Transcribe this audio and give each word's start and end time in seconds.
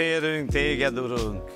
Dicsérünk 0.00 0.50
téged, 0.50 0.98
Urunk. 0.98 1.50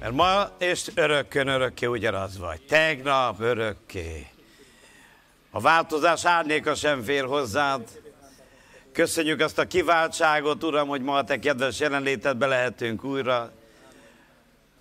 Mert 0.00 0.12
ma 0.12 0.50
és 0.58 0.90
örökkön 0.94 1.48
örökké 1.48 1.86
ugyanaz 1.86 2.38
vagy. 2.38 2.60
Tegnap 2.62 3.40
örökké. 3.40 4.26
A 5.50 5.60
változás 5.60 6.24
árnyéka 6.24 6.74
sem 6.74 7.02
fér 7.02 7.24
hozzád. 7.24 7.88
Köszönjük 8.92 9.40
azt 9.40 9.58
a 9.58 9.66
kiváltságot, 9.66 10.64
Uram, 10.64 10.88
hogy 10.88 11.02
ma 11.02 11.16
a 11.16 11.24
Te 11.24 11.38
kedves 11.38 11.80
jelenlétedbe 11.80 12.46
lehetünk 12.46 13.04
újra. 13.04 13.52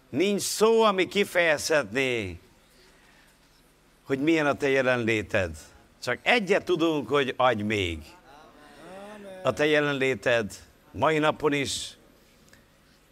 Nincs 0.09 0.41
szó, 0.41 0.81
ami 0.81 1.07
kifejezhetné, 1.07 2.39
hogy 4.03 4.19
milyen 4.19 4.45
a 4.45 4.53
Te 4.53 4.69
jelenléted. 4.69 5.55
Csak 6.03 6.19
egyet 6.21 6.65
tudunk, 6.65 7.09
hogy 7.09 7.33
adj 7.37 7.61
még. 7.61 7.99
A 9.43 9.53
Te 9.53 9.65
jelenléted 9.65 10.51
mai 10.91 11.17
napon 11.17 11.53
is. 11.53 11.99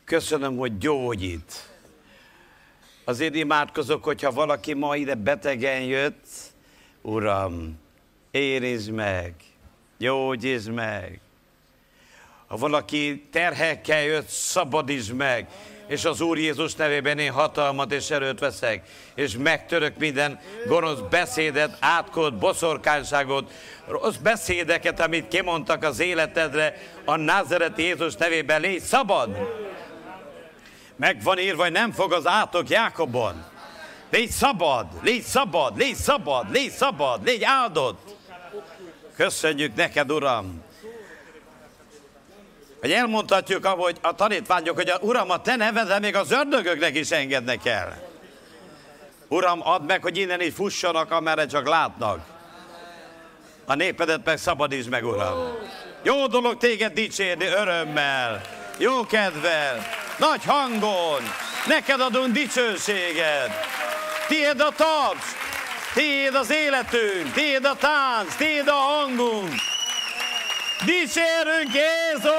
Köszönöm, 0.09 0.57
hogy 0.57 0.77
gyógyít. 0.77 1.69
Azért 3.03 3.35
imádkozok, 3.35 4.03
hogyha 4.03 4.31
valaki 4.31 4.73
ma 4.73 4.95
ide 4.95 5.15
betegen 5.15 5.81
jött, 5.81 6.25
Uram, 7.01 7.79
érizd 8.31 8.91
meg, 8.91 9.33
gyógyítsd 9.97 10.69
meg. 10.69 11.19
Ha 12.47 12.57
valaki 12.57 13.27
terhekkel 13.31 14.01
jött, 14.01 14.27
szabadítsd 14.27 15.13
meg. 15.13 15.47
És 15.87 16.05
az 16.05 16.21
Úr 16.21 16.37
Jézus 16.37 16.75
nevében 16.75 17.19
én 17.19 17.31
hatalmat 17.31 17.91
és 17.91 18.09
erőt 18.09 18.39
veszek, 18.39 18.87
és 19.15 19.37
megtörök 19.37 19.97
minden 19.97 20.39
gonosz 20.67 20.99
beszédet, 21.09 21.77
átkot, 21.79 22.37
boszorkányságot, 22.37 23.51
rossz 23.87 24.15
beszédeket, 24.15 24.99
amit 24.99 25.27
kimondtak 25.27 25.83
az 25.83 25.99
életedre, 25.99 26.75
a 27.05 27.15
Názaret 27.15 27.77
Jézus 27.77 28.15
nevében 28.15 28.61
légy 28.61 28.81
szabad. 28.81 29.37
Meg 30.99 31.23
van 31.23 31.39
írva, 31.39 31.63
hogy 31.63 31.71
nem 31.71 31.91
fog 31.91 32.13
az 32.13 32.27
átok 32.27 32.69
Jákobon. 32.69 33.43
Légy 34.11 34.29
szabad, 34.29 34.85
légy 35.01 35.23
szabad, 35.23 35.77
légy 35.77 35.95
szabad, 35.95 36.51
légy 36.51 36.71
szabad, 36.71 37.23
légy 37.23 37.43
áldott. 37.43 38.15
Köszönjük 39.15 39.75
neked, 39.75 40.11
Uram. 40.11 40.63
Hogy 42.79 42.91
elmondhatjuk, 42.91 43.65
ahogy 43.65 43.97
a 44.01 44.15
tanítványok, 44.15 44.75
hogy 44.75 44.89
a 44.89 44.97
Uram, 45.01 45.29
a 45.29 45.41
te 45.41 45.55
nevedre 45.55 45.99
még 45.99 46.15
az 46.15 46.31
ördögöknek 46.31 46.95
is 46.95 47.11
engednek 47.11 47.65
el. 47.65 48.07
Uram, 49.27 49.59
add 49.63 49.81
meg, 49.81 50.01
hogy 50.01 50.17
innen 50.17 50.41
így 50.41 50.53
fussanak, 50.53 51.11
amerre 51.11 51.45
csak 51.45 51.67
látnak. 51.67 52.19
A 53.65 53.73
népedet 53.73 54.25
meg 54.25 54.37
szabadítsd 54.37 54.89
meg, 54.89 55.05
Uram. 55.05 55.57
Jó 56.03 56.27
dolog 56.27 56.57
téged 56.57 56.93
dicsérni 56.93 57.45
örömmel, 57.45 58.41
jó 58.77 59.05
kedvel, 59.05 59.85
nagy 60.19 60.43
hangon. 60.45 61.21
Neked 61.65 62.01
adunk 62.01 62.33
dicsőséget. 62.33 63.51
Tiéd 64.27 64.59
a 64.59 64.69
taps, 64.75 65.25
tiéd 65.93 66.35
az 66.35 66.51
életünk, 66.51 67.33
tiéd 67.33 67.65
a 67.65 67.75
tánc, 67.75 68.35
tiéd 68.35 68.67
a 68.67 68.73
hangunk. 68.73 69.53
Dicsérünk 70.85 71.73
Jézus! 71.73 72.33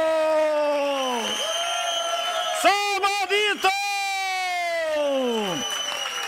Szabadító! 2.62 3.69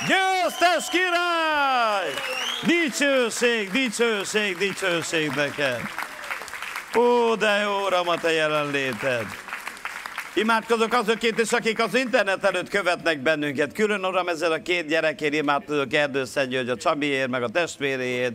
Győztes 0.06 0.88
király! 0.90 2.14
Dicsőség, 2.62 3.70
dicsőség, 3.70 4.56
dicsőség 4.56 5.30
neked! 5.30 5.80
Ó, 6.96 7.34
de 7.34 7.60
jó, 7.62 7.84
Uram, 7.86 8.08
a 8.08 8.16
te 8.16 8.32
jelenléted! 8.32 9.26
Imádkozok 10.34 10.92
azokért 10.92 11.40
is, 11.40 11.52
akik 11.52 11.82
az 11.82 11.94
internet 11.94 12.44
előtt 12.44 12.68
követnek 12.68 13.18
bennünket. 13.18 13.72
Külön, 13.72 14.04
Uram, 14.04 14.28
ezzel 14.28 14.52
a 14.52 14.62
két 14.62 14.86
gyerekért 14.86 15.34
imádkozok 15.34 15.92
Erdőszentgy, 15.92 16.56
hogy 16.56 16.68
a 16.68 16.76
Csabiért, 16.76 17.28
meg 17.28 17.42
a 17.42 17.48
testvéréért. 17.48 18.32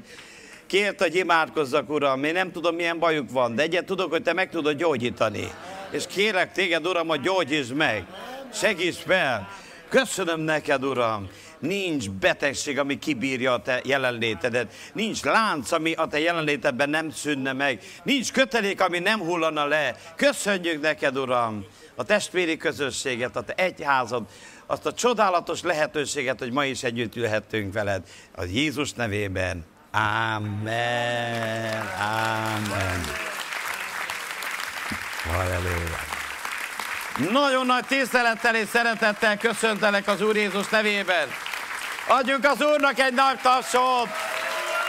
Kért, 0.65 1.01
hogy 1.01 1.15
imádkozzak, 1.15 1.89
Uram, 1.89 2.23
én 2.23 2.33
nem 2.33 2.51
tudom, 2.51 2.75
milyen 2.75 2.99
bajuk 2.99 3.31
van, 3.31 3.55
de 3.55 3.61
egyet 3.61 3.85
tudok, 3.85 4.11
hogy 4.11 4.21
Te 4.21 4.33
meg 4.33 4.49
tudod 4.49 4.77
gyógyítani. 4.77 5.47
És 5.91 6.03
kérek 6.07 6.51
Téged, 6.51 6.87
Uram, 6.87 7.07
hogy 7.07 7.21
gyógyítsd 7.21 7.73
meg, 7.73 8.05
segíts 8.53 8.97
fel. 8.97 9.47
Köszönöm 9.89 10.39
neked, 10.39 10.83
Uram. 10.83 11.29
Nincs 11.59 12.09
betegség, 12.09 12.79
ami 12.79 12.99
kibírja 12.99 13.53
a 13.53 13.61
te 13.61 13.81
jelenlétedet. 13.83 14.73
Nincs 14.93 15.23
lánc, 15.23 15.71
ami 15.71 15.93
a 15.93 16.07
te 16.07 16.19
jelenlétedben 16.19 16.89
nem 16.89 17.09
szűnne 17.09 17.53
meg. 17.53 17.79
Nincs 18.03 18.31
kötelék, 18.31 18.81
ami 18.81 18.99
nem 18.99 19.19
hullana 19.19 19.65
le. 19.65 19.95
Köszönjük 20.15 20.81
neked, 20.81 21.17
Uram, 21.17 21.65
a 21.99 22.03
testvéri 22.03 22.57
közösséget, 22.57 23.35
a 23.35 23.41
te 23.41 23.53
egyházad, 23.53 24.23
azt 24.65 24.85
a 24.85 24.93
csodálatos 24.93 25.61
lehetőséget, 25.61 26.39
hogy 26.39 26.51
ma 26.51 26.65
is 26.65 26.83
együtt 26.83 27.15
ülhettünk 27.15 27.73
veled. 27.73 28.03
A 28.35 28.43
Jézus 28.43 28.93
nevében. 28.93 29.65
Amen. 29.91 31.87
Amen. 31.99 33.01
Halleluja. 35.23 35.99
Nagyon 37.31 37.65
nagy 37.65 37.85
tisztelettel 37.85 38.55
és 38.55 38.67
szeretettel 38.67 39.37
köszöntelek 39.37 40.07
az 40.07 40.21
Úr 40.21 40.35
Jézus 40.35 40.69
nevében. 40.69 41.27
Adjunk 42.07 42.45
az 42.45 42.61
Úrnak 42.61 42.99
egy 42.99 43.13
nagy 43.13 43.39
tapsot. 43.41 44.07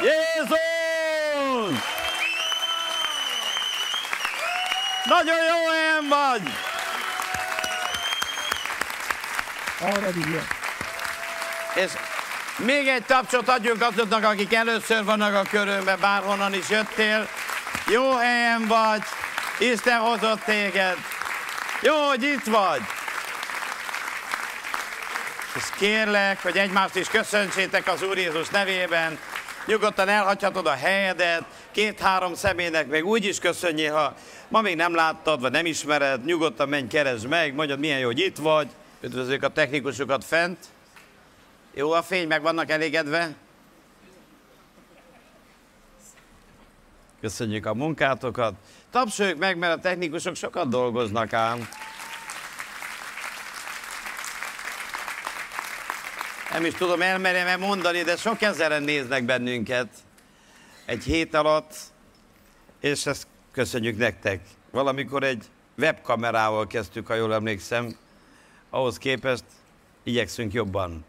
Jézus! 0.00 0.58
Nagyon 5.04 5.36
jó 5.48 5.68
helyen 5.68 6.08
vagy! 6.08 6.67
És 11.74 11.90
még 12.56 12.88
egy 12.88 13.04
tapsot 13.04 13.48
adjunk 13.48 13.82
azoknak, 13.82 14.24
akik 14.24 14.54
először 14.54 15.04
vannak 15.04 15.34
a 15.34 15.48
körünkben, 15.50 16.00
bárhonnan 16.00 16.54
is 16.54 16.68
jöttél. 16.68 17.28
Jó 17.90 18.16
helyen 18.16 18.66
vagy, 18.66 19.02
Isten 19.58 19.98
hozott 19.98 20.40
téged. 20.40 20.96
Jó, 21.82 21.94
hogy 21.94 22.22
itt 22.22 22.44
vagy. 22.44 22.80
És 25.54 25.64
kérlek, 25.78 26.42
hogy 26.42 26.56
egymást 26.56 26.96
is 26.96 27.08
köszöntsétek 27.08 27.88
az 27.88 28.02
Úr 28.02 28.16
Jézus 28.18 28.48
nevében. 28.48 29.18
Nyugodtan 29.66 30.08
elhagyhatod 30.08 30.66
a 30.66 30.74
helyedet, 30.74 31.42
két-három 31.72 32.34
személynek 32.34 32.86
még 32.86 33.04
úgy 33.04 33.24
is 33.24 33.38
köszönjél, 33.38 33.94
ha 33.94 34.14
ma 34.48 34.60
még 34.60 34.76
nem 34.76 34.94
láttad, 34.94 35.40
vagy 35.40 35.50
nem 35.50 35.66
ismered, 35.66 36.24
nyugodtan 36.24 36.68
menj, 36.68 36.86
keresd 36.86 37.26
meg, 37.26 37.54
mondjad, 37.54 37.78
milyen 37.78 37.98
jó, 37.98 38.06
hogy 38.06 38.18
itt 38.18 38.36
vagy. 38.36 38.68
Üdvözlők 39.00 39.42
a 39.42 39.48
technikusokat 39.48 40.24
fent. 40.24 40.58
Jó 41.74 41.92
a 41.92 42.02
fény, 42.02 42.26
meg 42.26 42.42
vannak 42.42 42.70
elégedve? 42.70 43.34
Köszönjük 47.20 47.66
a 47.66 47.74
munkátokat. 47.74 48.54
Tapsoljuk 48.90 49.38
meg, 49.38 49.58
mert 49.58 49.76
a 49.76 49.80
technikusok 49.80 50.36
sokat 50.36 50.68
dolgoznak 50.68 51.32
ám. 51.32 51.68
Nem 56.52 56.64
is 56.64 56.74
tudom 56.74 57.02
elmerjem 57.02 57.60
mondani, 57.60 58.02
de 58.02 58.16
sok 58.16 58.42
ezeren 58.42 58.82
néznek 58.82 59.24
bennünket 59.24 59.88
egy 60.84 61.04
hét 61.04 61.34
alatt, 61.34 61.74
és 62.80 63.06
ezt 63.06 63.26
köszönjük 63.52 63.98
nektek. 63.98 64.40
Valamikor 64.70 65.22
egy 65.22 65.44
webkamerával 65.76 66.66
kezdtük, 66.66 67.06
ha 67.06 67.14
jól 67.14 67.34
emlékszem, 67.34 67.96
ahhoz 68.70 68.98
képest 68.98 69.44
igyekszünk 70.02 70.52
jobban. 70.52 71.04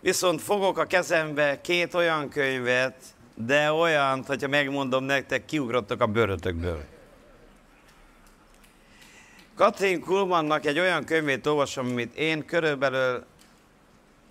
Viszont 0.00 0.40
fogok 0.40 0.78
a 0.78 0.84
kezembe 0.84 1.60
két 1.60 1.94
olyan 1.94 2.28
könyvet, 2.28 2.94
de 3.34 3.72
olyant, 3.72 4.26
hogyha 4.26 4.48
megmondom 4.48 5.04
nektek, 5.04 5.44
kiugrottak 5.44 6.00
a 6.00 6.06
bőrötökből. 6.06 6.84
Katrin 9.54 10.00
Kulmannak 10.00 10.66
egy 10.66 10.78
olyan 10.78 11.04
könyvét 11.04 11.46
olvasom, 11.46 11.86
amit 11.86 12.14
én 12.14 12.44
körülbelül 12.44 13.24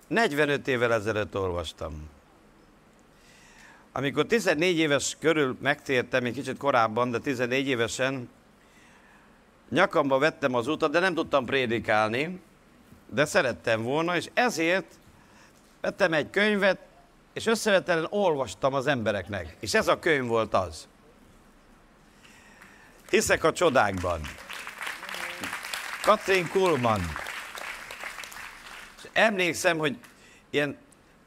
45 0.06 0.68
évvel 0.68 0.92
ezelőtt 0.92 1.36
olvastam. 1.36 2.08
Amikor 3.92 4.26
14 4.26 4.78
éves 4.78 5.16
körül 5.20 5.56
megtértem, 5.60 6.24
egy 6.24 6.34
kicsit 6.34 6.56
korábban, 6.56 7.10
de 7.10 7.18
14 7.18 7.66
évesen, 7.68 8.28
nyakamba 9.68 10.18
vettem 10.18 10.54
az 10.54 10.66
utat, 10.66 10.90
de 10.90 10.98
nem 10.98 11.14
tudtam 11.14 11.44
prédikálni, 11.44 12.40
de 13.06 13.24
szerettem 13.24 13.82
volna, 13.82 14.16
és 14.16 14.30
ezért 14.34 14.94
vettem 15.80 16.12
egy 16.12 16.30
könyvet, 16.30 16.78
és 17.32 17.46
összevetelen 17.46 18.06
olvastam 18.10 18.74
az 18.74 18.86
embereknek. 18.86 19.56
És 19.60 19.74
ez 19.74 19.88
a 19.88 19.98
könyv 19.98 20.26
volt 20.26 20.54
az. 20.54 20.88
Hiszek 23.10 23.44
a 23.44 23.52
csodákban. 23.52 24.20
Katrin 26.02 26.48
Kulman. 26.48 27.00
És 28.96 29.08
emlékszem, 29.12 29.78
hogy 29.78 29.98
ilyen 30.50 30.76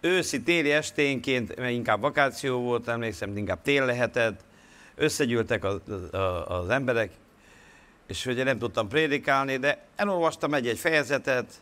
őszi-téli 0.01 0.71
esténként, 0.71 1.55
mert 1.55 1.71
inkább 1.71 2.01
vakáció 2.01 2.59
volt, 2.59 2.87
emlékszem, 2.87 3.37
inkább 3.37 3.61
tél 3.61 3.85
lehetett, 3.85 4.39
összegyűltek 4.95 5.63
az, 5.63 5.79
az 6.47 6.69
emberek, 6.69 7.11
és 8.11 8.25
ugye 8.25 8.43
nem 8.43 8.57
tudtam 8.57 8.87
prédikálni, 8.87 9.57
de 9.57 9.85
elolvastam 9.95 10.53
egy-egy 10.53 10.79
fejezetet, 10.79 11.61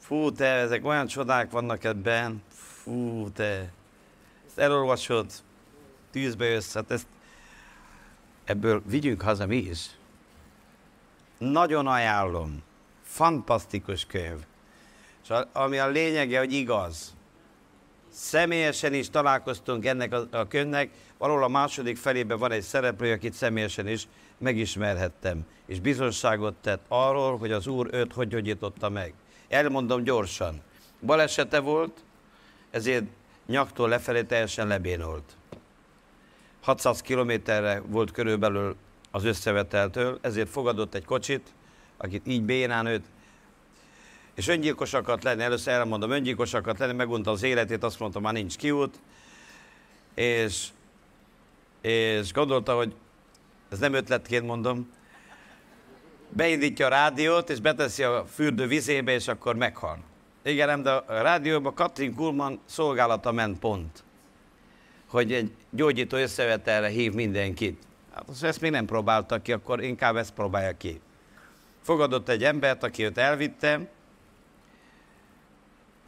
fú, 0.00 0.32
te, 0.32 0.46
ezek 0.46 0.84
olyan 0.84 1.06
csodák 1.06 1.50
vannak 1.50 1.84
ebben, 1.84 2.42
fú, 2.82 3.30
te, 3.30 3.72
ezt 4.46 4.58
elolvasod, 4.58 5.30
tűzbe 6.10 6.44
jössz, 6.44 6.74
hát 6.74 6.90
ezt, 6.90 7.06
ebből 8.44 8.82
vigyünk 8.86 9.22
haza 9.22 9.46
mi 9.46 9.56
is. 9.56 9.90
Nagyon 11.38 11.86
ajánlom, 11.86 12.62
fantasztikus 13.02 14.06
könyv. 14.06 14.38
És 15.22 15.32
ami 15.52 15.78
a 15.78 15.88
lényege, 15.88 16.38
hogy 16.38 16.52
igaz. 16.52 17.14
Személyesen 18.10 18.94
is 18.94 19.10
találkoztunk 19.10 19.86
ennek 19.86 20.12
a, 20.12 20.26
a 20.30 20.48
könyvnek, 20.48 20.90
valahol 21.18 21.42
a 21.42 21.48
második 21.48 21.96
felében 21.96 22.38
van 22.38 22.52
egy 22.52 22.62
szereplő, 22.62 23.12
akit 23.12 23.32
személyesen 23.32 23.88
is 23.88 24.08
megismerhettem, 24.44 25.46
és 25.66 25.80
bizonságot 25.80 26.54
tett 26.54 26.84
arról, 26.88 27.38
hogy 27.38 27.52
az 27.52 27.66
Úr 27.66 27.88
őt 27.92 28.12
hogy 28.12 28.28
gyógyította 28.28 28.88
meg. 28.88 29.14
Elmondom 29.48 30.02
gyorsan. 30.02 30.60
Balesete 31.00 31.60
volt, 31.60 32.04
ezért 32.70 33.04
nyaktól 33.46 33.88
lefelé 33.88 34.22
teljesen 34.22 34.66
lebénolt. 34.66 35.36
600 36.60 37.00
kilométerre 37.00 37.82
volt 37.86 38.10
körülbelül 38.10 38.76
az 39.10 39.24
összeveteltől, 39.24 40.18
ezért 40.20 40.48
fogadott 40.48 40.94
egy 40.94 41.04
kocsit, 41.04 41.52
akit 41.96 42.26
így 42.26 42.42
bénán 42.42 42.86
őt, 42.86 43.04
és 44.34 44.48
öngyilkosakat 44.48 45.22
lenni, 45.22 45.42
először 45.42 45.72
elmondom, 45.72 46.10
öngyilkosakat 46.10 46.78
lenni, 46.78 46.92
megunta 46.92 47.30
az 47.30 47.42
életét, 47.42 47.82
azt 47.82 47.98
mondta, 47.98 48.20
már 48.20 48.32
nincs 48.32 48.56
kiút, 48.56 49.00
és, 50.14 50.68
és 51.80 52.32
gondolta, 52.32 52.76
hogy 52.76 52.94
ez 53.74 53.80
nem 53.80 53.94
ötletként 53.94 54.46
mondom, 54.46 54.90
beindítja 56.28 56.86
a 56.86 56.88
rádiót, 56.88 57.50
és 57.50 57.60
beteszi 57.60 58.02
a 58.02 58.24
fürdő 58.26 58.66
vizébe, 58.66 59.12
és 59.12 59.28
akkor 59.28 59.56
meghal. 59.56 59.98
Igen, 60.42 60.66
nem, 60.68 60.82
de 60.82 60.90
a 60.90 61.04
rádióban 61.22 61.74
Katrin 61.74 62.14
Kulman 62.14 62.60
szolgálata 62.64 63.32
ment 63.32 63.58
pont, 63.58 64.04
hogy 65.06 65.32
egy 65.32 65.52
gyógyító 65.70 66.16
összevetelre 66.16 66.88
hív 66.88 67.12
mindenkit. 67.12 67.82
Hát 68.14 68.42
ezt 68.42 68.60
még 68.60 68.70
nem 68.70 68.86
próbáltak 68.86 69.42
ki, 69.42 69.52
akkor 69.52 69.82
inkább 69.82 70.16
ezt 70.16 70.34
próbálja 70.34 70.76
ki. 70.76 71.00
Fogadott 71.82 72.28
egy 72.28 72.44
embert, 72.44 72.82
aki 72.82 73.04
őt 73.04 73.18
elvitte, 73.18 73.88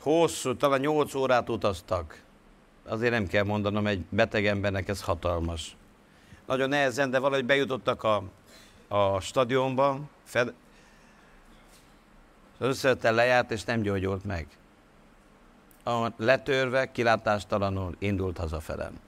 hosszú, 0.01 0.57
talán 0.57 0.81
8 0.81 1.15
órát 1.15 1.49
utaztak. 1.49 2.23
Azért 2.85 3.13
nem 3.13 3.27
kell 3.27 3.45
mondanom, 3.45 3.87
egy 3.87 4.05
beteg 4.09 4.47
embernek 4.47 4.89
ez 4.89 5.03
hatalmas. 5.03 5.77
Nagyon 6.47 6.69
nehezen, 6.69 7.11
de 7.11 7.19
valahogy 7.19 7.45
bejutottak 7.45 8.03
a, 8.03 8.23
a 8.89 9.21
stadionba, 9.21 10.01
fed, 10.25 10.55
az 12.59 12.67
összeöttel 12.67 13.15
lejárt, 13.15 13.51
és 13.51 13.65
nem 13.65 13.81
gyógyult 13.81 14.25
meg. 14.25 14.47
A 15.85 16.13
letörve, 16.17 16.91
kilátástalanul 16.93 17.97
indult 17.99 18.39
hazafelem. 18.39 19.01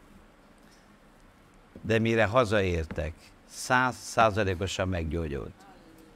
De 1.83 1.99
mire 1.99 2.25
hazaértek, 2.25 3.13
száz 3.49 3.97
százalékosan 3.97 4.89
meggyógyult. 4.89 5.55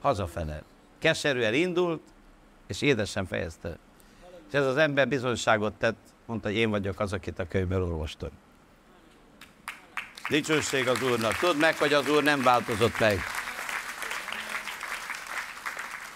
Hazafele. 0.00 0.62
Keserűen 0.98 1.54
indult, 1.54 2.02
és 2.66 2.82
édesen 2.82 3.26
fejezte. 3.26 3.78
És 4.48 4.54
ez 4.54 4.66
az 4.66 4.76
ember 4.76 5.08
bizonyságot 5.08 5.72
tett, 5.72 5.98
mondta, 6.26 6.48
hogy 6.48 6.56
én 6.56 6.70
vagyok 6.70 7.00
az, 7.00 7.12
akit 7.12 7.38
a 7.38 7.48
könyvből 7.48 7.82
olvastam. 7.82 8.30
Dicsőség 10.32 10.88
az 10.88 11.02
Úrnak. 11.02 11.32
Tudd 11.32 11.56
meg, 11.56 11.76
hogy 11.76 11.93
az 11.93 12.08
Úr 12.08 12.23
nem 12.23 12.43
változott 12.43 12.99
meg. 12.99 13.19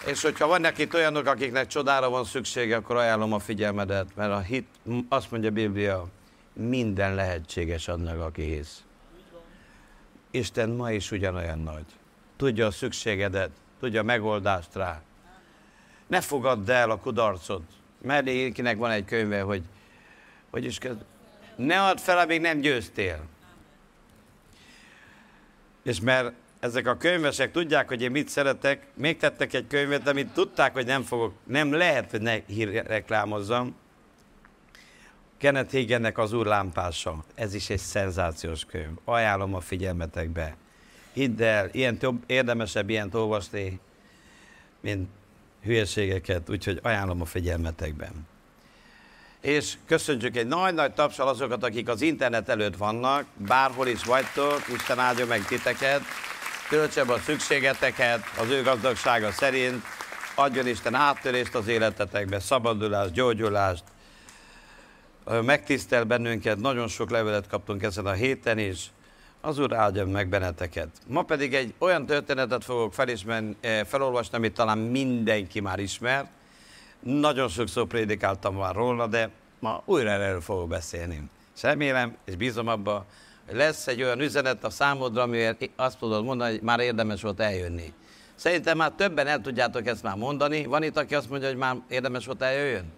És 0.05 0.21
hogyha 0.21 0.47
vannak 0.47 0.77
itt 0.77 0.93
olyanok, 0.93 1.25
akiknek 1.25 1.67
csodára 1.67 2.09
van 2.09 2.23
szüksége, 2.25 2.75
akkor 2.75 2.95
ajánlom 2.95 3.33
a 3.33 3.39
figyelmedet, 3.39 4.15
mert 4.15 4.31
a 4.31 4.39
hit, 4.39 4.67
azt 5.09 5.31
mondja 5.31 5.49
a 5.49 5.53
Biblia, 5.53 6.07
minden 6.53 7.15
lehetséges 7.15 7.87
annak, 7.87 8.21
aki 8.21 8.41
hisz. 8.41 8.83
Isten 10.31 10.69
ma 10.69 10.91
is 10.91 11.11
ugyanolyan 11.11 11.59
nagy. 11.59 11.85
Tudja 12.37 12.65
a 12.65 12.71
szükségedet, 12.71 13.51
tudja 13.79 13.99
a 13.99 14.03
megoldást 14.03 14.75
rá. 14.75 15.01
Ne 16.07 16.21
fogadd 16.21 16.71
el 16.71 16.89
a 16.89 16.97
kudarcot. 16.97 17.63
Merlékinek 18.01 18.77
van 18.77 18.91
egy 18.91 19.05
könyve, 19.05 19.41
hogy, 19.41 19.63
hogy 20.49 20.65
is 20.65 20.77
kezd, 20.77 20.99
ne 21.55 21.81
add 21.83 21.97
fel, 21.97 22.17
amíg 22.17 22.41
nem 22.41 22.59
győztél. 22.59 23.35
És 25.87 25.99
mert 25.99 26.31
ezek 26.59 26.87
a 26.87 26.97
könyvesek 26.97 27.51
tudják, 27.51 27.87
hogy 27.87 28.01
én 28.01 28.11
mit 28.11 28.29
szeretek, 28.29 28.87
még 28.93 29.17
tettek 29.17 29.53
egy 29.53 29.67
könyvet, 29.67 30.07
amit 30.07 30.27
tudták, 30.27 30.73
hogy 30.73 30.85
nem 30.85 31.03
fogok, 31.03 31.33
nem 31.43 31.73
lehet, 31.73 32.11
hogy 32.11 32.21
ne 32.21 32.39
reklámozzam. 32.81 33.75
Kenneth 35.37 35.71
Higennek 35.71 36.17
az 36.17 36.33
Úr 36.33 36.45
lámpása. 36.45 37.23
Ez 37.35 37.53
is 37.53 37.69
egy 37.69 37.79
szenzációs 37.79 38.65
könyv. 38.65 38.97
Ajánlom 39.05 39.53
a 39.53 39.59
figyelmetekbe. 39.59 40.55
Hidd 41.13 41.41
el, 41.41 41.69
ilyen 41.71 41.97
több, 41.97 42.23
érdemesebb 42.25 42.89
ilyent 42.89 43.15
olvasni, 43.15 43.79
mint 44.79 45.09
hülyeségeket, 45.63 46.49
úgyhogy 46.49 46.79
ajánlom 46.83 47.21
a 47.21 47.25
figyelmetekben. 47.25 48.27
És 49.47 49.73
köszönjük 49.85 50.35
egy 50.35 50.47
nagy-nagy 50.47 50.93
tapsal 50.93 51.27
azokat, 51.27 51.63
akik 51.63 51.89
az 51.89 52.01
internet 52.01 52.49
előtt 52.49 52.77
vannak, 52.77 53.25
bárhol 53.35 53.87
is 53.87 54.03
vagytok, 54.03 54.61
Isten 54.73 54.99
áldja 54.99 55.25
meg 55.25 55.45
titeket, 55.45 56.01
töltse 56.69 57.01
a 57.01 57.17
szükségeteket 57.19 58.23
az 58.39 58.49
ő 58.49 58.63
gazdagsága 58.63 59.31
szerint, 59.31 59.83
adjon 60.35 60.67
Isten 60.67 60.93
áttörést 60.93 61.55
az 61.55 61.67
életetekbe, 61.67 62.39
szabadulást, 62.39 63.11
gyógyulást, 63.11 63.83
megtisztel 65.41 66.03
bennünket, 66.03 66.57
nagyon 66.57 66.87
sok 66.87 67.09
levelet 67.09 67.47
kaptunk 67.47 67.83
ezen 67.83 68.05
a 68.05 68.11
héten 68.11 68.57
is, 68.57 68.91
az 69.41 69.59
Úr 69.59 69.73
áldja 69.73 70.05
meg 70.05 70.27
benneteket. 70.29 70.89
Ma 71.05 71.21
pedig 71.21 71.53
egy 71.53 71.73
olyan 71.77 72.05
történetet 72.05 72.63
fogok 72.63 72.93
felismerni, 72.93 73.55
eh, 73.61 73.83
felolvasni, 73.83 74.37
amit 74.37 74.53
talán 74.53 74.77
mindenki 74.77 75.59
már 75.59 75.79
ismer. 75.79 76.29
Nagyon 76.99 77.47
sokszor 77.47 77.87
prédikáltam 77.87 78.55
már 78.55 78.75
róla, 78.75 79.07
de 79.07 79.29
ma 79.59 79.81
újra 79.85 80.09
erről 80.09 80.41
fogok 80.41 80.67
beszélni. 80.67 81.29
És 81.55 81.61
remélem, 81.61 82.17
és 82.25 82.35
bízom 82.35 82.67
abba, 82.67 83.05
hogy 83.45 83.55
lesz 83.55 83.87
egy 83.87 84.03
olyan 84.03 84.19
üzenet 84.19 84.63
a 84.63 84.69
számodra, 84.69 85.21
amiért 85.21 85.69
azt 85.75 85.97
tudod 85.99 86.23
mondani, 86.23 86.51
hogy 86.51 86.61
már 86.61 86.79
érdemes 86.79 87.21
volt 87.21 87.39
eljönni. 87.39 87.93
Szerintem 88.35 88.77
már 88.77 88.91
többen 88.91 89.27
el 89.27 89.41
tudjátok 89.41 89.87
ezt 89.87 90.03
már 90.03 90.15
mondani. 90.15 90.65
Van 90.65 90.83
itt, 90.83 90.97
aki 90.97 91.15
azt 91.15 91.29
mondja, 91.29 91.47
hogy 91.47 91.57
már 91.57 91.75
érdemes 91.89 92.25
volt 92.25 92.41
eljöjjön? 92.41 92.91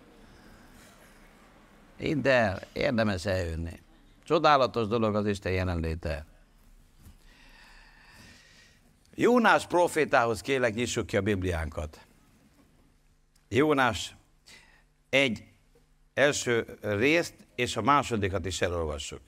Hidd 1.98 2.28
el, 2.28 2.62
érdemes 2.74 3.26
eljönni. 3.26 3.80
Csodálatos 4.24 4.88
dolog 4.88 5.16
az 5.16 5.28
Isten 5.28 5.52
jelenléte. 5.52 6.26
Jónás 9.16 9.66
profétához 9.66 10.42
kélek, 10.42 10.74
nyissuk 10.74 11.06
ki 11.06 11.18
a 11.18 11.22
Bibliánkat. 11.22 12.00
Jónás 13.50 14.16
egy 15.10 15.44
első 16.14 16.78
részt, 16.82 17.34
és 17.56 17.78
a 17.78 17.82
másodikat 17.82 18.46
is 18.46 18.62
elolvassuk. 18.62 19.22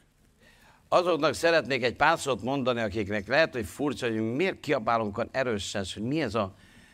Azoknak 0.89 1.33
szeretnék 1.33 1.83
egy 1.83 1.95
pár 1.95 2.19
szót 2.19 2.41
mondani, 2.41 2.81
akiknek 2.81 3.27
lehet, 3.27 3.53
hogy 3.53 3.65
furcsa, 3.65 4.07
hogy 4.07 4.21
miért 4.21 4.59
kiabálunk 4.59 5.17
olyan 5.17 5.29
erősen, 5.31 5.85
hogy 5.93 6.03
mi 6.03 6.21
ez 6.21 6.35
a 6.35 6.53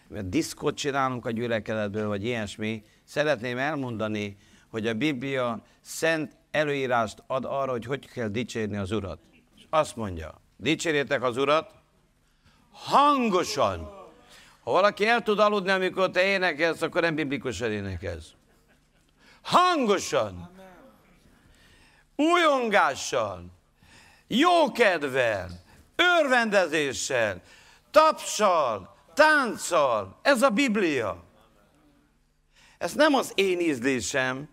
diszkot 0.09 0.75
csinálunk 0.75 1.25
a 1.25 1.31
gyülekezetből, 1.31 2.07
vagy 2.07 2.23
ilyesmi. 2.23 2.83
Szeretném 3.03 3.57
elmondani, 3.57 4.37
hogy 4.69 4.87
a 4.87 4.93
Biblia 4.93 5.61
szent 5.81 6.37
előírást 6.51 7.23
ad 7.27 7.45
arra, 7.45 7.71
hogy 7.71 7.85
hogy 7.85 8.07
kell 8.07 8.27
dicsérni 8.27 8.77
az 8.77 8.91
Urat. 8.91 9.19
És 9.55 9.63
azt 9.69 9.95
mondja, 9.95 10.41
dicsérjétek 10.57 11.23
az 11.23 11.37
Urat, 11.37 11.73
hangosan. 12.71 13.96
Ha 14.67 14.73
valaki 14.73 15.07
el 15.07 15.23
tud 15.23 15.39
aludni, 15.39 15.71
amikor 15.71 16.11
te 16.11 16.23
énekelsz, 16.23 16.81
akkor 16.81 17.01
nem 17.01 17.15
biblikusan 17.15 17.71
énekelsz. 17.71 18.31
Hangosan. 19.41 20.49
Újongással. 22.15 23.45
Jókedvel. 24.27 25.49
Örvendezéssel. 25.95 27.41
Tapsal. 27.91 28.95
Tánccal. 29.13 30.19
Ez 30.21 30.41
a 30.41 30.49
Biblia. 30.49 31.23
Ez 32.77 32.93
nem 32.93 33.13
az 33.13 33.31
én 33.35 33.59
ízlésem. 33.59 34.49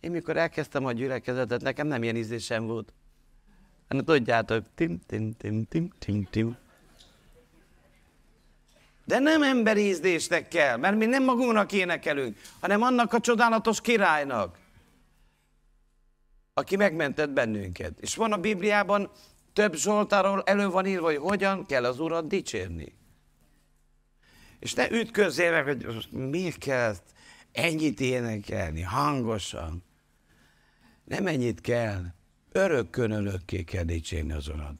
Én 0.00 0.10
mikor 0.10 0.36
elkezdtem 0.36 0.84
a 0.84 0.92
gyülekezetet, 0.92 1.62
nekem 1.62 1.86
nem 1.86 2.02
ilyen 2.02 2.16
ízlésem 2.16 2.66
volt. 2.66 2.92
Hanem 3.88 4.04
tudjátok, 4.04 4.64
tim, 4.74 5.00
tim, 5.06 5.32
tim, 5.32 5.64
tim, 5.64 5.90
tim, 5.98 6.24
tim. 6.24 6.56
De 9.06 9.18
nem 9.18 9.42
emberi 9.42 9.80
ízlésnek 9.80 10.48
kell, 10.48 10.76
mert 10.76 10.96
mi 10.96 11.06
nem 11.06 11.24
magunknak 11.24 11.72
énekelünk, 11.72 12.38
hanem 12.60 12.82
annak 12.82 13.12
a 13.12 13.20
csodálatos 13.20 13.80
királynak, 13.80 14.58
aki 16.54 16.76
megmentett 16.76 17.30
bennünket. 17.30 17.98
És 18.00 18.14
van 18.14 18.32
a 18.32 18.38
Bibliában 18.38 19.10
több 19.52 19.74
Zsoltáról 19.74 20.42
elő 20.42 20.68
van 20.68 20.86
írva, 20.86 21.04
hogy 21.04 21.16
hogyan 21.16 21.66
kell 21.66 21.84
az 21.84 22.00
Urat 22.00 22.26
dicsérni. 22.26 22.94
És 24.58 24.74
ne 24.74 24.90
ütközzél 24.90 25.50
meg, 25.50 25.64
hogy 25.64 26.08
miért 26.10 26.58
kell 26.58 26.94
ennyit 27.52 28.00
énekelni, 28.00 28.82
hangosan. 28.82 29.84
Nem 31.04 31.26
ennyit 31.26 31.60
kell. 31.60 32.04
Örökkön 32.52 33.10
örökké 33.10 33.62
kell 33.62 33.84
dicsérni 33.84 34.32
az 34.32 34.48
Urat. 34.48 34.74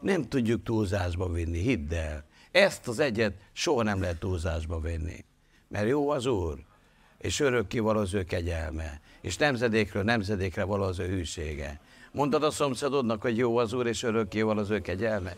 Nem 0.00 0.28
tudjuk 0.28 0.62
túlzásba 0.62 1.28
vinni, 1.28 1.58
hidd 1.58 1.94
el. 1.94 2.30
Ezt 2.52 2.88
az 2.88 2.98
egyet 2.98 3.32
soha 3.52 3.82
nem 3.82 4.00
lehet 4.00 4.18
túlzásba 4.18 4.80
vinni. 4.80 5.24
Mert 5.68 5.88
jó 5.88 6.10
az 6.10 6.26
Úr, 6.26 6.58
és 7.18 7.40
örökké 7.40 7.78
való 7.78 8.00
az 8.00 8.14
ő 8.14 8.24
kegyelme, 8.24 9.00
és 9.20 9.36
nemzedékről 9.36 10.02
nemzedékre 10.02 10.64
való 10.64 10.82
az 10.82 10.98
ő 10.98 11.06
hűsége. 11.06 11.80
Mondod 12.12 12.42
a 12.42 12.50
szomszédodnak, 12.50 13.22
hogy 13.22 13.36
jó 13.36 13.56
az 13.56 13.72
Úr, 13.72 13.86
és 13.86 14.02
örökké 14.02 14.40
való 14.40 14.60
az 14.60 14.70
ő 14.70 14.80
kegyelme? 14.80 15.36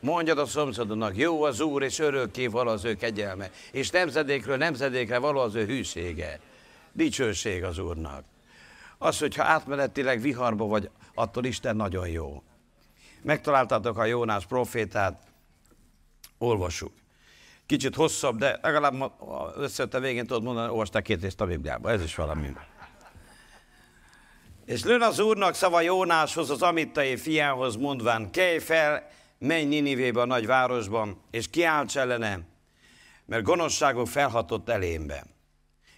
Mondjad 0.00 0.38
a 0.38 0.46
szomszédodnak, 0.46 1.16
jó 1.16 1.42
az 1.42 1.60
Úr, 1.60 1.82
és 1.82 1.98
örökké 1.98 2.46
való 2.46 2.70
az 2.70 2.84
ő 2.84 2.94
kegyelme, 2.94 3.50
és 3.72 3.90
nemzedékről 3.90 4.56
nemzedékre 4.56 5.18
való 5.18 5.40
az 5.40 5.54
ő 5.54 5.64
hűsége. 5.64 6.40
Dicsőség 6.92 7.64
az 7.64 7.78
Úrnak. 7.78 8.24
Az, 8.98 9.18
hogyha 9.18 9.44
átmenetileg 9.44 10.20
viharba 10.20 10.66
vagy, 10.66 10.90
attól 11.14 11.44
Isten 11.44 11.76
nagyon 11.76 12.08
jó. 12.08 12.42
Megtaláltátok 13.22 13.98
a 13.98 14.04
Jónás 14.04 14.46
profétát, 14.46 15.31
olvassuk. 16.42 16.92
Kicsit 17.66 17.94
hosszabb, 17.94 18.38
de 18.38 18.58
legalább 18.62 19.12
összeött 19.56 19.94
a 19.94 20.00
végén 20.00 20.26
tudod 20.26 20.42
mondani, 20.42 20.70
olvasták 20.70 21.02
két 21.02 21.22
részt 21.22 21.40
a 21.40 21.46
Bibliába. 21.46 21.90
Ez 21.90 22.02
is 22.02 22.14
valami. 22.14 22.52
És 24.64 24.84
lőn 24.84 25.02
az 25.02 25.18
úrnak 25.18 25.54
szava 25.54 25.80
Jónáshoz, 25.80 26.50
az 26.50 26.62
amittai 26.62 27.16
fiához 27.16 27.76
mondván, 27.76 28.30
kelj 28.30 28.58
fel, 28.58 29.08
menj 29.38 29.64
Ninivébe 29.64 30.20
a 30.20 30.24
nagy 30.24 30.46
városban, 30.46 31.20
és 31.30 31.50
kiálts 31.50 31.96
ellene, 31.96 32.40
mert 33.24 33.42
gonoszságok 33.42 34.08
felhatott 34.08 34.68
elémbe. 34.68 35.24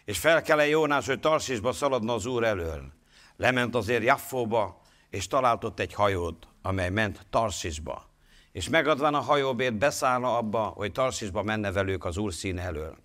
És 0.05 0.19
felkele 0.19 0.67
Jónás, 0.67 1.07
hogy 1.07 1.21
Tarsisba 1.21 1.73
szaladna 1.73 2.15
az 2.15 2.27
úr 2.27 2.45
elől. 2.45 2.93
Lement 3.37 3.75
azért 3.75 4.03
Jaffóba, 4.03 4.81
és 5.11 5.27
találtott 5.27 5.81
egy 5.81 5.95
hajót, 5.95 6.49
amely 6.63 6.91
ment 6.91 7.27
Tarsisba. 7.31 8.14
És 8.55 8.69
megadván 8.69 9.15
a 9.15 9.21
hajóbért 9.21 9.75
beszállna 9.75 10.37
abba, 10.37 10.63
hogy 10.63 10.93
Tarsisba 10.93 11.43
menne 11.43 11.73
velük 11.73 12.05
az 12.05 12.17
úr 12.17 12.33
szín 12.33 12.59
elől. 12.59 12.97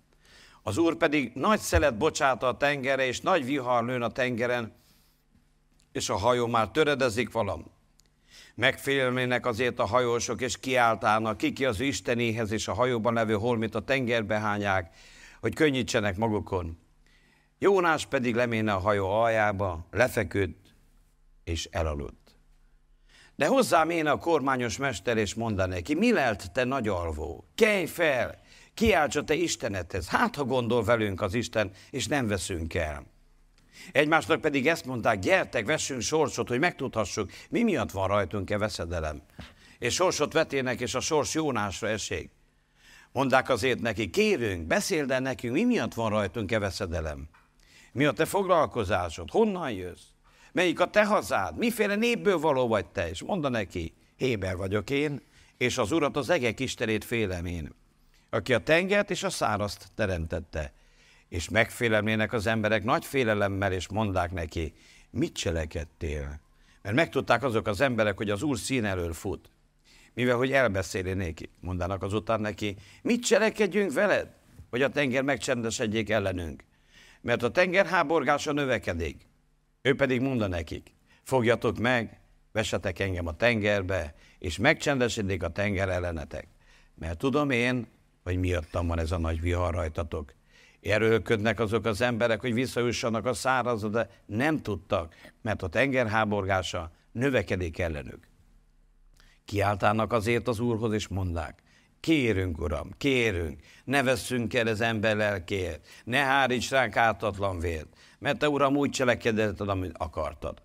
Az 0.62 0.78
úr 0.78 0.96
pedig 0.96 1.32
nagy 1.34 1.58
szelet 1.58 1.96
bocsáta 1.96 2.48
a 2.48 2.56
tengerre, 2.56 3.06
és 3.06 3.20
nagy 3.20 3.44
vihar 3.44 3.84
lőn 3.84 4.02
a 4.02 4.10
tengeren, 4.10 4.72
és 5.92 6.08
a 6.08 6.16
hajó 6.16 6.46
már 6.46 6.68
töredezik 6.68 7.32
valam. 7.32 7.64
Megfélnének 8.54 9.46
azért 9.46 9.78
a 9.78 9.86
hajósok, 9.86 10.40
és 10.40 10.58
kiáltálnak, 10.58 11.36
kiki 11.36 11.64
az 11.64 11.80
Istenéhez, 11.80 12.50
és 12.50 12.68
a 12.68 12.74
hajóban 12.74 13.14
levő 13.14 13.34
holmit 13.34 13.74
a 13.74 13.84
tengerbe 13.84 14.38
hányák, 14.38 14.96
hogy 15.40 15.54
könnyítsenek 15.54 16.16
magukon. 16.16 16.78
Jónás 17.58 18.06
pedig 18.06 18.34
leméne 18.34 18.72
a 18.72 18.78
hajó 18.78 19.10
aljába, 19.10 19.86
lefeküdt, 19.90 20.74
és 21.44 21.68
elaludt. 21.70 22.19
De 23.40 23.46
hozzám 23.46 23.90
én 23.90 24.06
a 24.06 24.18
kormányos 24.18 24.76
mester, 24.76 25.16
és 25.16 25.34
mondta 25.34 25.66
neki, 25.66 25.94
mi 25.94 26.12
lelt 26.12 26.52
te 26.52 26.64
nagy 26.64 26.88
alvó? 26.88 27.44
Kelj 27.54 27.86
fel, 27.86 28.38
kiáltsa 28.74 29.24
te 29.24 29.34
Istenethez, 29.34 30.08
hát 30.08 30.36
ha 30.36 30.44
gondol 30.44 30.84
velünk 30.84 31.20
az 31.20 31.34
Isten, 31.34 31.70
és 31.90 32.06
nem 32.06 32.26
veszünk 32.26 32.74
el. 32.74 33.06
Egymásnak 33.92 34.40
pedig 34.40 34.66
ezt 34.66 34.84
mondták, 34.84 35.18
gyertek, 35.18 35.66
vessünk 35.66 36.00
sorsot, 36.00 36.48
hogy 36.48 36.58
megtudhassuk, 36.58 37.30
mi 37.50 37.62
miatt 37.62 37.90
van 37.90 38.08
rajtunk-e 38.08 38.58
veszedelem. 38.58 39.22
És 39.78 39.94
sorsot 39.94 40.32
vetének, 40.32 40.80
és 40.80 40.94
a 40.94 41.00
sors 41.00 41.34
Jónásra 41.34 41.88
esik. 41.88 42.30
Mondták 43.12 43.48
azért 43.48 43.80
neki, 43.80 44.10
kérünk, 44.10 44.66
beszéld 44.66 45.10
el 45.10 45.20
nekünk, 45.20 45.54
mi 45.54 45.64
miatt 45.64 45.94
van 45.94 46.10
rajtunk-e 46.10 46.58
veszedelem. 46.58 47.28
Mi 47.92 48.04
a 48.04 48.12
te 48.12 48.24
foglalkozásod? 48.24 49.30
Honnan 49.30 49.70
jössz? 49.70 50.09
Melyik 50.52 50.80
a 50.80 50.90
te 50.90 51.04
hazád? 51.04 51.56
Miféle 51.56 51.94
népből 51.94 52.38
való 52.38 52.68
vagy 52.68 52.86
te? 52.86 53.08
És 53.08 53.22
mondta 53.22 53.48
neki, 53.48 53.94
Héber 54.20 54.56
vagyok 54.56 54.90
én, 54.90 55.20
és 55.56 55.78
az 55.78 55.92
urat 55.92 56.16
az 56.16 56.30
egek 56.30 56.60
istenét 56.60 57.04
félem 57.04 57.44
én, 57.44 57.72
aki 58.30 58.54
a 58.54 58.58
tengert 58.58 59.10
és 59.10 59.22
a 59.22 59.30
száraszt 59.30 59.86
teremtette. 59.94 60.72
És 61.28 61.48
megfélemlének 61.48 62.32
az 62.32 62.46
emberek 62.46 62.84
nagy 62.84 63.04
félelemmel, 63.04 63.72
és 63.72 63.88
mondták 63.88 64.32
neki, 64.32 64.72
mit 65.10 65.36
cselekedtél? 65.36 66.40
Mert 66.82 66.94
megtudták 66.94 67.42
azok 67.42 67.66
az 67.66 67.80
emberek, 67.80 68.16
hogy 68.16 68.30
az 68.30 68.42
úr 68.42 68.58
szín 68.58 68.84
elől 68.84 69.12
fut. 69.12 69.50
Mivel, 70.14 70.36
hogy 70.36 70.52
elbeszéli 70.52 71.12
néki, 71.12 71.50
mondanak 71.60 72.02
azután 72.02 72.40
neki, 72.40 72.76
mit 73.02 73.24
cselekedjünk 73.24 73.92
veled, 73.92 74.28
hogy 74.70 74.82
a 74.82 74.88
tenger 74.88 75.22
megcsendesedjék 75.22 76.10
ellenünk? 76.10 76.64
Mert 77.20 77.42
a 77.42 77.50
tenger 77.50 77.86
háborgása 77.86 78.52
növekedik. 78.52 79.28
Ő 79.82 79.94
pedig 79.94 80.20
mondta 80.20 80.46
nekik, 80.46 80.94
fogjatok 81.22 81.78
meg, 81.78 82.20
vesetek 82.52 82.98
engem 82.98 83.26
a 83.26 83.36
tengerbe, 83.36 84.14
és 84.38 84.58
megcsendesedik 84.58 85.42
a 85.42 85.48
tenger 85.48 85.88
ellenetek. 85.88 86.48
Mert 86.94 87.18
tudom 87.18 87.50
én, 87.50 87.86
hogy 88.22 88.38
miattam 88.38 88.86
van 88.86 88.98
ez 88.98 89.12
a 89.12 89.18
nagy 89.18 89.40
vihar 89.40 89.74
rajtatok. 89.74 90.34
Erőlködnek 90.80 91.60
azok 91.60 91.84
az 91.84 92.00
emberek, 92.00 92.40
hogy 92.40 92.54
visszajussanak 92.54 93.26
a 93.26 93.34
szárazra, 93.34 93.88
de 93.88 94.10
nem 94.26 94.62
tudtak, 94.62 95.14
mert 95.42 95.62
a 95.62 95.68
tenger 95.68 96.06
háborgása 96.06 96.92
növekedik 97.12 97.78
ellenük. 97.78 98.28
Kiáltának 99.44 100.12
azért 100.12 100.48
az 100.48 100.60
Úrhoz, 100.60 100.92
és 100.92 101.08
mondák, 101.08 101.62
kérünk, 102.00 102.60
Uram, 102.60 102.90
kérünk, 102.98 103.60
ne 103.84 104.02
vesszünk 104.02 104.54
el 104.54 104.66
az 104.66 104.80
ember 104.80 105.16
lelkért, 105.16 105.86
ne 106.04 106.18
háríts 106.18 106.70
ránk 106.70 106.96
ártatlan 106.96 107.58
vért, 107.58 107.96
mert 108.20 108.38
te, 108.38 108.48
Uram, 108.48 108.76
úgy 108.76 108.90
cselekedett, 108.90 109.60
amit 109.60 109.96
akartad. 109.98 110.62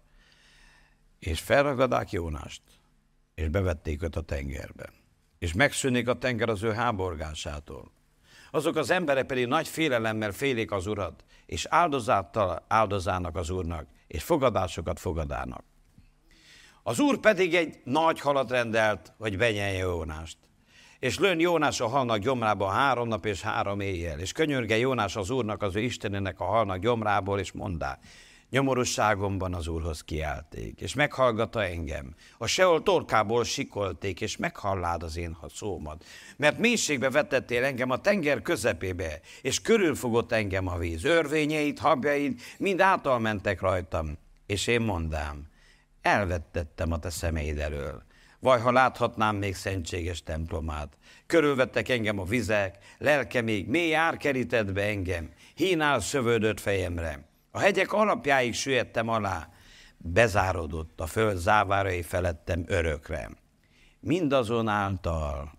És 1.19 1.39
felragadák 1.39 2.11
Jónást, 2.11 2.61
és 3.35 3.47
bevették 3.47 4.03
őt 4.03 4.15
a 4.15 4.21
tengerbe. 4.21 4.89
És 5.39 5.53
megszűnik 5.53 6.07
a 6.07 6.17
tenger 6.17 6.49
az 6.49 6.63
ő 6.63 6.71
háborgásától. 6.71 7.91
Azok 8.51 8.75
az 8.75 8.89
emberek 8.89 9.25
pedig 9.25 9.47
nagy 9.47 9.67
félelemmel 9.67 10.31
félik 10.31 10.71
az 10.71 10.87
Urat, 10.87 11.23
és 11.45 11.65
áldozáttal 11.69 12.65
áldozának 12.67 13.35
az 13.35 13.49
Úrnak, 13.49 13.87
és 14.07 14.23
fogadásokat 14.23 14.99
fogadának. 14.99 15.63
Az 16.83 16.99
Úr 16.99 17.19
pedig 17.19 17.55
egy 17.55 17.81
nagy 17.83 18.19
halat 18.19 18.49
rendelt, 18.49 19.13
hogy 19.17 19.37
benyelje 19.37 19.77
Jónást. 19.77 20.37
És 21.05 21.19
lőn 21.19 21.39
Jónás 21.39 21.81
a 21.81 21.87
halnak 21.87 22.17
gyomrába 22.17 22.67
három 22.67 23.07
nap 23.07 23.25
és 23.25 23.41
három 23.41 23.79
éjjel, 23.79 24.19
és 24.19 24.31
könyörge 24.31 24.77
Jónás 24.77 25.15
az 25.15 25.29
Úrnak, 25.29 25.61
az 25.61 25.75
ő 25.75 25.79
Istenének 25.79 26.39
a 26.39 26.43
halnak 26.43 26.77
gyomrából, 26.77 27.39
és 27.39 27.51
mondá, 27.51 27.99
nyomorosságomban 28.49 29.53
az 29.53 29.67
Úrhoz 29.67 30.03
kiálték, 30.03 30.81
és 30.81 30.93
meghallgatta 30.93 31.63
engem. 31.63 32.13
A 32.37 32.47
Seol 32.47 32.83
torkából 32.83 33.43
sikolték, 33.43 34.21
és 34.21 34.37
meghallád 34.37 35.03
az 35.03 35.17
én 35.17 35.37
szómat. 35.55 36.05
Mert 36.37 36.57
mélységbe 36.57 37.09
vetettél 37.09 37.63
engem 37.63 37.89
a 37.89 38.01
tenger 38.01 38.41
közepébe, 38.41 39.19
és 39.41 39.61
körülfogott 39.61 40.31
engem 40.31 40.67
a 40.67 40.77
víz. 40.77 41.03
Örvényeit, 41.03 41.79
habjaid 41.79 42.39
mind 42.57 42.81
átalmentek 42.81 43.61
rajtam. 43.61 44.17
És 44.45 44.67
én 44.67 44.81
mondám, 44.81 45.47
elvettettem 46.01 46.91
a 46.91 46.99
te 46.99 47.09
személyed 47.09 47.59
elől 47.59 48.03
Vaj, 48.39 48.59
ha 48.59 48.71
láthatnám 48.71 49.35
még 49.35 49.55
szentséges 49.55 50.23
templomát. 50.23 50.97
Körülvettek 51.25 51.89
engem 51.89 52.19
a 52.19 52.23
vizek, 52.23 52.77
lelke 52.97 53.41
még 53.41 53.67
mély 53.67 53.95
ár 53.95 54.17
kerített 54.17 54.73
be 54.73 54.81
engem, 54.81 55.29
hínál 55.55 55.99
szövődött 55.99 56.59
fejemre. 56.59 57.27
A 57.51 57.59
hegyek 57.59 57.93
alapjáig 57.93 58.53
süllyedtem 58.53 59.07
alá, 59.07 59.49
bezárodott 59.97 61.01
a 61.01 61.05
föld 61.05 61.37
závárai 61.37 62.01
felettem 62.01 62.63
örökre. 62.67 63.29
Mindazonáltal 63.99 65.51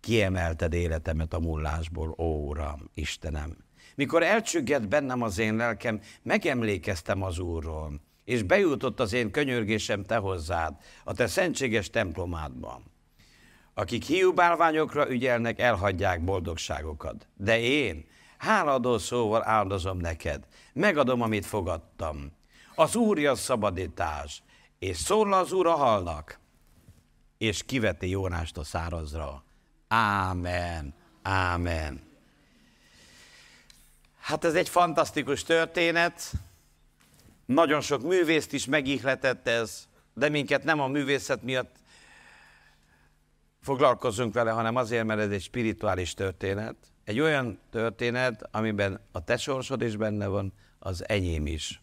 kiemelted 0.00 0.72
életemet 0.72 1.34
a 1.34 1.40
mullásból, 1.40 2.14
ó 2.18 2.48
Uram, 2.48 2.90
Istenem. 2.94 3.56
Mikor 3.94 4.22
elcsüggett 4.22 4.88
bennem 4.88 5.22
az 5.22 5.38
én 5.38 5.56
lelkem, 5.56 6.00
megemlékeztem 6.22 7.22
az 7.22 7.38
Úrról, 7.38 8.00
és 8.24 8.42
bejutott 8.42 9.00
az 9.00 9.12
én 9.12 9.30
könyörgésem 9.30 10.04
te 10.04 10.16
hozzád, 10.16 10.74
a 11.04 11.12
te 11.12 11.26
szentséges 11.26 11.90
templomádban. 11.90 12.82
Akik 13.74 14.04
hiúbálványokra 14.04 15.10
ügyelnek, 15.10 15.58
elhagyják 15.58 16.24
boldogságokat. 16.24 17.28
De 17.36 17.60
én 17.60 18.04
háladó 18.38 18.98
szóval 18.98 19.48
áldozom 19.48 19.98
neked, 19.98 20.46
megadom, 20.72 21.20
amit 21.20 21.46
fogadtam. 21.46 22.32
Az 22.74 22.96
Úrja 22.96 23.34
szabadítás, 23.34 24.42
és 24.78 24.96
szól 24.96 25.32
az 25.32 25.52
Úr 25.52 25.66
a 25.66 25.74
halnak, 25.74 26.38
és 27.38 27.64
kiveti 27.64 28.08
Jónást 28.08 28.56
a 28.56 28.64
szárazra. 28.64 29.44
Ámen, 29.88 30.94
ámen. 31.22 32.10
Hát 34.20 34.44
ez 34.44 34.54
egy 34.54 34.68
fantasztikus 34.68 35.42
történet, 35.42 36.32
nagyon 37.46 37.80
sok 37.80 38.02
művészt 38.02 38.52
is 38.52 38.66
megihletett 38.66 39.48
ez, 39.48 39.88
de 40.14 40.28
minket 40.28 40.64
nem 40.64 40.80
a 40.80 40.86
művészet 40.86 41.42
miatt 41.42 41.76
foglalkozunk 43.60 44.34
vele, 44.34 44.50
hanem 44.50 44.76
azért, 44.76 45.04
mert 45.04 45.20
ez 45.20 45.30
egy 45.30 45.42
spirituális 45.42 46.14
történet. 46.14 46.76
egy 47.04 47.20
olyan 47.20 47.58
történet, 47.70 48.48
amiben 48.50 49.00
a 49.12 49.24
te 49.24 49.36
sorsod 49.36 49.82
is 49.82 49.96
benne 49.96 50.26
van, 50.26 50.52
az 50.78 51.08
enyém 51.08 51.46
is. 51.46 51.82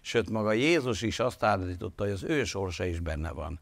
Sőt, 0.00 0.30
maga 0.30 0.52
Jézus 0.52 1.02
is 1.02 1.18
azt 1.18 1.42
állította, 1.42 2.02
hogy 2.02 2.12
az 2.12 2.22
ő 2.22 2.44
sorsa 2.44 2.84
is 2.84 3.00
benne 3.00 3.30
van. 3.30 3.60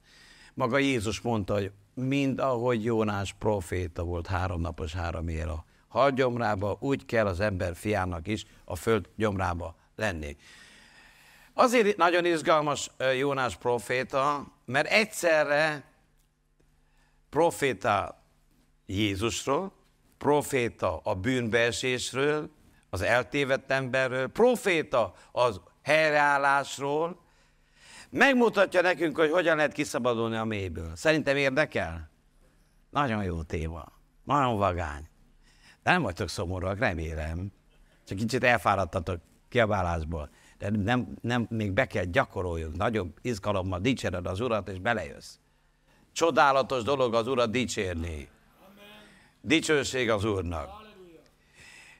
Maga 0.55 0.79
Jézus 0.79 1.21
mondta, 1.21 1.55
hogy 1.55 1.73
mind 1.95 2.39
ahogy 2.39 2.85
Jónás 2.85 3.33
proféta 3.33 4.03
volt 4.03 4.27
három 4.27 4.61
napos, 4.61 4.93
három 4.93 5.29
él 5.29 5.49
a 5.49 5.65
hal 5.93 6.77
úgy 6.81 7.05
kell 7.05 7.27
az 7.27 7.41
ember 7.41 7.77
fiának 7.77 8.27
is 8.29 8.45
a 8.65 8.77
föld 8.77 9.09
gyomrába 9.17 9.77
lenni. 9.97 10.37
Azért 11.55 11.97
nagyon 11.97 12.25
izgalmas 12.25 12.91
Jónás 13.19 13.57
proféta, 13.57 14.47
mert 14.65 14.87
egyszerre 14.87 15.85
proféta 17.31 18.25
Jézusról, 18.87 19.73
proféta 20.19 21.01
a 21.05 21.15
bűnbeesésről, 21.15 22.51
az 22.91 23.01
eltévedt 23.03 23.71
emberről, 23.71 24.29
proféta 24.29 25.15
az 25.33 25.61
helyreállásról, 25.83 27.21
megmutatja 28.11 28.81
nekünk, 28.81 29.17
hogy 29.17 29.31
hogyan 29.31 29.57
lehet 29.57 29.73
kiszabadulni 29.73 30.37
a 30.37 30.45
mélyből. 30.45 30.97
Szerintem 30.97 31.37
érdekel? 31.37 32.11
Nagyon 32.91 33.25
jó 33.25 33.43
téma. 33.43 33.85
Nagyon 34.25 34.57
vagány. 34.57 35.09
De 35.83 35.91
nem 35.91 36.03
vagytok 36.03 36.29
szomorúak, 36.29 36.79
remélem. 36.79 37.53
Csak 38.07 38.19
kicsit 38.19 38.45
elfáradtatok 38.45 39.21
kiabálásból. 39.49 40.31
Nem, 40.71 41.15
nem, 41.21 41.47
még 41.51 41.73
be 41.73 41.87
kell 41.87 42.05
gyakoroljunk. 42.05 42.77
Nagyobb 42.77 43.19
izgalommal 43.23 43.81
dicséred 43.81 44.27
az 44.27 44.41
Urat, 44.41 44.69
és 44.69 44.79
belejössz. 44.79 45.35
Csodálatos 46.13 46.83
dolog 46.83 47.15
az 47.15 47.27
Urat 47.27 47.51
dicsérni. 47.51 48.29
Dicsőség 49.41 50.11
az 50.11 50.25
Úrnak. 50.25 50.69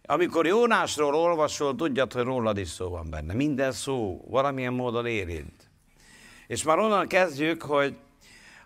Amikor 0.05 0.47
Jónásról 0.47 1.15
olvasol, 1.15 1.75
tudjad, 1.75 2.13
hogy 2.13 2.25
rólad 2.25 2.59
is 2.59 2.69
szó 2.69 2.89
van 2.89 3.11
benne. 3.11 3.35
Minden 3.35 3.73
szó 3.73 4.25
valamilyen 4.29 4.73
módon 4.73 5.07
érint. 5.07 5.71
És 6.47 6.63
már 6.63 6.79
onnan 6.79 7.07
kezdjük, 7.07 7.63
hogy 7.63 7.97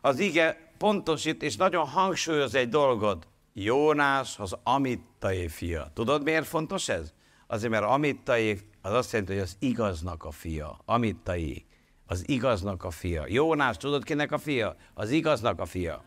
az 0.00 0.18
ige 0.18 0.70
pontosít, 0.78 1.42
és 1.42 1.56
nagyon 1.56 1.86
hangsúlyoz 1.86 2.54
egy 2.54 2.68
dolgot. 2.68 3.26
Jónás 3.52 4.38
az 4.38 4.56
Amittai 4.62 5.48
fia. 5.48 5.90
Tudod, 5.94 6.22
miért 6.22 6.46
fontos 6.46 6.88
ez? 6.88 7.12
Azért, 7.46 7.72
mert 7.72 7.84
Amittai 7.84 8.60
az 8.86 8.92
azt 8.92 9.12
jelenti, 9.12 9.32
hogy 9.32 9.42
az 9.42 9.56
igaznak 9.58 10.24
a 10.24 10.30
fia. 10.30 10.80
Amittai, 10.84 11.66
az 12.06 12.28
igaznak 12.28 12.84
a 12.84 12.90
fia. 12.90 13.24
Jónás, 13.26 13.76
tudod 13.76 14.04
kinek 14.04 14.32
a 14.32 14.38
fia? 14.38 14.76
Az 14.94 15.10
igaznak 15.10 15.60
a 15.60 15.64
fia. 15.64 16.04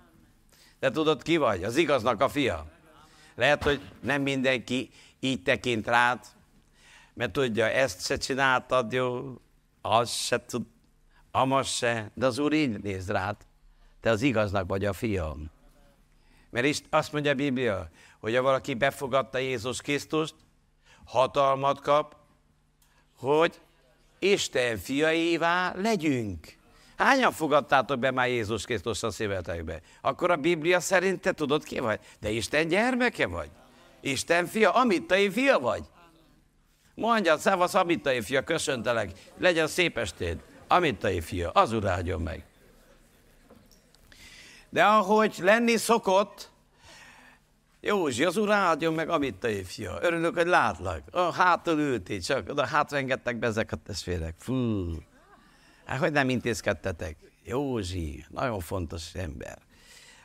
De 0.79 0.91
tudod 0.91 1.21
ki 1.21 1.37
vagy? 1.37 1.63
Az 1.63 1.75
igaznak 1.75 2.21
a 2.21 2.29
fia. 2.29 2.71
Lehet, 3.35 3.63
hogy 3.63 3.81
nem 4.01 4.21
mindenki 4.21 4.89
így 5.19 5.43
tekint 5.43 5.87
rád, 5.87 6.19
mert 7.13 7.31
tudja, 7.31 7.65
ezt 7.65 8.05
se 8.05 8.17
csináltad 8.17 8.91
jó, 8.91 9.35
azt 9.81 10.13
se 10.13 10.45
tud, 10.45 10.65
amaz 11.31 11.67
se, 11.67 12.11
de 12.13 12.25
az 12.25 12.39
Úr 12.39 12.53
így 12.53 12.79
néz 12.81 13.09
rád, 13.09 13.35
te 14.01 14.09
az 14.09 14.21
igaznak 14.21 14.67
vagy 14.67 14.85
a 14.85 14.93
fiam. 14.93 15.51
Mert 16.49 16.65
is 16.65 16.81
azt 16.89 17.11
mondja 17.11 17.31
a 17.31 17.35
Biblia, 17.35 17.89
hogy 18.19 18.35
ha 18.35 18.41
valaki 18.41 18.73
befogadta 18.73 19.37
Jézus 19.37 19.81
Krisztust, 19.81 20.35
hatalmat 21.05 21.81
kap, 21.81 22.18
hogy 23.19 23.59
Isten 24.19 24.77
fiaivá 24.77 25.73
legyünk. 25.75 26.57
Hányan 26.97 27.31
fogadtátok 27.31 27.99
be 27.99 28.11
már 28.11 28.27
Jézus 28.27 28.65
Krisztus 28.65 29.03
a 29.03 29.11
szívetekbe? 29.11 29.81
Akkor 30.01 30.31
a 30.31 30.35
Biblia 30.35 30.79
szerint 30.79 31.21
te 31.21 31.31
tudod 31.31 31.63
ki 31.63 31.79
vagy? 31.79 31.99
De 32.19 32.29
Isten 32.29 32.67
gyermeke 32.67 33.27
vagy? 33.27 33.49
Isten 34.01 34.45
fia, 34.45 34.71
amittai 34.71 35.29
fia 35.29 35.59
vagy? 35.59 35.83
Mondja, 36.95 37.37
szevasz, 37.37 37.73
amittai 37.73 38.21
fia, 38.21 38.43
köszöntelek, 38.43 39.11
legyen 39.37 39.67
szép 39.67 39.97
estéd. 39.97 40.37
Amittai 40.67 41.21
fia, 41.21 41.49
az 41.49 41.71
urádjon 41.71 42.21
meg. 42.21 42.45
De 44.69 44.83
ahogy 44.83 45.35
lenni 45.41 45.77
szokott, 45.77 46.49
Józsi, 47.81 48.23
az 48.23 48.37
úr 48.37 48.51
áldjon 48.51 48.93
meg, 48.93 49.09
amit 49.09 49.35
te 49.35 49.63
fia. 49.63 49.97
Örülök, 50.01 50.35
hogy 50.35 50.47
látlak. 50.47 51.03
A 51.11 51.33
hátul 51.33 51.79
ültél, 51.79 52.21
csak 52.21 52.49
oda 52.49 52.65
hátrengettek 52.65 53.37
be 53.37 53.47
ezek 53.47 53.71
a 53.71 53.75
testvérek. 53.75 54.35
Fú. 54.37 54.87
Hát, 55.85 55.99
hogy 55.99 56.11
nem 56.11 56.29
intézkedtetek? 56.29 57.17
Józsi, 57.43 58.25
nagyon 58.29 58.59
fontos 58.59 59.13
ember. 59.13 59.57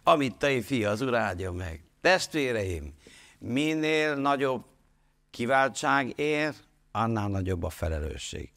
Amit 0.02 0.36
te 0.36 0.62
fia, 0.62 0.90
az 0.90 1.00
úr 1.00 1.14
áldjon 1.14 1.54
meg. 1.54 1.84
Testvéreim, 2.00 2.94
minél 3.38 4.14
nagyobb 4.14 4.64
kiváltság 5.30 6.18
ér, 6.18 6.54
annál 6.92 7.28
nagyobb 7.28 7.62
a 7.62 7.70
felelősség. 7.70 8.52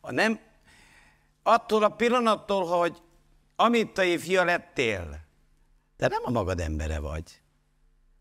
A 0.00 0.12
nem, 0.12 0.40
attól 1.42 1.82
a 1.82 1.88
pillanattól, 1.88 2.66
hogy 2.66 3.02
amit 3.56 3.92
te 3.92 4.18
fia 4.18 4.44
lettél, 4.44 5.20
te 5.96 6.08
nem 6.08 6.22
a 6.24 6.30
magad 6.30 6.60
embere 6.60 6.98
vagy. 6.98 7.41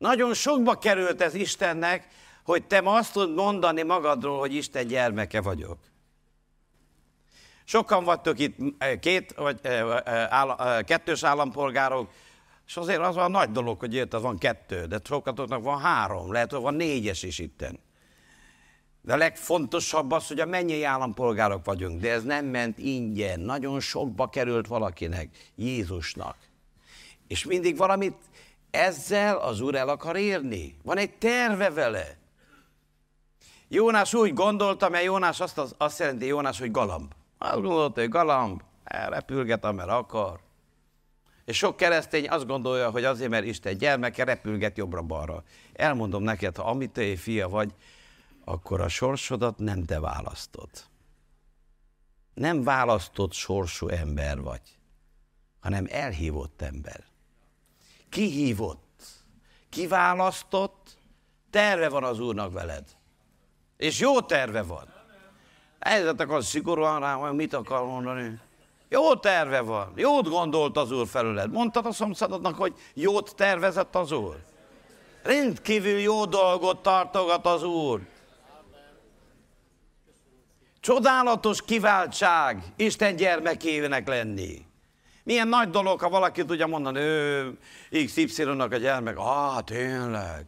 Nagyon 0.02 0.34
sokba 0.34 0.78
került 0.78 1.22
ez 1.22 1.34
Istennek, 1.34 2.08
hogy 2.44 2.68
te 2.68 2.82
ma 2.82 2.94
azt 2.94 3.14
tudod 3.14 3.34
mondani 3.34 3.82
magadról, 3.82 4.40
hogy 4.40 4.54
Isten 4.54 4.88
gyermeke 4.88 5.42
vagyok. 5.42 5.78
Sokan 7.64 8.04
vagytok 8.04 8.40
itt 8.40 8.58
eh, 8.78 9.00
két 9.00 9.34
vagy 9.34 9.60
eh, 9.62 9.98
eh, 10.06 10.82
kettős 10.84 11.24
állampolgárok, 11.24 12.12
és 12.68 12.78
azért 12.78 13.00
az 13.00 13.16
van 13.16 13.32
nagy 13.32 13.52
dolog, 13.52 13.80
hogy 13.80 13.94
itt 13.94 14.14
az 14.14 14.22
van 14.22 14.38
kettő, 14.38 14.86
de 14.86 15.00
sokatoknak 15.04 15.64
van 15.64 15.80
három, 15.80 16.32
lehet, 16.32 16.52
hogy 16.52 16.62
van 16.62 16.74
négyes 16.74 17.24
is 17.24 17.40
itten. 17.40 17.80
De 19.02 19.14
a 19.14 19.18
legfontosabb 19.18 20.12
az, 20.12 20.28
hogy 20.28 20.40
a 20.40 20.46
mennyei 20.46 20.84
állampolgárok 20.84 21.66
vagyunk, 21.66 22.02
de 22.02 22.12
ez 22.12 22.24
nem 22.24 22.46
ment 22.46 22.78
ingyen, 22.78 23.40
nagyon 23.40 23.80
sokba 23.80 24.30
került 24.30 24.68
valakinek, 24.68 25.52
Jézusnak. 25.56 26.38
És 27.28 27.46
mindig 27.46 27.78
valamit 27.78 28.16
ezzel 28.71 29.38
az 29.38 29.62
Úr 29.62 29.75
el 29.75 29.89
akar 29.89 30.15
érni. 30.15 30.77
Van 30.84 30.97
egy 30.97 31.17
terve 31.17 31.69
vele. 31.69 32.17
Jónás 33.67 34.13
úgy 34.13 34.34
gondolta, 34.34 34.89
mert 34.89 35.03
Jónás 35.03 35.39
azt, 35.39 35.57
az, 35.57 35.75
azt 35.77 35.99
jelenti 35.99 36.25
Jónás, 36.25 36.60
hogy 36.60 36.71
galamb. 36.71 37.13
Azt 37.38 37.62
gondolta, 37.62 37.99
hogy 37.99 38.10
galamb, 38.10 38.62
repülget, 38.84 39.65
amert 39.65 39.89
akar. 39.89 40.39
És 41.45 41.57
sok 41.57 41.77
keresztény 41.77 42.29
azt 42.29 42.47
gondolja, 42.47 42.89
hogy 42.89 43.03
azért, 43.03 43.29
mert 43.29 43.45
Isten 43.45 43.77
gyermeke 43.77 44.23
repülget 44.23 44.77
jobbra-balra. 44.77 45.43
Elmondom 45.73 46.23
neked, 46.23 46.55
ha 46.55 46.69
amit 46.69 46.91
te 46.91 47.15
fia 47.15 47.49
vagy, 47.49 47.73
akkor 48.45 48.81
a 48.81 48.88
sorsodat 48.88 49.57
nem 49.57 49.86
te 49.86 49.99
választod. 49.99 50.69
Nem 52.34 52.63
választott 52.63 53.34
sorsú 53.34 53.88
ember 53.88 54.41
vagy, 54.41 54.62
hanem 55.60 55.88
elhívott 55.89 56.62
ember 56.62 57.11
kihívott, 58.12 59.04
kiválasztott, 59.69 60.97
terve 61.50 61.89
van 61.89 62.04
az 62.04 62.19
Úrnak 62.19 62.54
veled. 62.54 62.84
És 63.78 64.00
jó 64.00 64.21
terve 64.21 64.62
van. 64.62 64.93
Helyzetek 65.80 66.32
az 66.32 66.45
szigorúan 66.45 67.00
rá, 67.00 67.13
hogy 67.13 67.34
mit 67.34 67.54
akar 67.54 67.86
mondani. 67.86 68.39
Jó 68.89 69.15
terve 69.15 69.62
van, 69.62 69.93
jót 69.95 70.30
gondolt 70.30 70.78
az 70.78 70.91
Úr 70.91 71.08
felőled. 71.08 71.52
Mondtad 71.52 71.86
a 71.86 71.91
szomszédodnak, 71.91 72.56
hogy 72.56 72.74
jót 72.93 73.36
tervezett 73.36 73.95
az 73.95 74.12
Úr. 74.12 74.43
Rendkívül 75.24 76.00
jó 76.00 76.26
dolgot 76.26 76.82
tartogat 76.82 77.45
az 77.45 77.63
Úr. 77.63 78.02
Csodálatos 80.80 81.62
kiváltság 81.62 82.63
Isten 82.76 83.15
gyermekének 83.15 84.08
lenni. 84.08 84.65
Milyen 85.23 85.47
nagy 85.47 85.69
dolog, 85.69 85.99
ha 85.99 86.10
valaki 86.10 86.45
tudja 86.45 86.67
mondani, 86.67 86.99
ő 86.99 87.57
XY-nak 88.05 88.71
a 88.71 88.77
gyermek, 88.77 89.17
ah, 89.17 89.62
tényleg. 89.63 90.45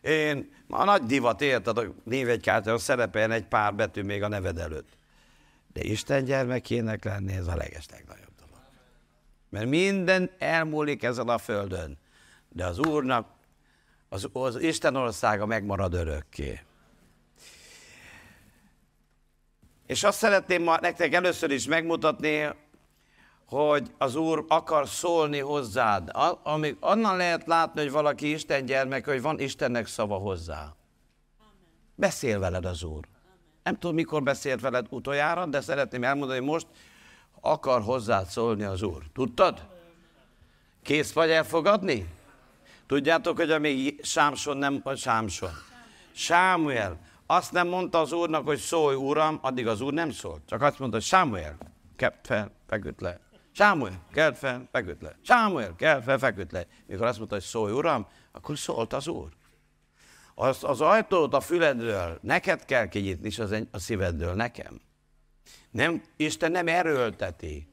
Én, 0.00 0.52
a 0.68 0.84
nagy 0.84 1.02
divat 1.02 1.40
érted, 1.40 1.78
a 1.78 1.94
névegykártyán 2.04 2.78
szerepeljen 2.78 3.30
egy 3.30 3.46
pár 3.46 3.74
betű 3.74 4.02
még 4.02 4.22
a 4.22 4.28
neved 4.28 4.58
előtt. 4.58 4.88
De 5.72 5.80
Isten 5.82 6.24
gyermekének 6.24 7.04
lenni, 7.04 7.32
ez 7.32 7.46
a 7.46 7.56
legeslegnagyobb 7.56 8.34
dolog. 8.38 8.64
Mert 9.48 9.66
minden 9.66 10.30
elmúlik 10.38 11.02
ezen 11.02 11.28
a 11.28 11.38
földön, 11.38 11.98
de 12.48 12.66
az 12.66 12.78
Úrnak, 12.78 13.26
az, 14.08 14.28
az 14.32 14.60
Isten 14.60 14.96
országa 14.96 15.46
megmarad 15.46 15.94
örökké. 15.94 16.60
És 19.86 20.04
azt 20.04 20.18
szeretném 20.18 20.62
ma 20.62 20.78
nektek 20.80 21.14
először 21.14 21.50
is 21.50 21.66
megmutatni, 21.66 22.48
hogy 23.52 23.90
az 23.98 24.14
Úr 24.14 24.44
akar 24.48 24.88
szólni 24.88 25.38
hozzád. 25.38 26.10
Amíg 26.42 26.76
annan 26.80 27.16
lehet 27.16 27.46
látni, 27.46 27.80
hogy 27.80 27.90
valaki 27.90 28.30
Isten 28.30 28.64
gyermek, 28.64 29.04
hogy 29.04 29.22
van 29.22 29.40
Istennek 29.40 29.86
szava 29.86 30.16
hozzá. 30.16 30.74
Beszél 31.94 32.38
veled 32.38 32.64
az 32.64 32.82
Úr. 32.82 33.04
Nem 33.62 33.78
tudom, 33.78 33.94
mikor 33.94 34.22
beszélt 34.22 34.60
veled 34.60 34.86
utoljára, 34.90 35.46
de 35.46 35.60
szeretném 35.60 36.04
elmondani, 36.04 36.38
hogy 36.38 36.48
most 36.48 36.66
akar 37.40 37.82
hozzád 37.82 38.26
szólni 38.26 38.62
az 38.62 38.82
Úr. 38.82 39.02
Tudtad? 39.12 39.66
Kész 40.82 41.12
vagy 41.12 41.30
elfogadni? 41.30 42.08
Tudjátok, 42.86 43.36
hogy 43.36 43.50
amíg 43.50 44.04
Sámson 44.04 44.56
nem, 44.56 44.80
vagy 44.84 44.98
Sámson, 44.98 45.50
Sámuel, 46.12 46.98
azt 47.26 47.52
nem 47.52 47.68
mondta 47.68 48.00
az 48.00 48.12
úrnak, 48.12 48.46
hogy 48.46 48.58
szólj, 48.58 48.96
uram, 48.96 49.38
addig 49.42 49.66
az 49.66 49.80
úr 49.80 49.92
nem 49.92 50.10
szólt. 50.10 50.40
Csak 50.46 50.62
azt 50.62 50.78
mondta, 50.78 50.96
hogy 50.96 51.06
Sámuel, 51.06 51.56
kelt 51.96 52.14
fel, 52.22 52.50
feküdt 52.66 53.00
le. 53.00 53.20
Sámuel, 53.52 54.00
kelt 54.12 54.38
fel, 54.38 54.68
feküdt 54.70 55.02
le. 55.02 55.16
Sámuel, 55.22 55.74
kelt 55.76 56.04
fel, 56.04 56.18
feküdt 56.18 56.52
le. 56.52 56.66
Mikor 56.86 57.06
azt 57.06 57.18
mondta, 57.18 57.34
hogy 57.34 57.44
szólj, 57.44 57.72
uram, 57.72 58.06
akkor 58.32 58.58
szólt 58.58 58.92
az 58.92 59.08
úr. 59.08 59.28
Az, 60.34 60.64
az 60.64 60.80
ajtót 60.80 61.34
a 61.34 61.40
füledről 61.40 62.18
neked 62.22 62.64
kell 62.64 62.88
kinyitni, 62.88 63.26
és 63.26 63.38
az 63.38 63.54
a 63.70 63.78
szívedről 63.78 64.34
nekem. 64.34 64.80
Nem, 65.70 66.02
Isten 66.16 66.50
nem 66.50 66.68
erőlteti, 66.68 67.68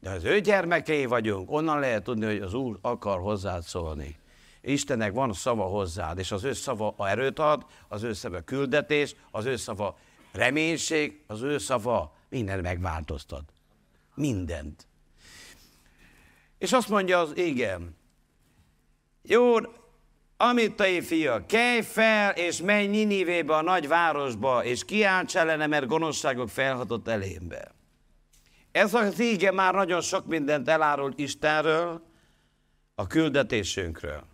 de 0.00 0.10
az 0.10 0.24
ő 0.24 0.40
gyermekei 0.40 1.06
vagyunk, 1.06 1.50
onnan 1.50 1.78
lehet 1.78 2.02
tudni, 2.02 2.24
hogy 2.24 2.40
az 2.40 2.54
Úr 2.54 2.78
akar 2.80 3.20
hozzád 3.20 3.62
szólni. 3.62 4.16
Istennek 4.60 5.12
van 5.12 5.32
szava 5.32 5.64
hozzád, 5.64 6.18
és 6.18 6.32
az 6.32 6.44
ő 6.44 6.52
szava 6.52 7.08
erőt 7.08 7.38
ad, 7.38 7.66
az 7.88 8.02
ő 8.02 8.12
szava 8.12 8.40
küldetés, 8.40 9.14
az 9.30 9.44
ő 9.44 9.56
szava 9.56 9.98
reménység, 10.32 11.22
az 11.26 11.42
ő 11.42 11.58
szava 11.58 12.16
minden 12.28 12.60
megváltoztat. 12.60 13.52
Mindent. 14.14 14.86
És 16.62 16.72
azt 16.72 16.88
mondja 16.88 17.18
az 17.18 17.36
igen, 17.36 17.96
jó, 19.22 19.54
Amittai 20.36 21.00
fia, 21.00 21.46
kelj 21.46 21.80
fel, 21.80 22.30
és 22.30 22.60
menj 22.60 22.86
Ninivébe, 22.86 23.56
a 23.56 23.62
nagy 23.62 23.88
városba, 23.88 24.64
és 24.64 24.84
kiálts 24.84 25.36
ellene, 25.36 25.66
mert 25.66 25.86
gonoszságok 25.86 26.48
felhatott 26.48 27.08
elémbe. 27.08 27.74
Ez 28.72 28.94
az 28.94 29.20
íge 29.20 29.52
már 29.52 29.74
nagyon 29.74 30.00
sok 30.00 30.26
mindent 30.26 30.68
elárul 30.68 31.12
Istenről, 31.16 32.02
a 32.94 33.06
küldetésünkről. 33.06 34.24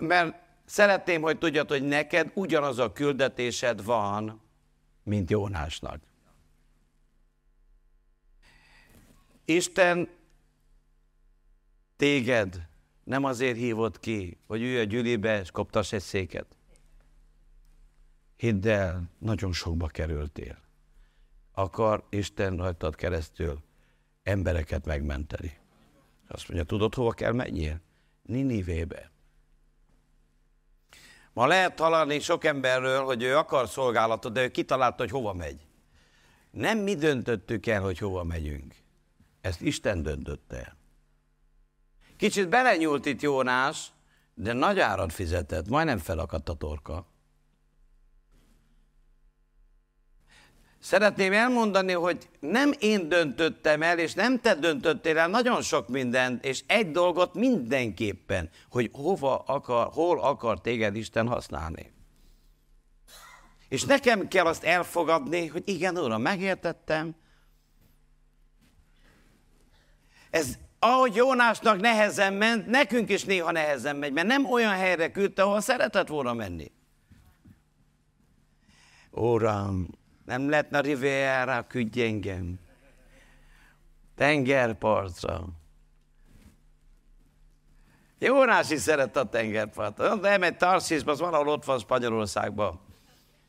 Mert 0.00 0.34
szeretném, 0.64 1.22
hogy 1.22 1.38
tudjad, 1.38 1.68
hogy 1.68 1.82
neked 1.82 2.30
ugyanaz 2.34 2.78
a 2.78 2.92
küldetésed 2.92 3.84
van, 3.84 4.42
mint 5.02 5.30
Jónásnak. 5.30 6.00
Isten 9.44 10.08
téged 11.96 12.68
nem 13.04 13.24
azért 13.24 13.56
hívott 13.56 14.00
ki, 14.00 14.38
hogy 14.46 14.62
ülj 14.62 14.78
a 14.78 14.84
gyülibe 14.84 15.40
és 15.40 15.50
koptass 15.50 15.92
egy 15.92 16.02
széket. 16.02 16.46
Hidd 18.36 18.68
el, 18.68 19.10
nagyon 19.18 19.52
sokba 19.52 19.86
kerültél. 19.86 20.58
Akar 21.52 22.04
Isten 22.10 22.56
rajtad 22.56 22.94
keresztül 22.94 23.62
embereket 24.22 24.84
megmenteni. 24.84 25.58
Azt 26.28 26.48
mondja, 26.48 26.66
tudod, 26.66 26.94
hova 26.94 27.10
kell 27.10 27.32
menjél? 27.32 27.80
Ninivébe. 28.22 29.10
Ma 31.32 31.46
lehet 31.46 31.78
hallani 31.78 32.18
sok 32.18 32.44
emberről, 32.44 33.04
hogy 33.04 33.22
ő 33.22 33.36
akar 33.36 33.68
szolgálatot, 33.68 34.32
de 34.32 34.42
ő 34.42 34.50
kitalálta, 34.50 35.02
hogy 35.02 35.10
hova 35.10 35.32
megy. 35.32 35.66
Nem 36.50 36.78
mi 36.78 36.94
döntöttük 36.94 37.66
el, 37.66 37.80
hogy 37.80 37.98
hova 37.98 38.24
megyünk. 38.24 38.74
Ezt 39.42 39.60
Isten 39.60 40.02
döntötte 40.02 40.56
el. 40.56 40.76
Kicsit 42.16 42.48
belenyúlt 42.48 43.06
itt 43.06 43.20
Jónás, 43.20 43.86
de 44.34 44.52
nagy 44.52 44.78
árat 44.78 45.12
fizetett, 45.12 45.68
majdnem 45.68 45.98
felakadt 45.98 46.48
a 46.48 46.54
torka. 46.54 47.06
Szeretném 50.78 51.32
elmondani, 51.32 51.92
hogy 51.92 52.28
nem 52.40 52.72
én 52.78 53.08
döntöttem 53.08 53.82
el, 53.82 53.98
és 53.98 54.14
nem 54.14 54.40
te 54.40 54.54
döntöttél 54.54 55.18
el 55.18 55.28
nagyon 55.28 55.62
sok 55.62 55.88
mindent, 55.88 56.44
és 56.44 56.62
egy 56.66 56.90
dolgot 56.90 57.34
mindenképpen, 57.34 58.50
hogy 58.70 58.90
hova 58.92 59.38
akar, 59.38 59.88
hol 59.92 60.20
akar 60.20 60.60
téged 60.60 60.96
Isten 60.96 61.28
használni. 61.28 61.92
És 63.68 63.84
nekem 63.84 64.28
kell 64.28 64.46
azt 64.46 64.64
elfogadni, 64.64 65.46
hogy 65.46 65.62
igen, 65.66 65.98
Uram, 65.98 66.22
megértettem. 66.22 67.14
Ez 70.32 70.58
ahogy 70.78 71.14
Jónásnak 71.14 71.80
nehezen 71.80 72.32
ment, 72.32 72.66
nekünk 72.66 73.08
is 73.08 73.24
néha 73.24 73.50
nehezen 73.50 73.96
megy, 73.96 74.12
mert 74.12 74.26
nem 74.26 74.50
olyan 74.50 74.72
helyre 74.72 75.10
küldte, 75.10 75.42
ahol 75.42 75.60
szeretett 75.60 76.08
volna 76.08 76.32
menni. 76.34 76.72
Uram, 79.10 79.88
nem 80.24 80.48
lehetne 80.48 80.78
a 80.78 80.80
Riviera 80.80 81.66
küldj 81.66 82.02
engem. 82.02 82.58
Tengerpartra. 84.16 85.44
Jónás 88.18 88.70
is 88.70 88.80
szerette 88.80 89.20
a 89.20 89.28
tengerpartot. 89.28 90.20
De 90.20 90.28
elmegy 90.28 90.56
Tarszisba, 90.56 91.10
az 91.10 91.20
valahol 91.20 91.48
ott 91.48 91.64
van 91.64 91.78
Spanyolországban. 91.78 92.80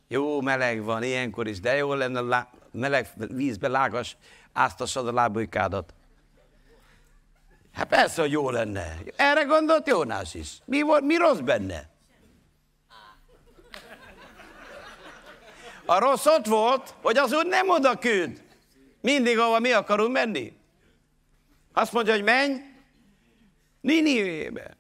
Jó 0.08 0.42
meleg 0.42 0.84
van, 0.84 1.04
ilyenkor 1.04 1.48
is, 1.48 1.60
de 1.60 1.76
jó 1.76 1.94
lenne 1.94 2.20
lá- 2.20 2.54
meleg 2.72 3.08
vízbe 3.16 3.68
lágas, 3.68 4.18
áztassad 4.54 5.08
a 5.08 5.12
lábujkádat. 5.12 5.94
Hát 7.74 7.88
persze, 7.88 8.22
hogy 8.22 8.32
jó 8.32 8.50
lenne. 8.50 8.98
Erre 9.16 9.44
gondolt 9.44 9.88
Jónás 9.88 10.34
is. 10.34 10.50
Mi, 10.66 10.82
volt, 10.82 11.04
mi 11.04 11.16
rossz 11.16 11.40
benne? 11.40 11.92
A 15.86 16.00
rossz 16.00 16.26
ott 16.26 16.46
volt, 16.46 16.94
hogy 17.02 17.18
az 17.18 17.34
úr 17.34 17.46
nem 17.46 17.70
oda 17.70 18.00
küld. 18.00 18.42
Mindig, 19.02 19.40
ahova 19.40 19.60
mi 19.60 19.72
akarunk 19.72 20.12
menni. 20.12 20.54
Azt 21.74 21.92
mondja, 21.92 22.14
hogy 22.14 22.24
menj 22.24 22.56
Ninivébe. 23.82 24.78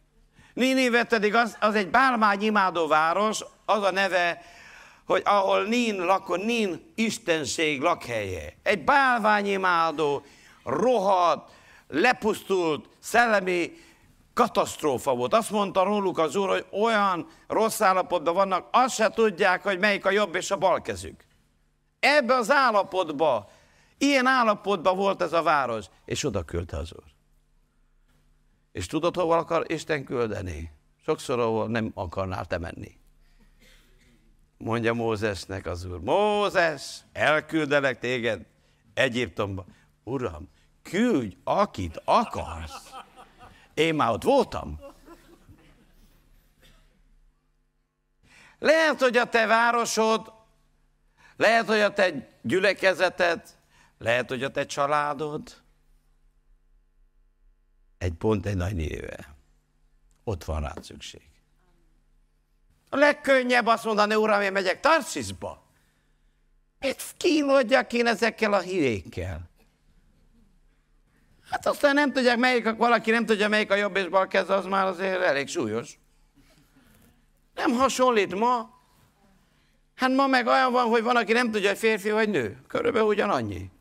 Ninive 0.53 1.03
pedig 1.03 1.35
az, 1.35 1.57
az 1.59 1.75
egy 1.75 1.89
bálmány 1.89 2.41
imádó 2.41 2.87
város, 2.87 3.39
az 3.65 3.83
a 3.83 3.91
neve, 3.91 4.41
hogy 5.05 5.21
ahol 5.25 5.63
Nin 5.63 6.05
lakon, 6.05 6.39
Nin 6.39 6.91
istenség 6.95 7.81
lakhelye. 7.81 8.53
Egy 8.63 8.83
bálványimádó, 8.83 10.23
rohadt, 10.63 11.51
lepusztult, 11.93 12.89
szellemi 12.99 13.71
katasztrófa 14.33 15.15
volt. 15.15 15.33
Azt 15.33 15.51
mondta 15.51 15.83
róluk 15.83 16.17
az 16.17 16.35
úr, 16.35 16.49
hogy 16.49 16.65
olyan 16.71 17.27
rossz 17.47 17.81
állapotban 17.81 18.33
vannak, 18.33 18.67
azt 18.71 18.95
se 18.95 19.09
tudják, 19.09 19.63
hogy 19.63 19.79
melyik 19.79 20.05
a 20.05 20.11
jobb 20.11 20.35
és 20.35 20.51
a 20.51 20.57
bal 20.57 20.81
kezük. 20.81 21.25
Ebbe 21.99 22.33
az 22.35 22.51
állapotba, 22.51 23.49
ilyen 23.97 24.25
állapotban 24.25 24.95
volt 24.95 25.21
ez 25.21 25.33
a 25.33 25.41
város, 25.41 25.85
és 26.05 26.23
oda 26.23 26.43
küldte 26.43 26.77
az 26.77 26.93
úr. 26.93 27.03
És 28.71 28.85
tudod, 28.85 29.15
hova 29.15 29.37
akar 29.37 29.71
Isten 29.71 30.03
küldeni? 30.03 30.71
Sokszor, 31.05 31.39
ahol 31.39 31.67
nem 31.67 31.91
akarnál 31.93 32.45
te 32.45 32.57
menni. 32.57 32.97
Mondja 34.57 34.93
Mózesnek 34.93 35.65
az 35.65 35.85
úr, 35.85 35.99
Mózes, 35.99 36.99
elküldelek 37.11 37.99
téged 37.99 38.45
Egyiptomba. 38.93 39.65
Uram, 40.03 40.49
küldj, 40.83 41.35
akit 41.43 42.01
akarsz. 42.05 42.91
Én 43.73 43.95
már 43.95 44.09
ott 44.09 44.23
voltam. 44.23 44.79
Lehet, 48.59 48.99
hogy 48.99 49.17
a 49.17 49.29
te 49.29 49.45
városod, 49.45 50.33
lehet, 51.35 51.67
hogy 51.67 51.79
a 51.79 51.93
te 51.93 52.29
gyülekezeted, 52.41 53.41
lehet, 53.97 54.29
hogy 54.29 54.43
a 54.43 54.51
te 54.51 54.65
családod 54.65 55.61
egy 57.97 58.13
pont 58.13 58.45
egy 58.45 58.55
nagy 58.55 58.75
néve. 58.75 59.35
Ott 60.23 60.43
van 60.43 60.61
rád 60.61 60.83
szükség. 60.83 61.21
A 62.89 62.95
legkönnyebb 62.95 63.65
azt 63.65 63.83
mondani, 63.83 64.15
uram, 64.15 64.41
én 64.41 64.51
megyek 64.51 64.79
Tarszisba. 64.79 65.63
Mit 66.79 67.13
kínlódjak 67.17 67.93
én 67.93 68.07
ezekkel 68.07 68.53
a 68.53 68.59
hírékkel? 68.59 69.49
Hát 71.53 71.65
aztán 71.65 71.93
nem 71.93 72.11
tudják, 72.11 72.37
melyik, 72.37 72.75
valaki 72.75 73.11
nem 73.11 73.25
tudja, 73.25 73.47
melyik 73.47 73.71
a 73.71 73.75
jobb 73.75 73.95
és 73.95 74.07
bal 74.07 74.27
kez, 74.27 74.49
az 74.49 74.65
már 74.65 74.85
azért 74.85 75.21
elég 75.21 75.47
súlyos. 75.47 75.99
Nem 77.55 77.71
hasonlít 77.71 78.35
ma. 78.35 78.69
Hát 79.95 80.09
ma 80.09 80.27
meg 80.27 80.47
olyan 80.47 80.71
van, 80.71 80.87
hogy 80.87 81.03
van, 81.03 81.15
aki 81.15 81.33
nem 81.33 81.51
tudja, 81.51 81.69
hogy 81.69 81.77
férfi 81.77 82.11
vagy 82.11 82.29
nő. 82.29 82.61
Körülbelül 82.67 83.07
ugyanannyi. 83.07 83.71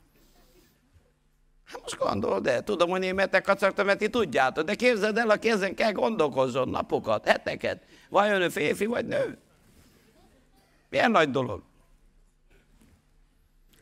Hát 1.65 1.81
most 1.83 1.97
gondolod 1.97 2.43
de 2.43 2.63
tudom, 2.63 2.91
hogy 2.91 3.01
németek 3.01 3.43
kacagtam, 3.43 3.87
mert 3.87 3.99
ti 3.99 4.09
tudjátok, 4.09 4.65
de 4.65 4.75
képzeld 4.75 5.19
el, 5.19 5.31
aki 5.31 5.51
ezen 5.51 5.75
kell 5.75 5.93
gondolkozzon 5.93 6.69
napokat, 6.69 7.29
heteket. 7.29 7.83
Vajon 8.09 8.41
ő 8.41 8.49
férfi 8.49 8.87
vagy 8.87 9.07
nő? 9.07 9.39
Milyen 10.89 11.11
nagy 11.11 11.31
dolog. 11.31 11.63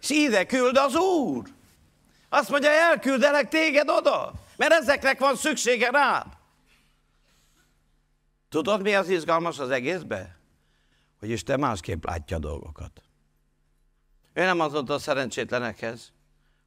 És 0.00 0.44
küld 0.46 0.76
az 0.76 0.96
Úr. 0.96 1.59
Azt 2.33 2.51
mondja, 2.51 2.71
elküldelek 2.71 3.49
téged 3.49 3.88
oda, 3.88 4.33
mert 4.57 4.73
ezeknek 4.73 5.19
van 5.19 5.37
szüksége 5.37 5.90
rád. 5.90 6.27
Tudod, 8.49 8.83
mi 8.83 8.95
az 8.95 9.09
izgalmas 9.09 9.59
az 9.59 9.71
egészbe? 9.71 10.38
Hogy 11.19 11.31
Isten 11.31 11.61
másképp 11.61 12.05
látja 12.05 12.37
a 12.37 12.40
dolgokat. 12.40 13.03
Ő 14.33 14.43
nem 14.45 14.61
azt 14.61 14.73
mondta 14.73 14.95
a 14.95 14.99
szerencsétlenekhez, 14.99 16.12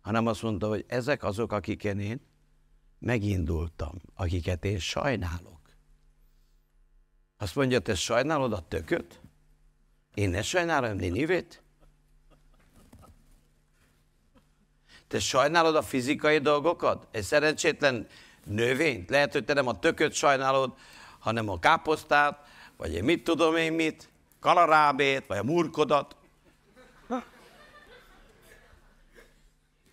hanem 0.02 0.28
azt 0.28 0.42
mondta, 0.42 0.68
hogy 0.68 0.86
ezek 0.88 1.24
azok, 1.24 1.52
akiken 1.52 2.00
én 2.00 2.22
megindultam, 3.00 4.02
akiket 4.16 4.66
én 4.66 4.80
sajnálok. 4.80 5.60
Azt 7.38 7.56
mondja, 7.56 7.80
te 7.80 7.96
sajnálod 7.96 8.54
a 8.54 8.68
tököt? 8.68 9.22
Én 10.14 10.30
ne 10.30 10.42
sajnálom 10.42 10.96
Ninivét? 10.96 11.63
Te 15.14 15.20
sajnálod 15.20 15.76
a 15.76 15.82
fizikai 15.82 16.38
dolgokat? 16.38 17.08
Egy 17.12 17.24
szerencsétlen 17.24 18.08
növényt? 18.44 19.10
Lehet, 19.10 19.32
hogy 19.32 19.46
te 19.46 19.54
nem 19.54 19.68
a 19.68 19.80
tököt 19.80 20.14
sajnálod, 20.14 20.74
hanem 21.20 21.50
a 21.50 21.60
káposztát, 21.60 22.40
vagy 22.78 22.94
én 22.94 23.04
mit 23.04 23.24
tudom 23.24 23.56
én 23.56 23.74
mit, 23.74 24.10
kalarábét, 24.40 25.26
vagy 25.28 25.38
a 25.38 25.44
murkodat. 25.44 26.16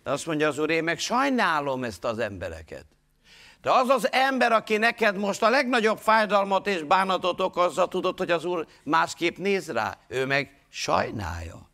De 0.03 0.11
azt 0.11 0.25
mondja 0.25 0.47
az 0.47 0.59
úr, 0.59 0.69
én 0.69 0.83
meg 0.83 0.99
sajnálom 0.99 1.83
ezt 1.83 2.03
az 2.03 2.19
embereket. 2.19 2.85
De 3.61 3.71
az 3.71 3.89
az 3.89 4.11
ember, 4.11 4.51
aki 4.51 4.77
neked 4.77 5.17
most 5.17 5.43
a 5.43 5.49
legnagyobb 5.49 5.97
fájdalmat 5.97 6.67
és 6.67 6.83
bánatot 6.83 7.41
okozza, 7.41 7.87
tudod, 7.87 8.17
hogy 8.17 8.31
az 8.31 8.45
úr 8.45 8.67
másképp 8.83 9.37
néz 9.37 9.71
rá, 9.71 9.97
ő 10.07 10.25
meg 10.25 10.61
sajnálja. 10.69 11.69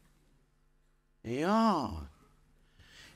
Ja. 1.21 2.06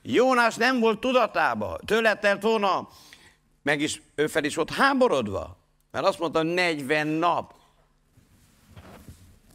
Jónás 0.01 0.55
nem 0.55 0.79
volt 0.79 0.99
tudatában. 0.99 1.79
Tőle 1.85 2.15
telt 2.15 2.41
volna, 2.41 2.89
meg 3.61 3.81
is 3.81 4.01
ő 4.15 4.27
fel 4.27 4.43
is 4.43 4.55
volt 4.55 4.69
háborodva. 4.69 5.57
Mert 5.91 6.05
azt 6.05 6.19
mondta, 6.19 6.43
40 6.43 7.07
nap. 7.07 7.53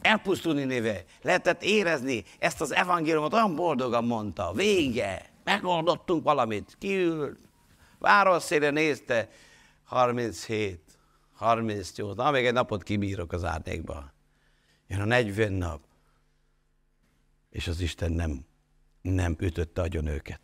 Elpusztulni 0.01 0.63
néve. 0.63 1.03
Lehetett 1.21 1.63
érezni 1.63 2.23
ezt 2.39 2.61
az 2.61 2.73
evangéliumot, 2.73 3.33
olyan 3.33 3.55
boldogan 3.55 4.05
mondta. 4.05 4.51
Vége. 4.53 5.29
Megoldottunk 5.43 6.23
valamit. 6.23 6.75
Kiült. 6.79 7.39
Városszére 7.99 8.69
nézte. 8.69 9.29
37, 9.83 10.81
38. 11.33 12.15
Na, 12.15 12.31
még 12.31 12.45
egy 12.45 12.53
napot 12.53 12.83
kibírok 12.83 13.31
az 13.31 13.43
árnyékba. 13.43 14.13
Jön 14.87 15.01
a 15.01 15.05
40 15.05 15.51
nap. 15.51 15.81
És 17.49 17.67
az 17.67 17.79
Isten 17.79 18.11
nem, 18.11 18.45
nem 19.01 19.35
ütötte 19.39 19.81
agyon 19.81 20.05
őket. 20.05 20.41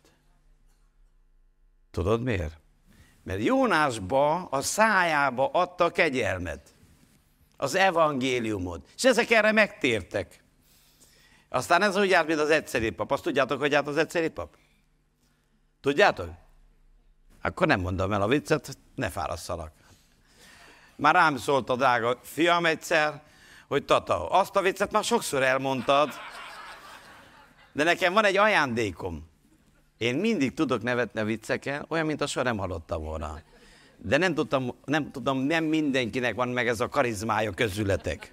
Tudod 1.90 2.22
miért? 2.22 2.60
Mert 3.22 3.42
Jónásba, 3.42 4.44
a 4.44 4.60
szájába 4.60 5.50
adta 5.52 5.90
kegyelmet, 5.90 6.74
az 7.56 7.74
evangéliumot. 7.74 8.88
És 8.96 9.04
ezek 9.04 9.30
erre 9.30 9.52
megtértek. 9.52 10.42
Aztán 11.48 11.82
ez 11.82 11.96
úgy 11.96 12.08
járt, 12.08 12.26
mint 12.26 12.40
az 12.40 12.50
egyszeri 12.50 12.90
pap. 12.90 13.10
Azt 13.10 13.22
tudjátok, 13.22 13.60
hogy 13.60 13.72
járt 13.72 13.86
az 13.86 13.96
egyszeri 13.96 14.28
pap? 14.28 14.56
Tudjátok? 15.80 16.28
Akkor 17.42 17.66
nem 17.66 17.80
mondom 17.80 18.12
el 18.12 18.22
a 18.22 18.26
viccet, 18.26 18.78
ne 18.94 19.10
fárasszanak. 19.10 19.72
Már 20.96 21.14
rám 21.14 21.36
szólt 21.36 21.70
a 21.70 21.76
drága 21.76 22.18
fiam 22.22 22.66
egyszer, 22.66 23.22
hogy 23.68 23.84
tata, 23.84 24.30
azt 24.30 24.56
a 24.56 24.60
viccet 24.60 24.92
már 24.92 25.04
sokszor 25.04 25.42
elmondtad, 25.42 26.12
de 27.74 27.84
nekem 27.84 28.12
van 28.12 28.24
egy 28.24 28.36
ajándékom. 28.36 29.28
Én 29.98 30.14
mindig 30.14 30.54
tudok 30.54 30.82
nevetni 30.82 31.20
a 31.20 31.24
vicceken, 31.24 31.84
olyan, 31.88 32.06
mint 32.06 32.20
a 32.20 32.26
soha 32.26 32.44
nem 32.44 32.56
hallottam 32.56 33.02
volna. 33.02 33.40
De 33.96 34.16
nem 34.16 34.34
tudtam, 34.34 34.74
nem 34.84 35.10
tudom, 35.10 35.38
nem 35.38 35.64
mindenkinek 35.64 36.34
van 36.34 36.48
meg 36.48 36.68
ez 36.68 36.80
a 36.80 36.88
karizmája 36.88 37.52
közületek. 37.52 38.32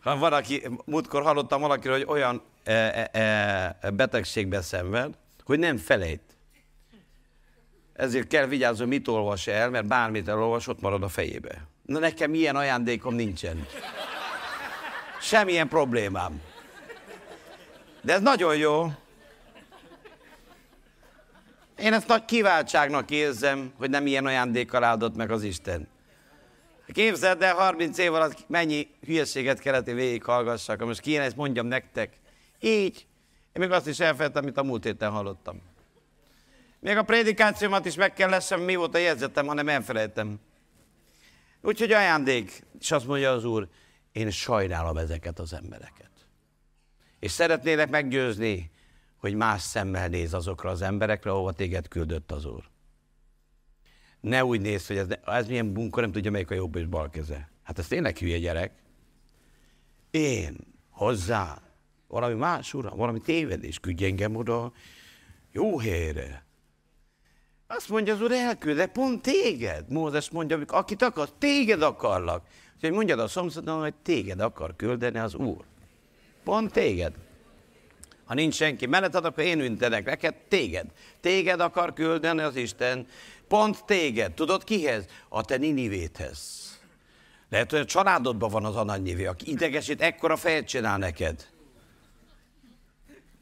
Ha 0.00 0.18
valaki, 0.18 0.62
múltkor 0.84 1.22
hallottam 1.22 1.60
valakiről, 1.60 1.96
hogy 1.96 2.06
olyan 2.08 2.42
e, 2.64 2.72
e, 3.12 3.18
e, 3.80 3.90
betegségbe 3.90 4.62
szenved, 4.62 5.14
hogy 5.44 5.58
nem 5.58 5.76
felejt. 5.76 6.22
Ezért 7.92 8.26
kell 8.26 8.46
vigyázni, 8.46 8.84
mit 8.84 9.08
olvas 9.08 9.46
el, 9.46 9.70
mert 9.70 9.86
bármit 9.86 10.28
elolvas, 10.28 10.66
ott 10.66 10.80
marad 10.80 11.02
a 11.02 11.08
fejébe. 11.08 11.66
Na 11.82 11.98
nekem 11.98 12.34
ilyen 12.34 12.56
ajándékom 12.56 13.14
nincsen. 13.14 13.66
Semmilyen 15.20 15.68
problémám. 15.68 16.40
De 18.02 18.12
ez 18.12 18.20
nagyon 18.20 18.56
jó. 18.56 18.92
Én 21.78 21.92
ezt 21.92 22.06
nagy 22.06 22.24
kiváltságnak 22.24 23.10
érzem, 23.10 23.72
hogy 23.78 23.90
nem 23.90 24.06
ilyen 24.06 24.26
ajándékkal 24.26 24.84
áldott 24.84 25.16
meg 25.16 25.30
az 25.30 25.42
Isten. 25.42 25.88
Képzeld 26.92 27.42
el, 27.42 27.54
30 27.54 27.98
év 27.98 28.14
alatt 28.14 28.48
mennyi 28.48 28.88
hülyeséget 29.06 29.60
kellett, 29.60 29.84
hogy 29.84 29.94
végighallgassak. 29.94 30.84
Most 30.84 31.00
kéne 31.00 31.22
ezt 31.22 31.36
mondjam 31.36 31.66
nektek. 31.66 32.12
Így. 32.60 33.06
Én 33.52 33.62
még 33.62 33.70
azt 33.70 33.86
is 33.86 34.00
elfelejtem, 34.00 34.42
amit 34.42 34.56
a 34.56 34.62
múlt 34.62 34.84
héten 34.84 35.10
hallottam. 35.10 35.62
Még 36.80 36.96
a 36.96 37.02
prédikációmat 37.02 37.84
is 37.84 37.94
meg 37.94 38.12
kell 38.12 38.28
lessem, 38.28 38.60
mi 38.60 38.74
volt 38.74 38.94
a 38.94 38.98
jegyzetem, 38.98 39.46
hanem 39.46 39.68
elfelejtem. 39.68 40.40
Úgyhogy 41.62 41.92
ajándék. 41.92 42.62
És 42.80 42.90
azt 42.90 43.06
mondja 43.06 43.30
az 43.30 43.44
Úr, 43.44 43.68
én 44.12 44.30
sajnálom 44.30 44.96
ezeket 44.96 45.38
az 45.38 45.52
embereket. 45.52 46.09
És 47.20 47.30
szeretnélek 47.30 47.90
meggyőzni, 47.90 48.70
hogy 49.16 49.34
más 49.34 49.62
szemmel 49.62 50.08
néz 50.08 50.34
azokra 50.34 50.70
az 50.70 50.82
emberekre, 50.82 51.30
ahova 51.30 51.52
téged 51.52 51.88
küldött 51.88 52.32
az 52.32 52.44
Úr. 52.44 52.68
Ne 54.20 54.44
úgy 54.44 54.60
néz, 54.60 54.86
hogy 54.86 54.96
ez, 54.96 55.08
ez 55.24 55.46
milyen 55.46 55.66
munka, 55.66 56.00
nem 56.00 56.12
tudja, 56.12 56.30
melyik 56.30 56.50
a 56.50 56.54
jobb 56.54 56.76
és 56.76 56.86
bal 56.86 57.10
keze. 57.10 57.50
Hát 57.62 57.78
ez 57.78 57.86
tényleg 57.86 58.18
hülye 58.18 58.38
gyerek. 58.38 58.72
Én 60.10 60.56
hozzá, 60.90 61.62
valami 62.08 62.34
más, 62.34 62.74
uram, 62.74 62.96
valami 62.96 63.20
tévedés, 63.20 63.80
küldj 63.80 64.04
engem 64.04 64.36
oda, 64.36 64.72
jó 65.52 65.78
helyre. 65.78 66.44
Azt 67.66 67.88
mondja 67.88 68.14
az 68.14 68.22
úr, 68.22 68.32
elküld, 68.32 68.86
pont 68.86 69.22
téged. 69.22 69.88
Mózes 69.88 70.30
mondja, 70.30 70.60
akit 70.66 71.02
akar, 71.02 71.32
téged 71.32 71.82
akarlak. 71.82 72.46
Úgyhogy 72.74 72.92
mondjad 72.92 73.18
a 73.18 73.28
szomszédon, 73.28 73.80
hogy 73.80 73.94
téged 73.94 74.40
akar 74.40 74.76
küldeni 74.76 75.18
az 75.18 75.34
úr. 75.34 75.64
Pont 76.44 76.72
téged. 76.72 77.12
Ha 78.24 78.34
nincs 78.34 78.54
senki 78.54 78.86
melletted, 78.86 79.24
akkor 79.24 79.44
én 79.44 79.60
üntenek 79.60 80.04
neked, 80.04 80.34
téged. 80.48 80.86
Téged 81.20 81.60
akar 81.60 81.92
küldeni 81.92 82.40
az 82.40 82.56
Isten, 82.56 83.06
pont 83.48 83.84
téged. 83.84 84.32
Tudod 84.32 84.64
kihez? 84.64 85.04
A 85.28 85.44
te 85.44 85.56
Ninivéthez. 85.56 86.58
Lehet, 87.48 87.70
hogy 87.70 87.80
a 87.80 87.84
családodban 87.84 88.50
van 88.50 88.64
az 88.64 88.76
ananyévé, 88.76 89.26
aki 89.26 89.50
idegesít, 89.50 90.02
ekkora 90.02 90.36
fejet 90.36 90.66
csinál 90.66 90.98
neked. 90.98 91.46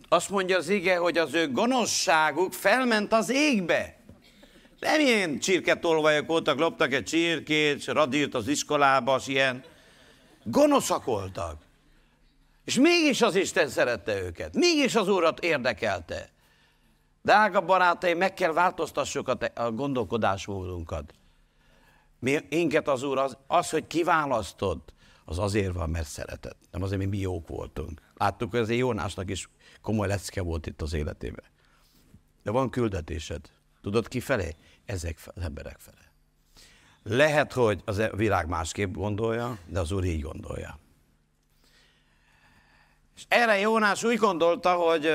Azt 0.09 0.31
mondja 0.31 0.57
az 0.57 0.69
ige, 0.69 0.97
hogy 0.97 1.19
az 1.19 1.35
ő 1.35 1.53
gonoszságuk 1.53 2.53
felment 2.53 3.13
az 3.13 3.31
égbe. 3.31 3.97
Nem 4.81 5.01
ilyen 5.01 5.39
csirketolvajok 5.39 6.27
voltak, 6.27 6.59
loptak 6.59 6.93
egy 6.93 7.05
csirkét, 7.05 7.85
radírt 7.85 8.35
az 8.35 8.49
iskolába, 8.49 9.21
ilyen. 9.27 9.65
Gonoszak 10.45 11.05
voltak. 11.05 11.68
És 12.69 12.79
mégis 12.79 13.23
az 13.23 13.35
Isten 13.35 13.69
szerette 13.69 14.23
őket. 14.23 14.55
Mégis 14.55 14.95
az 14.95 15.09
Urat 15.09 15.41
érdekelte. 15.41 16.31
Drága 17.23 17.61
barátaim, 17.61 18.19
meg 18.19 18.35
kell 18.35 18.53
változtassuk 18.53 19.29
a, 19.29 19.35
te, 19.35 19.47
a 19.47 19.73
gondolkodásmódunkat. 19.73 21.15
Mi, 22.19 22.39
inket 22.49 22.89
az 22.89 23.03
Úr, 23.03 23.19
az, 23.19 23.37
az, 23.47 23.71
hogy 23.71 23.87
kiválasztod, 23.87 24.81
az 25.25 25.39
azért 25.39 25.73
van, 25.73 25.91
mert 25.91 26.09
szeretett. 26.09 26.59
Nem 26.71 26.83
azért, 26.83 26.99
mert 26.99 27.11
mi 27.11 27.19
jók 27.19 27.49
voltunk. 27.49 28.01
Láttuk, 28.15 28.51
hogy 28.51 28.61
azért 28.61 28.79
Jónásnak 28.79 29.31
is 29.31 29.49
komoly 29.83 30.09
lecke 30.09 30.43
volt 30.43 30.67
itt 30.67 30.83
az 30.83 30.93
életében. 30.93 31.45
De 32.43 32.51
van 32.51 32.71
küldetésed. 32.71 33.51
Tudod 33.83 34.09
ki 34.09 34.21
felé? 34.21 34.57
Ezek 34.85 35.19
az 35.35 35.43
emberek 35.43 35.79
felé. 35.79 36.05
Lehet, 37.03 37.53
hogy 37.53 37.83
az 37.85 37.99
e- 37.99 38.17
világ 38.17 38.49
másképp 38.49 38.95
gondolja, 38.95 39.59
de 39.67 39.81
az 39.81 39.93
Úr 39.93 40.05
így 40.05 40.23
gondolja. 40.23 40.79
És 43.19 43.25
erre 43.29 43.59
Jónás 43.59 44.05
úgy 44.05 44.17
gondolta, 44.17 44.75
hogy 44.75 45.11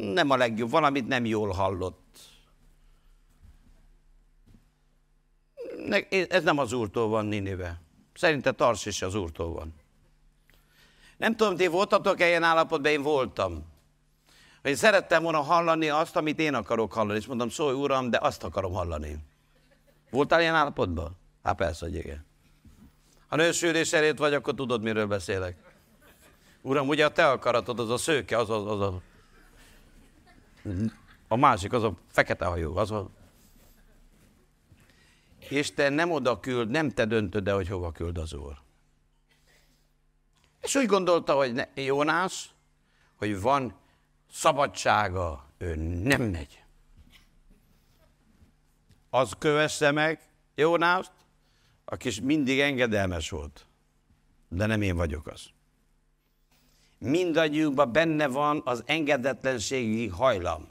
nem 0.00 0.30
a 0.30 0.36
legjobb, 0.36 0.70
valamit 0.70 1.06
nem 1.06 1.24
jól 1.24 1.50
hallott. 1.50 2.18
Ez 6.28 6.42
nem 6.42 6.58
az 6.58 6.72
úrtól 6.72 7.08
van 7.08 7.26
Ninive. 7.26 7.80
Szerinte 8.14 8.52
Tars 8.52 8.86
is 8.86 9.02
az 9.02 9.14
úrtól 9.14 9.52
van. 9.52 9.74
Nem 11.16 11.36
tudom, 11.36 11.56
ti 11.56 11.66
voltatok-e 11.66 12.26
ilyen 12.26 12.42
állapotban, 12.42 12.92
én 12.92 13.02
voltam. 13.02 13.64
Hogy 14.62 14.74
szerettem 14.74 15.22
volna 15.22 15.40
hallani 15.40 15.88
azt, 15.88 16.16
amit 16.16 16.38
én 16.38 16.54
akarok 16.54 16.92
hallani. 16.92 17.18
És 17.18 17.26
mondom, 17.26 17.48
szólj 17.48 17.76
uram, 17.76 18.10
de 18.10 18.18
azt 18.22 18.44
akarom 18.44 18.72
hallani. 18.72 19.16
Voltál 20.10 20.40
ilyen 20.40 20.54
állapotban? 20.54 21.16
Hát 21.42 21.56
persze, 21.56 21.84
hogy 21.86 21.94
igen. 21.94 22.26
Ha 23.28 23.36
nősülés 23.36 23.92
előtt 23.92 24.18
vagy, 24.18 24.34
akkor 24.34 24.54
tudod, 24.54 24.82
miről 24.82 25.06
beszélek. 25.06 25.73
Uram, 26.64 26.88
ugye 26.88 27.04
a 27.04 27.12
te 27.12 27.30
akaratod, 27.30 27.78
az 27.78 27.90
a 27.90 27.96
szőke, 27.96 28.38
az 28.38 28.50
a, 28.50 28.70
az 28.70 28.80
a, 28.80 29.02
a 31.28 31.36
másik, 31.36 31.72
az 31.72 31.82
a 31.82 31.94
fekete 32.10 32.44
hajú, 32.44 32.76
az 32.76 32.90
a... 32.90 33.10
Isten 35.48 35.92
nem 35.92 36.10
oda 36.10 36.40
küld, 36.40 36.70
nem 36.70 36.90
te 36.90 37.04
döntöd 37.04 37.48
el, 37.48 37.54
hogy 37.54 37.68
hova 37.68 37.92
küld 37.92 38.18
az 38.18 38.32
Úr. 38.32 38.58
És 40.60 40.74
úgy 40.74 40.86
gondolta, 40.86 41.34
hogy 41.34 41.52
ne, 41.52 41.66
Jónás, 41.74 42.54
hogy 43.16 43.40
van 43.40 43.74
szabadsága, 44.30 45.48
ő 45.58 45.74
nem 45.76 46.22
megy. 46.22 46.64
az 49.10 49.32
kövesse 49.38 49.90
meg 49.90 50.20
Jónást, 50.54 51.12
aki 51.84 52.10
mindig 52.22 52.60
engedelmes 52.60 53.30
volt. 53.30 53.66
De 54.48 54.66
nem 54.66 54.82
én 54.82 54.96
vagyok 54.96 55.26
az. 55.26 55.53
Mindannyiunkban 57.04 57.92
benne 57.92 58.26
van 58.26 58.62
az 58.64 58.82
engedetlenségi 58.86 60.08
hajlam. 60.08 60.68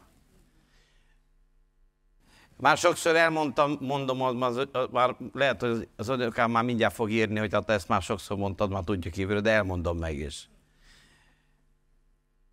Már 2.57 2.77
sokszor 2.77 3.15
elmondtam, 3.15 3.77
mondom, 3.79 4.21
az, 4.21 4.55
az, 4.55 4.67
az, 4.71 4.87
már 4.91 5.15
lehet, 5.33 5.61
hogy 5.61 5.87
az 5.95 6.07
önökám 6.09 6.51
már 6.51 6.63
mindjárt 6.63 6.93
fog 6.93 7.11
írni, 7.11 7.39
hogy 7.39 7.53
hát 7.53 7.69
ezt 7.69 7.87
már 7.87 8.01
sokszor 8.01 8.37
mondtad, 8.37 8.71
már 8.71 8.83
tudja 8.83 9.11
kívül, 9.11 9.39
de 9.39 9.49
elmondom 9.49 9.97
meg 9.97 10.17
is. 10.17 10.49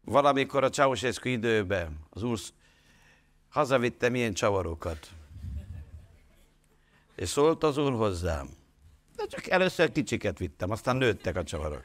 Valamikor 0.05 0.65
a 0.65 0.69
Ceausescu 0.69 1.29
időben 1.29 1.99
az 2.11 2.23
úr 2.23 2.39
hazavitte 3.49 4.09
milyen 4.09 4.35
csavarokat. 4.35 5.09
És 7.17 7.29
szólt 7.29 7.63
az 7.63 7.79
úr 7.79 7.93
hozzám. 7.93 8.49
De 9.17 9.27
csak 9.27 9.49
először 9.49 9.93
kicsiket 9.93 10.39
vittem, 10.39 10.71
aztán 10.71 10.97
nőttek 10.97 11.37
a 11.37 11.45
csavarok. 11.45 11.85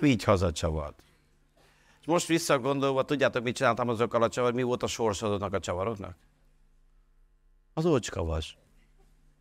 Nem 0.00 0.10
így 0.10 0.24
hazacsavart. 0.24 1.02
És 2.00 2.06
most 2.06 2.26
visszagondolva, 2.26 3.04
tudjátok, 3.04 3.42
mit 3.42 3.56
csináltam 3.56 3.88
azokkal 3.88 4.22
a 4.22 4.28
csavar, 4.28 4.52
mi 4.52 4.62
volt 4.62 4.82
a 4.82 4.86
sorsodónak 4.86 5.52
a 5.52 5.60
csavaroknak? 5.60 6.16
Az 7.74 7.84
ócskavas. 7.84 8.58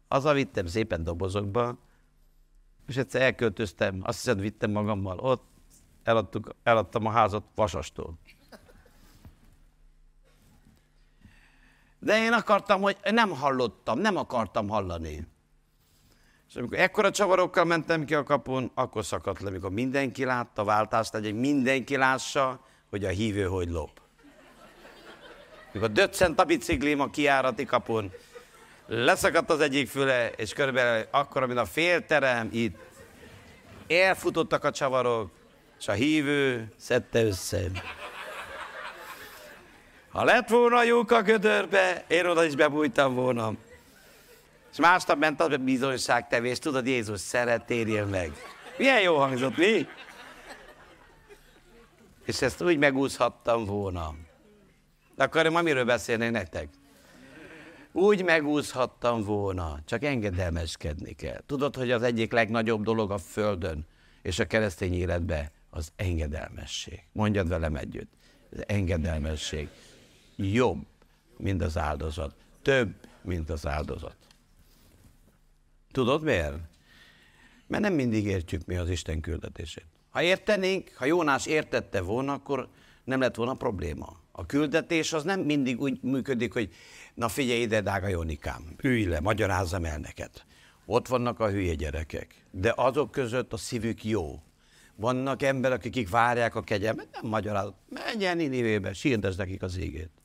a 0.08 0.34
vittem 0.34 0.66
szépen 0.66 1.04
dobozokba, 1.04 1.78
és 2.88 2.98
egyszer 2.98 3.22
elköltöztem, 3.22 4.00
azt 4.04 4.18
hiszem, 4.18 4.38
vittem 4.38 4.72
magammal 4.72 5.20
ott, 5.20 5.44
eladtuk, 6.04 6.56
eladtam 6.64 7.06
a 7.06 7.12
házat 7.12 7.44
vasastól. 7.56 8.18
De 12.00 12.18
én 12.18 12.34
akartam, 12.34 12.82
hogy 12.82 12.98
nem 13.04 13.30
hallottam, 13.30 14.00
nem 14.00 14.16
akartam 14.16 14.68
hallani. 14.68 15.28
És 16.50 16.56
amikor 16.56 16.80
ekkora 16.80 17.12
csavarokkal 17.12 17.66
mentem 17.66 18.06
ki 18.06 18.16
a 18.16 18.24
kapun, 18.24 18.72
akkor 18.74 19.06
szakadt 19.06 19.42
le, 19.42 19.48
amikor 19.48 19.70
mindenki 19.70 20.26
látta, 20.26 20.64
váltást 20.64 21.16
egy 21.16 21.34
mindenki 21.34 21.98
lássa, 21.98 22.60
hogy 22.90 23.06
a 23.06 23.10
hívő 23.10 23.44
hogy 23.44 23.70
lop. 23.70 24.02
Mikor 25.72 25.92
döccent 25.92 26.40
a 26.40 26.44
biciklim 26.44 27.00
a 27.00 27.10
kiárati 27.10 27.66
kapun, 27.66 28.12
leszakadt 28.88 29.50
az 29.50 29.60
egyik 29.60 29.88
füle, 29.88 30.30
és 30.30 30.54
körülbelül 30.54 31.08
akkor, 31.12 31.46
mint 31.46 31.60
a 31.60 31.66
félterem, 31.66 32.50
itt 32.52 32.78
elfutottak 33.88 34.64
a 34.64 34.72
csavarok, 34.72 35.32
és 35.80 35.88
a 35.88 35.92
hívő 35.92 36.74
szedte 36.78 37.24
össze. 37.24 37.60
Ha 40.10 40.24
lett 40.24 40.50
volna 40.50 40.84
jók 40.84 41.12
a 41.12 41.22
gödörbe, 41.22 42.06
én 42.08 42.26
oda 42.26 42.44
is 42.44 42.56
bebújtam 42.56 43.14
volna. 43.14 43.54
És 44.78 44.84
másnap 44.84 45.18
ment 45.18 45.42
a 45.42 45.58
bizonyságtevés, 45.58 46.60
tudod, 46.60 46.88
Jézus 46.88 47.20
szeret, 47.20 47.66
térjél 47.66 48.06
meg. 48.06 48.32
Milyen 48.78 49.02
jó 49.02 49.18
hangzott, 49.18 49.58
mi? 49.58 49.88
És 52.26 52.42
ezt 52.42 52.62
úgy 52.62 52.78
megúszhattam 52.78 53.66
volna. 53.66 54.16
De 55.16 55.24
akkor 55.24 55.50
ma 55.50 55.62
miről 55.62 55.86
beszélnék 55.86 56.32
nektek? 56.32 56.70
Úgy 57.92 58.24
megúszhattam 58.24 59.24
volna, 59.24 59.80
csak 59.86 60.04
engedelmeskedni 60.04 61.14
kell. 61.14 61.42
Tudod, 61.46 61.76
hogy 61.76 61.92
az 61.92 62.04
egyik 62.04 62.32
legnagyobb 62.32 62.84
dolog 62.84 63.12
a 63.12 63.18
Földön 63.18 63.86
és 64.22 64.40
a 64.40 64.46
keresztény 64.46 64.94
életben 64.94 65.52
az 65.70 65.92
engedelmesség. 65.96 67.04
Mondjad 67.12 67.48
velem 67.48 67.76
együtt. 67.76 68.12
Az 68.52 68.64
engedelmesség 68.68 69.68
jobb, 70.36 70.86
mint 71.38 71.62
az 71.62 71.78
áldozat. 71.78 72.36
Több, 72.62 72.94
mint 73.22 73.50
az 73.50 73.68
áldozat. 73.68 74.27
Tudod 75.98 76.24
miért? 76.24 76.56
Mert 77.68 77.84
nem 77.84 77.94
mindig 77.94 78.26
értjük 78.26 78.66
mi 78.66 78.76
az 78.76 78.90
Isten 78.90 79.22
küldetését. 79.22 79.86
Ha 80.10 80.22
értenénk, 80.22 80.92
ha 80.96 81.06
Jónás 81.06 81.46
értette 81.46 82.02
volna, 82.02 82.34
akkor 82.34 82.68
nem 83.04 83.20
lett 83.20 83.36
volna 83.36 83.54
probléma. 83.54 84.20
A 84.32 84.46
küldetés 84.46 85.14
az 85.14 85.24
nem 85.24 85.40
mindig 85.40 85.82
úgy 85.82 86.02
működik, 86.02 86.54
hogy 86.54 86.74
na 87.14 87.28
figyelj 87.28 87.62
ide, 87.62 87.82
drága 87.82 88.08
Jónikám, 88.08 88.76
ülj 88.82 89.04
le, 89.04 89.20
magyarázzam 89.20 89.86
el 89.86 89.98
neked. 89.98 90.32
Ott 90.86 91.08
vannak 91.08 91.40
a 91.40 91.50
hülye 91.50 91.74
gyerekek, 91.74 92.36
de 92.52 92.74
azok 92.76 93.12
között 93.12 93.54
a 93.54 93.58
szívük 93.58 94.04
jó. 94.04 94.42
Vannak 94.96 95.44
emberek, 95.44 95.86
akik 95.86 96.10
várják 96.10 96.56
a 96.56 96.62
kegyelmet, 96.62 97.08
nem 97.12 97.30
magyarázat. 97.30 97.76
Menjen 97.90 98.38
Ninivébe, 98.38 98.94
sírdesd 98.94 99.38
nekik 99.38 99.62
az 99.62 99.78
égét. 99.78 100.17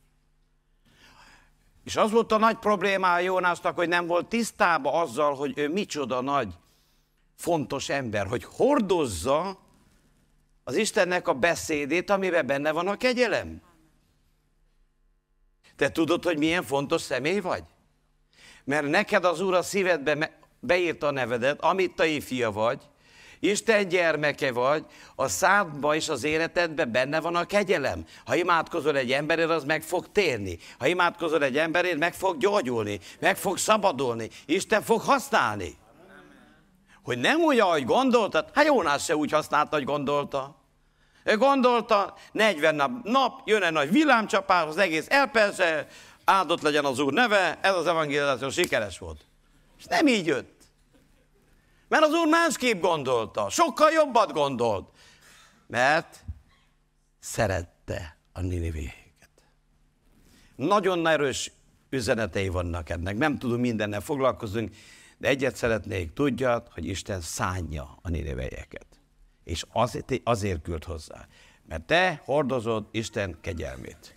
És 1.85 1.97
az 1.97 2.11
volt 2.11 2.33
a 2.33 2.38
nagy 2.38 2.57
problémája 2.57 3.25
Jónásnak, 3.25 3.77
hogy 3.77 3.88
nem 3.88 4.07
volt 4.07 4.27
tisztában 4.27 5.03
azzal, 5.03 5.35
hogy 5.35 5.59
ő 5.59 5.68
micsoda 5.68 6.21
nagy, 6.21 6.55
fontos 7.37 7.88
ember, 7.88 8.27
hogy 8.27 8.45
hordozza 8.45 9.59
az 10.64 10.75
Istennek 10.75 11.29
a 11.29 11.35
beszédét, 11.35 12.11
amiben 12.11 12.47
benne 12.47 12.73
van 12.73 12.88
a 12.88 12.97
kegyelem. 12.97 13.62
Te 15.77 15.90
tudod, 15.90 16.25
hogy 16.25 16.38
milyen 16.38 16.62
fontos 16.62 17.01
személy 17.01 17.40
vagy? 17.40 17.64
Mert 18.64 18.88
neked 18.88 19.25
az 19.25 19.40
Úr 19.40 19.55
a 19.55 19.62
szívedbe 19.62 20.38
beírta 20.61 21.07
a 21.07 21.11
nevedet, 21.11 21.61
amit 21.61 21.95
te 21.95 22.21
fia 22.21 22.53
vagy, 22.53 22.83
Isten 23.44 23.88
gyermeke 23.88 24.52
vagy, 24.52 24.85
a 25.14 25.28
szádba 25.28 25.94
és 25.94 26.09
az 26.09 26.24
életedben 26.24 26.92
benne 26.92 27.20
van 27.20 27.37
a 27.37 27.44
kegyelem. 27.44 28.05
Ha 28.24 28.35
imádkozol 28.35 28.96
egy 28.96 29.12
emberért, 29.12 29.50
az 29.50 29.64
meg 29.64 29.83
fog 29.83 30.12
térni. 30.12 30.59
Ha 30.78 30.87
imádkozol 30.87 31.44
egy 31.44 31.59
emberért, 31.59 31.98
meg 31.98 32.14
fog 32.14 32.38
gyógyulni, 32.38 33.00
meg 33.20 33.37
fog 33.37 33.59
szabadulni. 33.59 34.28
Isten 34.46 34.83
fog 34.83 35.00
használni. 35.00 35.76
Hogy 37.02 37.18
nem 37.18 37.40
úgy, 37.40 37.59
ahogy 37.59 37.85
gondoltad, 37.85 38.48
hát 38.55 38.66
Jónás 38.66 39.05
se 39.05 39.16
úgy 39.16 39.31
használta, 39.31 39.76
hogy 39.76 39.85
gondolta. 39.85 40.57
Ő 41.24 41.37
gondolta, 41.37 42.14
40 42.33 42.74
nap, 42.74 42.90
nap 43.02 43.40
jön 43.44 43.62
egy 43.62 43.72
nagy 43.72 43.90
villámcsapás, 43.90 44.66
az 44.66 44.76
egész 44.76 45.07
elpersze, 45.09 45.87
áldott 46.24 46.61
legyen 46.61 46.85
az 46.85 46.98
Úr 46.98 47.12
neve, 47.12 47.59
ez 47.62 47.74
az 47.74 47.87
evangélizáció 47.87 48.50
sikeres 48.50 48.98
volt. 48.98 49.20
És 49.78 49.85
nem 49.85 50.07
így 50.07 50.26
jött. 50.26 50.62
Mert 51.92 52.05
az 52.05 52.12
Úr 52.12 52.28
másképp 52.28 52.81
gondolta, 52.81 53.48
sokkal 53.50 53.90
jobbat 53.90 54.33
gondolt. 54.33 54.90
Mert 55.66 56.24
szerette 57.18 58.16
a 58.33 58.40
ninivéket. 58.40 59.31
Nagyon 60.57 61.07
erős 61.07 61.52
üzenetei 61.90 62.48
vannak 62.48 62.90
ennek, 62.90 63.16
nem 63.16 63.38
tudunk 63.38 63.61
mindennel 63.61 64.00
foglalkozunk, 64.00 64.74
de 65.18 65.28
egyet 65.28 65.57
szeretnék, 65.57 66.12
tudjad, 66.12 66.68
hogy 66.70 66.87
Isten 66.87 67.20
szánja 67.20 67.98
a 68.02 68.09
niniveieket. 68.09 68.87
És 69.44 69.64
azért, 69.72 70.12
azért 70.24 70.62
küld 70.62 70.85
hozzá. 70.85 71.26
Mert 71.68 71.83
te 71.83 72.22
hordozod 72.24 72.87
Isten 72.90 73.38
kegyelmét. 73.40 74.14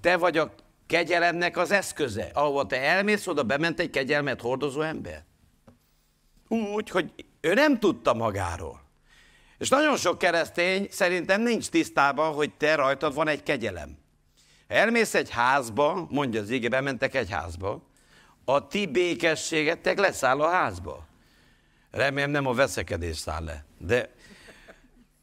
Te 0.00 0.16
vagy 0.16 0.36
a 0.36 0.54
kegyelemnek 0.86 1.56
az 1.56 1.70
eszköze. 1.70 2.30
Ahova 2.32 2.66
te 2.66 2.80
elmész, 2.80 3.26
oda 3.26 3.42
bement 3.42 3.80
egy 3.80 3.90
kegyelmet 3.90 4.40
hordozó 4.40 4.80
ember. 4.80 5.24
Úgy, 6.48 6.90
hogy 6.90 7.12
ő 7.40 7.54
nem 7.54 7.78
tudta 7.78 8.14
magáról. 8.14 8.84
És 9.58 9.68
nagyon 9.68 9.96
sok 9.96 10.18
keresztény 10.18 10.88
szerintem 10.90 11.40
nincs 11.42 11.68
tisztában, 11.68 12.32
hogy 12.32 12.52
te 12.54 12.74
rajtad 12.74 13.14
van 13.14 13.28
egy 13.28 13.42
kegyelem. 13.42 13.98
Ha 14.68 14.74
elmész 14.74 15.14
egy 15.14 15.30
házba, 15.30 16.06
mondja 16.10 16.40
az 16.40 16.50
ige, 16.50 16.68
bementek 16.68 17.14
egy 17.14 17.30
házba, 17.30 17.82
a 18.44 18.66
ti 18.66 18.86
békességetek 18.86 19.98
leszáll 19.98 20.40
a 20.40 20.48
házba. 20.48 21.06
Remélem 21.90 22.30
nem 22.30 22.46
a 22.46 22.52
veszekedés 22.52 23.16
száll 23.16 23.44
le. 23.44 23.64
De 23.78 24.10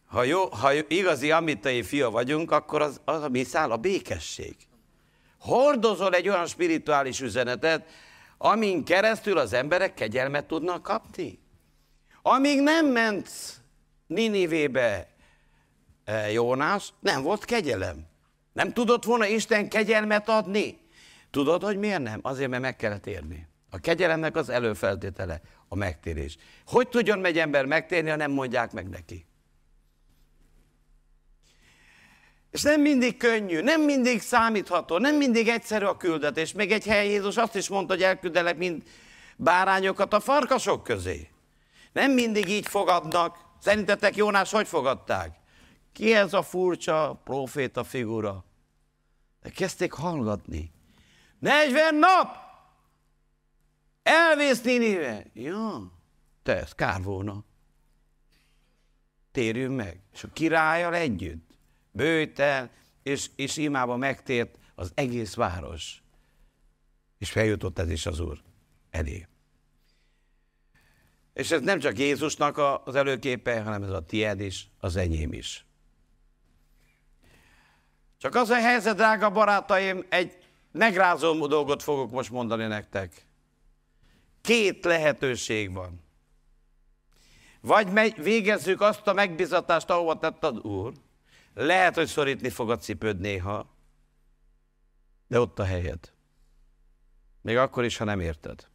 ha, 0.06 0.24
jó, 0.24 0.50
ha 0.50 0.74
igazi 0.88 1.32
amitai 1.32 1.84
fia 1.84 2.10
vagyunk, 2.10 2.52
akkor 2.52 2.82
az, 2.82 3.02
az 3.06 3.28
mi 3.32 3.43
száll 3.43 3.72
a 3.72 3.78
békesség. 3.78 4.56
Hordozol 5.39 6.14
egy 6.14 6.30
olyan 6.30 6.45
spirituális 6.45 7.22
üzenetet, 7.22 7.89
amin 8.46 8.84
keresztül 8.84 9.38
az 9.38 9.54
emberek 9.54 9.94
kegyelmet 9.94 10.46
tudnak 10.46 10.84
kapni. 10.84 11.39
Amíg 12.22 12.62
nem 12.62 12.86
ment 12.86 13.30
Ninivébe 14.08 15.08
eh, 16.04 16.34
Jónás, 16.34 16.94
nem 17.00 17.22
volt 17.22 17.46
kegyelem. 17.46 18.06
Nem 18.54 18.74
tudott 18.74 19.04
volna 19.04 19.26
Isten 19.26 19.70
kegyelmet 19.70 20.30
adni. 20.30 20.80
Tudod, 21.32 21.64
hogy 21.64 21.78
miért 21.78 22.02
nem? 22.02 22.20
Azért, 22.24 22.50
mert 22.50 22.62
meg 22.62 22.76
kellett 22.76 23.08
érni. 23.08 23.48
A 23.70 23.80
kegyelemnek 23.80 24.36
az 24.36 24.50
előfeltétele 24.50 25.41
a 25.68 25.76
megtérés. 25.76 26.38
Hogy 26.66 26.89
tudjon 26.89 27.26
egy 27.26 27.39
ember 27.39 27.66
megtérni, 27.66 28.10
ha 28.10 28.16
nem 28.16 28.32
mondják 28.32 28.72
meg 28.72 28.89
neki? 28.89 29.26
És 32.54 32.62
nem 32.62 32.82
mindig 32.82 33.18
könnyű, 33.18 33.62
nem 33.62 33.82
mindig 33.82 34.22
számítható, 34.22 34.97
nem 34.97 35.16
mindig 35.16 35.47
egyszerű 35.47 35.86
a 35.86 35.97
küldetés. 35.97 36.51
Még 36.51 36.72
egy 36.72 36.86
helyen 36.86 37.04
Jézus 37.06 37.38
azt 37.38 37.56
is 37.56 37.68
mondta, 37.68 37.93
hogy 37.93 38.04
elküldelek 38.04 38.58
mind 38.58 38.84
bárányokat 39.36 40.14
a 40.14 40.20
farkasok 40.20 40.84
közé. 40.84 41.30
Nem 41.93 42.12
mindig 42.12 42.49
így 42.49 42.68
fogadnak. 42.68 43.38
Szerintetek 43.60 44.16
Jónás 44.16 44.51
hogy 44.51 44.68
fogadták? 44.68 45.36
Ki 45.93 46.14
ez 46.14 46.34
a 46.34 46.41
furcsa 46.41 47.22
proféta 47.24 47.84
figura? 47.84 48.45
De 49.41 49.49
kezdték 49.49 49.91
hallgatni. 49.91 50.72
40 51.39 51.95
nap! 51.95 52.36
Elvész 54.04 54.62
Ninive. 54.62 55.26
Ja, 55.34 55.91
te, 56.43 56.56
ez 56.56 56.74
kár 56.74 57.01
volna. 57.04 57.43
Térjünk 59.32 59.76
meg. 59.76 59.99
És 60.14 60.24
a 60.24 60.28
királyjal 60.34 60.95
együtt 60.95 61.53
bőjt 61.94 62.39
el, 62.39 62.72
és, 63.04 63.30
és 63.36 63.58
imába 63.58 63.98
megtért 63.98 64.58
az 64.76 64.91
egész 64.96 65.34
város. 65.34 66.04
És 67.18 67.32
feljutott 67.32 67.80
ez 67.80 67.89
is 67.89 68.06
az 68.06 68.20
Úr 68.20 68.41
elé. 68.89 69.28
És 71.34 71.52
ez 71.52 71.62
nem 71.62 71.80
csak 71.80 71.98
Jézusnak 71.98 72.58
az 72.86 72.96
előképe, 72.96 73.62
hanem 73.62 73.84
ez 73.84 73.89
a 73.89 74.06
tied 74.06 74.39
is, 74.39 74.70
az 74.80 74.96
enyém 74.96 75.34
is. 75.34 75.66
Csak 78.18 78.36
az 78.36 78.50
a 78.50 78.56
helyzet, 78.56 78.96
drága 78.96 79.30
barátaim, 79.30 80.06
egy 80.10 80.38
megrázó 80.72 81.48
dolgot 81.48 81.84
fogok 81.84 82.12
most 82.12 82.32
mondani 82.32 82.66
nektek. 82.66 83.26
Két 84.41 84.86
lehetőség 84.86 85.74
van. 85.74 86.04
Vagy 87.62 87.88
megy, 87.88 88.24
végezzük 88.24 88.82
azt 88.82 89.08
a 89.08 89.14
megbizatást, 89.14 89.89
ahova 89.89 90.20
tett 90.20 90.44
az 90.44 90.58
Úr. 90.58 90.94
Lehet, 91.54 91.95
hogy 91.95 92.08
szorítni 92.08 92.49
fog 92.49 92.72
a 92.72 92.78
cipőd 92.78 93.20
néha, 93.20 93.76
de 95.28 95.39
ott 95.39 95.60
a 95.60 95.64
helyed. 95.64 96.12
Még 97.41 97.58
akkor 97.58 97.84
is, 97.84 97.97
ha 97.97 98.04
nem 98.04 98.20
érted. 98.20 98.68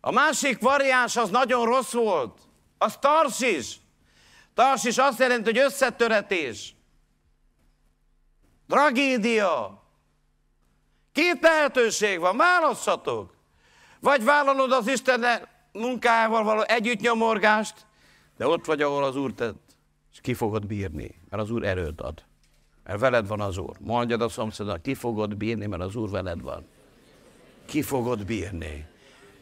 A 0.00 0.10
másik 0.10 0.60
variáns 0.60 1.16
az 1.16 1.30
nagyon 1.30 1.64
rossz 1.64 1.92
volt. 1.92 2.40
Az 2.78 2.96
tarsis. 2.96 3.76
Tarsis 4.54 4.98
azt 4.98 5.18
jelenti, 5.18 5.44
hogy 5.44 5.58
összetöretés. 5.58 6.74
Tragédia. 8.68 9.82
Két 11.12 11.40
lehetőség 11.40 12.18
van, 12.18 12.36
választhatok. 12.36 13.34
Vagy 14.00 14.24
vállalod 14.24 14.72
az 14.72 14.86
Isten 14.86 15.48
munkájával 15.72 16.42
való 16.42 16.62
együttnyomorgást, 16.66 17.86
de 18.36 18.46
ott 18.46 18.64
vagy, 18.64 18.82
ahol 18.82 19.04
az 19.04 19.16
Úr 19.16 19.32
tett, 19.32 19.67
és 20.18 20.24
ki 20.24 20.34
fogod 20.34 20.66
bírni, 20.66 21.14
mert 21.28 21.42
az 21.42 21.50
Úr 21.50 21.64
erőt 21.64 22.00
ad. 22.00 22.24
Mert 22.84 23.00
veled 23.00 23.26
van 23.26 23.40
az 23.40 23.56
Úr. 23.56 23.76
Mondjad 23.80 24.20
a 24.20 24.28
szomszédnak, 24.28 24.82
ki 24.82 24.94
fogod 24.94 25.36
bírni, 25.36 25.66
mert 25.66 25.82
az 25.82 25.96
Úr 25.96 26.10
veled 26.10 26.40
van. 26.40 26.66
Ki 27.64 27.82
fogod 27.82 28.24
bírni. 28.24 28.86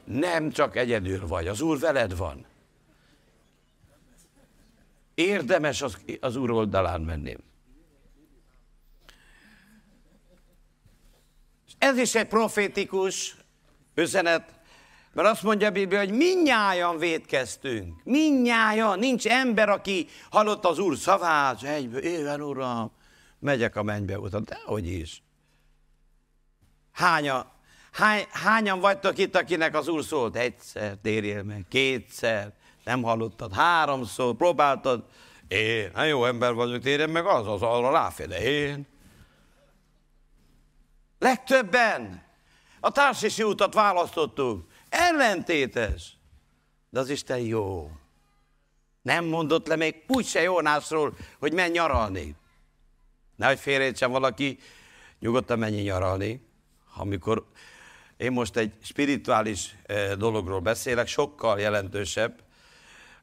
Nem 0.05 0.51
csak 0.51 0.77
egyedül 0.77 1.27
vagy, 1.27 1.47
az 1.47 1.61
Úr 1.61 1.79
veled 1.79 2.17
van. 2.17 2.47
Érdemes 5.15 5.83
az, 5.83 5.99
az 6.21 6.37
Úr 6.37 6.51
oldalán 6.51 7.01
menni. 7.01 7.37
Ez 11.79 11.99
is 11.99 12.15
egy 12.15 12.29
profétikus 12.29 13.37
üzenet, 13.95 14.56
mert 15.17 15.29
azt 15.29 15.43
mondja 15.43 15.69
a 15.69 15.71
Biblia, 15.71 15.99
hogy 15.99 16.11
minnyájan 16.11 16.99
védkeztünk. 16.99 18.01
Minnyájan. 18.05 18.99
Nincs 18.99 19.27
ember, 19.27 19.69
aki 19.69 20.09
hallott 20.31 20.65
az 20.65 20.79
Úr 20.79 20.97
szavát, 20.97 21.63
egyből, 21.63 22.01
éven 22.01 22.41
Uram, 22.41 22.91
megyek 23.39 23.77
a 23.77 23.83
mennybe 23.83 24.19
utam. 24.19 24.45
Dehogy 24.45 24.87
is. 24.87 25.23
Hánya, 26.93 27.53
hány, 27.93 28.25
hányan 28.31 28.81
vagytok 28.81 29.19
itt, 29.19 29.37
akinek 29.37 29.75
az 29.75 29.89
Úr 29.89 30.05
szólt? 30.05 30.37
Egyszer, 30.37 30.97
térjél 31.03 31.43
meg, 31.43 31.65
kétszer, 31.69 32.53
nem 32.85 33.03
hallottad, 33.03 33.55
háromszor, 33.55 34.35
próbáltad. 34.35 35.05
Én, 35.49 35.91
hát 35.95 36.09
jó 36.09 36.25
ember 36.25 36.53
vagyok, 36.53 36.83
térjen 36.83 37.11
meg 37.11 37.27
az, 37.27 37.47
az 37.47 37.63
arra 37.63 37.91
ráfér, 37.91 38.29
de 38.29 38.43
én. 38.43 38.87
Legtöbben 41.19 42.25
a 42.81 42.91
társasi 42.91 43.43
utat 43.43 43.75
választottuk. 43.75 44.75
Ellentétes. 44.89 46.17
De 46.91 47.01
az 47.01 47.09
Isten 47.09 47.39
jó. 47.39 47.91
Nem 49.03 49.25
mondott 49.25 49.67
le 49.67 49.77
még 49.77 50.05
úgyse 50.07 50.43
Jónásról, 50.43 51.17
hogy 51.39 51.53
menj 51.53 51.71
nyaralni. 51.71 52.35
Nehogy 53.37 53.59
félrejtsen 53.59 54.11
valaki, 54.11 54.59
nyugodtan 55.19 55.59
menj 55.59 55.81
nyaralni. 55.81 56.47
Amikor 56.95 57.47
én 58.17 58.33
most 58.33 58.57
egy 58.57 58.73
spirituális 58.83 59.77
eh, 59.83 60.13
dologról 60.15 60.61
beszélek, 60.61 61.07
sokkal 61.07 61.61
jelentősebb, 61.61 62.43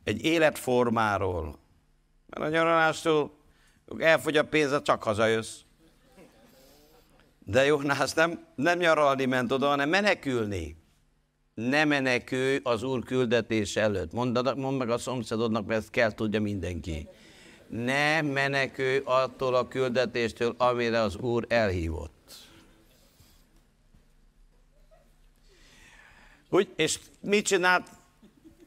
egy 0.03 0.23
életformáról. 0.23 1.59
Mert 2.27 2.41
a 2.43 2.49
nyaralástól 2.49 3.37
elfogy 3.97 4.37
a 4.37 4.45
pénze, 4.45 4.81
csak 4.81 5.03
hazajössz. 5.03 5.59
De 7.39 7.65
Jónász 7.65 8.13
nem, 8.13 8.45
nem 8.55 8.77
nyaralni 8.77 9.25
ment 9.25 9.51
oda, 9.51 9.67
hanem 9.67 9.89
menekülni. 9.89 10.82
Ne 11.53 11.85
menekülj 11.85 12.59
az 12.63 12.83
Úr 12.83 13.03
küldetés 13.03 13.75
előtt. 13.75 14.11
Mondd, 14.11 14.55
mondd 14.55 14.77
meg 14.77 14.89
a 14.89 14.97
szomszédodnak, 14.97 15.65
mert 15.65 15.79
ezt 15.79 15.89
kell 15.89 16.11
tudja 16.11 16.41
mindenki. 16.41 17.07
Ne 17.67 18.21
menekülj 18.21 19.01
attól 19.03 19.55
a 19.55 19.67
küldetéstől, 19.67 20.55
amire 20.57 21.01
az 21.01 21.15
Úr 21.15 21.45
elhívott. 21.49 22.11
Úgy, 26.49 26.73
és 26.75 26.99
mit 27.19 27.45
csinált 27.45 27.87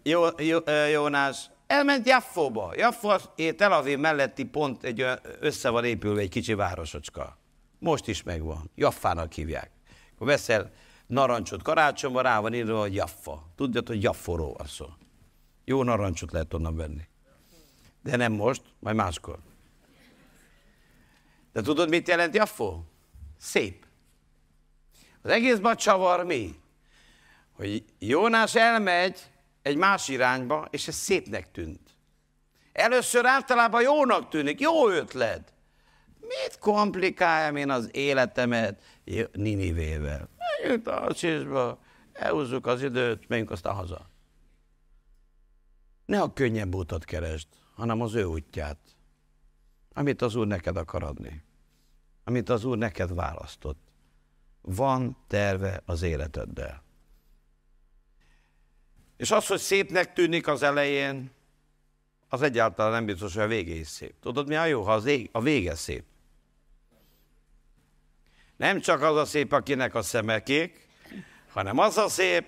Jó, 0.02 0.24
Jó, 0.38 0.58
Jónás? 0.92 1.50
Elment 1.66 2.06
Jaffóba. 2.06 2.72
Jaffo 2.76 3.16
Tel 3.56 3.72
Aviv 3.72 3.98
melletti 3.98 4.44
pont 4.44 4.84
egy 4.84 5.04
össze 5.40 5.68
van 5.68 5.84
épülve 5.84 6.20
egy 6.20 6.28
kicsi 6.28 6.54
városocska. 6.54 7.38
Most 7.78 8.08
is 8.08 8.22
megvan. 8.22 8.70
Jaffának 8.74 9.32
hívják. 9.32 9.70
Akkor 10.14 10.26
veszel 10.26 10.70
narancsot 11.06 11.62
karácsonyban, 11.62 12.22
rá 12.22 12.40
van 12.40 12.54
írva, 12.54 12.80
hogy 12.80 12.94
Jaffa. 12.94 13.42
Tudod, 13.56 13.88
hogy 13.88 14.02
Jafforól 14.02 14.52
van 14.52 14.66
szó. 14.66 14.86
Jó 15.64 15.82
narancsot 15.82 16.32
lehet 16.32 16.54
onnan 16.54 16.76
venni. 16.76 17.02
De 18.02 18.16
nem 18.16 18.32
most, 18.32 18.62
majd 18.78 18.96
máskor. 18.96 19.38
De 21.52 21.62
tudod, 21.62 21.88
mit 21.88 22.08
jelent 22.08 22.34
Jaffo? 22.34 22.80
Szép. 23.38 23.86
Az 25.22 25.30
egészben 25.30 25.76
csavar 25.76 26.24
mi? 26.24 26.54
Hogy 27.52 27.84
Jónás 27.98 28.54
elmegy 28.54 29.30
egy 29.62 29.76
más 29.76 30.08
irányba, 30.08 30.68
és 30.70 30.88
ez 30.88 30.94
szépnek 30.94 31.50
tűnt. 31.50 31.80
Először 32.72 33.26
általában 33.26 33.82
jónak 33.82 34.28
tűnik, 34.28 34.60
jó 34.60 34.88
ötlet. 34.88 35.52
Mit 36.20 36.58
komplikáljam 36.58 37.56
én 37.56 37.70
az 37.70 37.88
életemet 37.92 38.82
Ninivével? 39.32 40.28
Menjünk 40.62 40.84
Tarcsisba, 40.84 41.78
elhúzzuk 42.12 42.66
az 42.66 42.82
időt, 42.82 43.28
menjünk 43.28 43.50
aztán 43.50 43.74
haza. 43.74 44.10
Ne 46.04 46.20
a 46.20 46.32
könnyebb 46.32 46.74
utat 46.74 47.04
keresd, 47.04 47.48
hanem 47.74 48.00
az 48.00 48.14
ő 48.14 48.24
útját, 48.24 48.78
amit 49.92 50.22
az 50.22 50.34
Úr 50.34 50.46
neked 50.46 50.76
akar 50.76 51.02
adni, 51.02 51.42
amit 52.24 52.48
az 52.48 52.64
Úr 52.64 52.76
neked 52.76 53.14
választott. 53.14 53.80
Van 54.60 55.16
terve 55.26 55.82
az 55.84 56.02
életeddel. 56.02 56.82
És 59.16 59.30
az, 59.30 59.46
hogy 59.46 59.58
szépnek 59.58 60.12
tűnik 60.12 60.46
az 60.46 60.62
elején, 60.62 61.30
az 62.28 62.42
egyáltalán 62.42 62.92
nem 62.92 63.04
biztos, 63.04 63.34
hogy 63.34 63.42
a 63.42 63.46
vége 63.46 63.74
is 63.74 63.88
szép. 63.88 64.14
Tudod, 64.20 64.48
mi 64.48 64.54
a 64.54 64.64
jó, 64.64 64.82
ha 64.82 64.92
az 64.92 65.04
ég, 65.04 65.28
a 65.32 65.40
vége 65.40 65.74
szép? 65.74 66.04
Nem 68.56 68.80
csak 68.80 69.02
az 69.02 69.16
a 69.16 69.24
szép, 69.24 69.52
akinek 69.52 69.94
a 69.94 70.02
szeme 70.02 70.42
kék, 70.42 70.88
hanem 71.52 71.78
az 71.78 71.96
a 71.96 72.08
szép, 72.08 72.44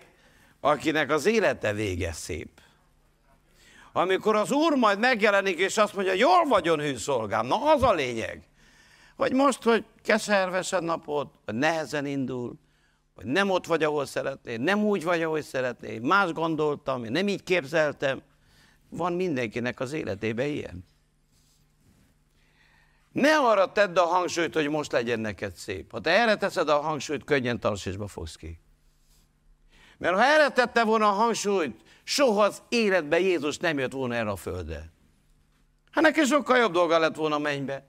akinek 0.60 1.10
az 1.10 1.26
élete 1.26 1.72
vége 1.72 2.12
szép. 2.12 2.60
Amikor 3.92 4.36
az 4.36 4.52
Úr 4.52 4.76
majd 4.76 4.98
megjelenik, 4.98 5.58
és 5.58 5.76
azt 5.76 5.94
mondja, 5.94 6.12
jól 6.12 6.44
vagyon 6.48 6.80
hű 6.80 6.96
szolgám, 6.96 7.46
na 7.46 7.72
az 7.72 7.82
a 7.82 7.92
lényeg. 7.92 8.42
Vagy 9.16 9.32
most, 9.32 9.62
hogy 9.62 9.84
keservesen 10.02 10.84
napod, 10.84 11.28
vagy 11.44 11.54
nehezen 11.54 12.06
indul, 12.06 12.58
vagy 13.14 13.26
nem 13.26 13.50
ott 13.50 13.66
vagy, 13.66 13.82
ahol 13.82 14.06
szeretnél, 14.06 14.58
nem 14.58 14.84
úgy 14.84 15.04
vagy, 15.04 15.22
ahogy 15.22 15.42
szeretnél, 15.42 16.00
más 16.00 16.32
gondoltam, 16.32 17.04
én 17.04 17.12
nem 17.12 17.28
így 17.28 17.42
képzeltem. 17.42 18.22
Van 18.88 19.12
mindenkinek 19.12 19.80
az 19.80 19.92
életében 19.92 20.46
ilyen. 20.46 20.84
Ne 23.20 23.36
arra 23.36 23.72
tedd 23.72 23.98
a 23.98 24.04
hangsúlyt, 24.04 24.54
hogy 24.54 24.68
most 24.68 24.92
legyen 24.92 25.20
neked 25.20 25.54
szép. 25.54 25.90
Ha 25.90 26.00
te 26.00 26.10
erre 26.10 26.36
teszed 26.36 26.68
a 26.68 26.80
hangsúlyt, 26.80 27.24
könnyen 27.24 27.60
tarsésba 27.60 28.06
fogsz 28.06 28.36
ki. 28.36 28.60
Mert 29.98 30.14
ha 30.14 30.24
erre 30.24 30.48
tette 30.48 30.84
volna 30.84 31.08
a 31.08 31.12
hangsúlyt, 31.12 31.80
soha 32.04 32.42
az 32.42 32.62
életben 32.68 33.20
Jézus 33.20 33.56
nem 33.56 33.78
jött 33.78 33.92
volna 33.92 34.14
erre 34.14 34.30
a 34.30 34.36
földre. 34.36 34.92
Hát 35.90 36.04
neki 36.04 36.24
sokkal 36.24 36.58
jobb 36.58 36.72
dolga 36.72 36.98
lett 36.98 37.16
volna 37.16 37.38
mennybe. 37.38 37.86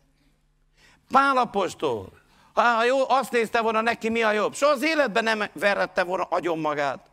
Pálapostól, 1.12 2.12
ha 2.54 2.84
jó, 2.84 3.10
azt 3.10 3.32
nézte 3.32 3.62
volna 3.62 3.82
neki, 3.82 4.10
mi 4.10 4.22
a 4.22 4.32
jobb. 4.32 4.54
Soha 4.54 4.72
az 4.72 4.84
életben 4.84 5.24
nem 5.24 5.44
verrette 5.54 6.04
volna 6.04 6.24
agyon 6.24 6.60
magát. 6.60 7.10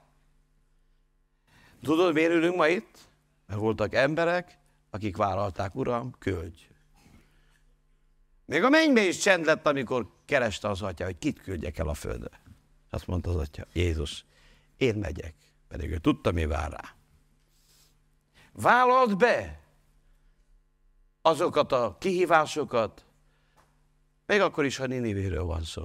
Tudod, 1.82 2.12
miért 2.12 2.32
ülünk 2.32 2.56
ma 2.56 2.68
itt? 2.68 2.98
Mert 3.46 3.60
voltak 3.60 3.94
emberek, 3.94 4.58
akik 4.90 5.16
vállalták, 5.16 5.74
Uram, 5.74 6.14
küldj. 6.18 6.75
Még 8.46 8.62
a 8.62 8.68
mennybe 8.68 9.00
is 9.00 9.18
csend 9.18 9.44
lett, 9.44 9.66
amikor 9.66 10.10
kereste 10.24 10.68
az 10.68 10.82
atya, 10.82 11.04
hogy 11.04 11.18
kit 11.18 11.42
küldjek 11.42 11.78
el 11.78 11.88
a 11.88 11.94
földre. 11.94 12.40
Azt 12.90 13.06
mondta 13.06 13.30
az 13.30 13.36
atya, 13.36 13.66
Jézus, 13.72 14.24
én 14.76 14.94
megyek. 14.94 15.34
Pedig 15.68 15.90
ő 15.90 15.98
tudta, 15.98 16.32
mi 16.32 16.46
vár 16.46 16.70
rá. 16.70 16.94
Vállalt 18.52 19.18
be 19.18 19.60
azokat 21.22 21.72
a 21.72 21.96
kihívásokat, 22.00 23.04
még 24.26 24.40
akkor 24.40 24.64
is, 24.64 24.76
ha 24.76 24.86
Ninivéről 24.86 25.44
van 25.44 25.62
szó. 25.62 25.82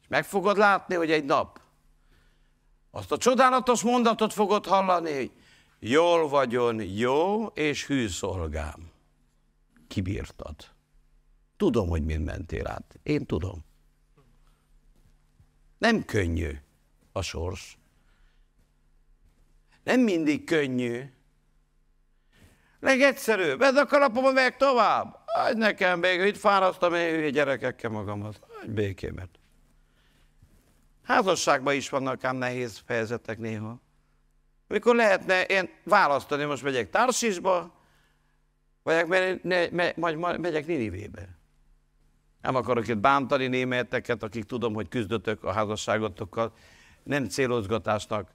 És 0.00 0.08
meg 0.08 0.24
fogod 0.24 0.56
látni, 0.56 0.94
hogy 0.94 1.10
egy 1.10 1.24
nap 1.24 1.60
azt 2.90 3.12
a 3.12 3.16
csodálatos 3.16 3.82
mondatot 3.82 4.32
fogod 4.32 4.66
hallani, 4.66 5.14
hogy 5.14 5.32
jól 5.78 6.28
vagyon, 6.28 6.82
jó 6.82 7.46
és 7.46 7.86
hű 7.86 8.08
szolgám. 8.08 8.91
Kibírtad. 9.92 10.56
Tudom, 11.56 11.88
hogy 11.88 12.04
mind 12.04 12.24
mentél 12.24 12.66
át. 12.66 12.98
Én 13.02 13.26
tudom. 13.26 13.64
Nem 15.78 16.04
könnyű 16.04 16.50
a 17.12 17.22
sors. 17.22 17.78
Nem 19.84 20.00
mindig 20.00 20.44
könnyű. 20.44 21.02
Legegyszerűbb, 22.80 23.58
vedd 23.58 23.76
a 23.76 23.86
kalapom, 23.86 24.32
meg 24.32 24.56
tovább. 24.56 25.18
Adj 25.26 25.58
nekem 25.58 25.98
még, 25.98 26.20
itt 26.20 26.36
fárasztam 26.36 26.94
én 26.94 27.14
hülye 27.14 27.30
gyerekekkel 27.30 27.90
magamat. 27.90 28.46
Adj 28.62 28.70
békémet. 28.70 29.30
Házasságban 31.02 31.74
is 31.74 31.88
vannak 31.88 32.24
ám 32.24 32.36
nehéz 32.36 32.82
fejezetek 32.86 33.38
néha. 33.38 33.80
Mikor 34.66 34.94
lehetne 34.94 35.44
én 35.44 35.70
választani, 35.84 36.44
most 36.44 36.62
megyek 36.62 36.90
Tarsisba, 36.90 37.81
vagy 38.82 39.40
ne, 39.42 39.68
me, 39.70 39.92
majd 39.96 40.40
megyek 40.40 40.66
Ninivébe. 40.66 41.38
Nem 42.40 42.54
akarok 42.54 42.88
itt 42.88 42.98
bántani 42.98 43.46
németeket, 43.46 44.22
akik 44.22 44.44
tudom, 44.44 44.74
hogy 44.74 44.88
küzdötök 44.88 45.44
a 45.44 45.52
házasságotokkal. 45.52 46.54
Nem 47.02 47.28
célozgatásnak 47.28 48.34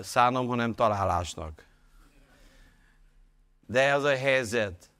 szánom, 0.00 0.46
hanem 0.46 0.74
találásnak. 0.74 1.66
De 3.66 3.94
az 3.94 4.04
a 4.04 4.16
helyzet, 4.16 4.90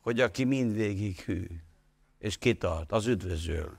hogy 0.00 0.20
aki 0.20 0.44
mindvégig 0.44 1.20
hű, 1.20 1.46
és 2.18 2.38
kitart, 2.38 2.92
az 2.92 3.06
üdvözöl. 3.06 3.76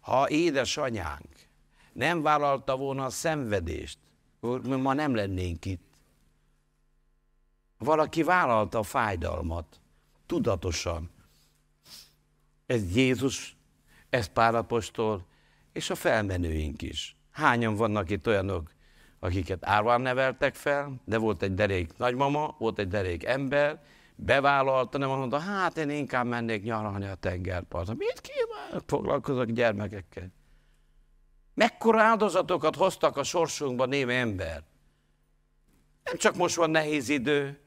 Ha 0.00 0.28
édesanyánk 0.28 1.28
nem 1.92 2.22
vállalta 2.22 2.76
volna 2.76 3.04
a 3.04 3.10
szenvedést, 3.10 3.98
ma 4.66 4.92
nem 4.92 5.14
lennénk 5.14 5.64
itt. 5.64 5.85
Valaki 7.78 8.22
vállalta 8.22 8.78
a 8.78 8.82
fájdalmat, 8.82 9.80
tudatosan. 10.26 11.10
Ez 12.66 12.96
Jézus, 12.96 13.56
ez 14.10 14.26
Pálapostól, 14.26 15.26
és 15.72 15.90
a 15.90 15.94
felmenőink 15.94 16.82
is. 16.82 17.16
Hányan 17.30 17.74
vannak 17.74 18.10
itt 18.10 18.26
olyanok, 18.26 18.70
akiket 19.18 19.66
árván 19.66 20.00
neveltek 20.00 20.54
fel, 20.54 21.00
de 21.04 21.18
volt 21.18 21.42
egy 21.42 21.54
derék 21.54 21.96
nagymama, 21.96 22.54
volt 22.58 22.78
egy 22.78 22.88
derék 22.88 23.24
ember, 23.24 23.82
bevállalta, 24.14 24.98
nem 24.98 25.08
mondta, 25.08 25.38
hát 25.38 25.76
én 25.76 25.90
inkább 25.90 26.26
mennék 26.26 26.62
nyaralni 26.62 27.06
a 27.06 27.14
tengerpartra. 27.14 27.94
Mit 27.94 28.20
kívánok? 28.20 28.82
Foglalkozok 28.86 29.50
gyermekekkel. 29.50 30.32
Mekkora 31.54 32.02
áldozatokat 32.02 32.76
hoztak 32.76 33.16
a 33.16 33.22
sorsunkba 33.22 33.86
név 33.86 34.08
ember. 34.08 34.64
Nem 36.04 36.16
csak 36.16 36.36
most 36.36 36.56
van 36.56 36.70
nehéz 36.70 37.08
idő. 37.08 37.65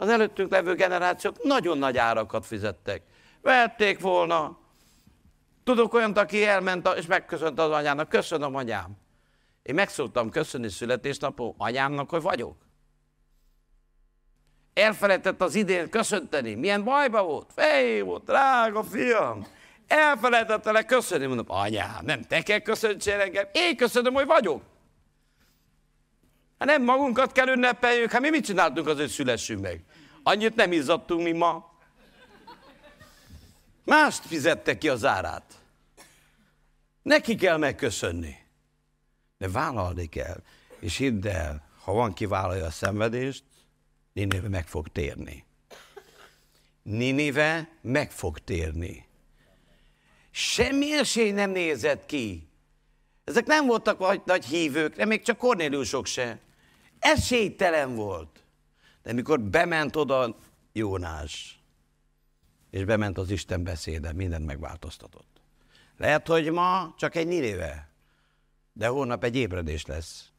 Az 0.00 0.08
előttünk 0.08 0.50
levő 0.50 0.74
generációk 0.74 1.42
nagyon 1.42 1.78
nagy 1.78 1.96
árakat 1.96 2.46
fizettek. 2.46 3.02
Vették 3.42 4.00
volna. 4.00 4.58
Tudok 5.64 5.94
olyant, 5.94 6.18
aki 6.18 6.44
elment 6.44 6.88
és 6.96 7.06
megköszönt 7.06 7.58
az 7.58 7.70
anyának. 7.70 8.08
Köszönöm, 8.08 8.54
anyám. 8.54 8.96
Én 9.62 9.74
meg 9.74 9.88
szoktam 9.88 10.30
köszönni 10.30 10.68
születésnapom 10.68 11.54
anyámnak, 11.56 12.10
hogy 12.10 12.22
vagyok. 12.22 12.56
Elfelejtett 14.74 15.40
az 15.40 15.54
idén 15.54 15.90
köszönteni. 15.90 16.54
Milyen 16.54 16.84
bajba 16.84 17.22
volt? 17.22 17.50
Fej 17.54 18.00
volt, 18.00 18.24
drága 18.24 18.82
fiam. 18.82 19.46
Elfelejtett 19.86 20.64
vele 20.64 20.84
köszönni. 20.84 21.26
Mondom, 21.26 21.46
anyám, 21.48 22.04
nem 22.04 22.22
te 22.22 22.42
kell 22.42 22.58
köszöntsél 22.58 23.20
engem. 23.20 23.48
Én 23.52 23.76
köszönöm, 23.76 24.14
hogy 24.14 24.26
vagyok. 24.26 24.62
Hát 26.58 26.68
nem 26.68 26.82
magunkat 26.82 27.32
kell 27.32 27.48
ünnepeljük, 27.48 28.10
hát 28.10 28.20
mi 28.20 28.30
mit 28.30 28.44
csináltunk 28.44 28.86
az, 28.86 28.96
hogy 28.96 29.08
szülessünk 29.08 29.60
meg? 29.60 29.82
Annyit 30.22 30.54
nem 30.54 30.72
izzadtunk, 30.72 31.22
mi 31.22 31.32
ma. 31.32 31.76
Mást 33.84 34.26
fizette 34.26 34.78
ki 34.78 34.88
az 34.88 35.04
árát. 35.04 35.54
Neki 37.02 37.34
kell 37.34 37.56
megköszönni. 37.56 38.36
De 39.38 39.48
vállalni 39.48 40.06
kell. 40.06 40.42
És 40.80 40.96
hidd 40.96 41.26
el, 41.26 41.68
ha 41.84 41.92
van, 41.92 42.12
ki 42.12 42.26
vállalja 42.26 42.64
a 42.64 42.70
szenvedést, 42.70 43.44
Ninive 44.12 44.48
meg 44.48 44.66
fog 44.66 44.88
térni. 44.88 45.44
Ninive 46.82 47.68
meg 47.80 48.10
fog 48.10 48.38
térni. 48.38 49.06
Semmi 50.30 50.92
esély 50.92 51.30
nem 51.30 51.50
nézett 51.50 52.06
ki. 52.06 52.48
Ezek 53.24 53.46
nem 53.46 53.66
voltak 53.66 53.98
nagy, 53.98 54.22
nagy 54.24 54.44
hívők, 54.44 54.96
de 54.96 55.04
még 55.04 55.22
csak 55.22 55.38
Kornéliusok 55.38 56.06
se. 56.06 56.38
Esélytelen 56.98 57.94
volt. 57.94 58.44
De 59.02 59.12
mikor 59.12 59.40
bement 59.40 59.96
oda 59.96 60.36
Jónás, 60.72 61.62
és 62.70 62.84
bement 62.84 63.18
az 63.18 63.30
Isten 63.30 63.64
beszéde, 63.64 64.12
mindent 64.12 64.46
megváltoztatott. 64.46 65.40
Lehet, 65.96 66.26
hogy 66.26 66.50
ma 66.50 66.94
csak 66.96 67.14
egy 67.14 67.26
Ninive, 67.26 67.88
de 68.72 68.86
holnap 68.86 69.24
egy 69.24 69.36
ébredés 69.36 69.86
lesz. 69.86 70.30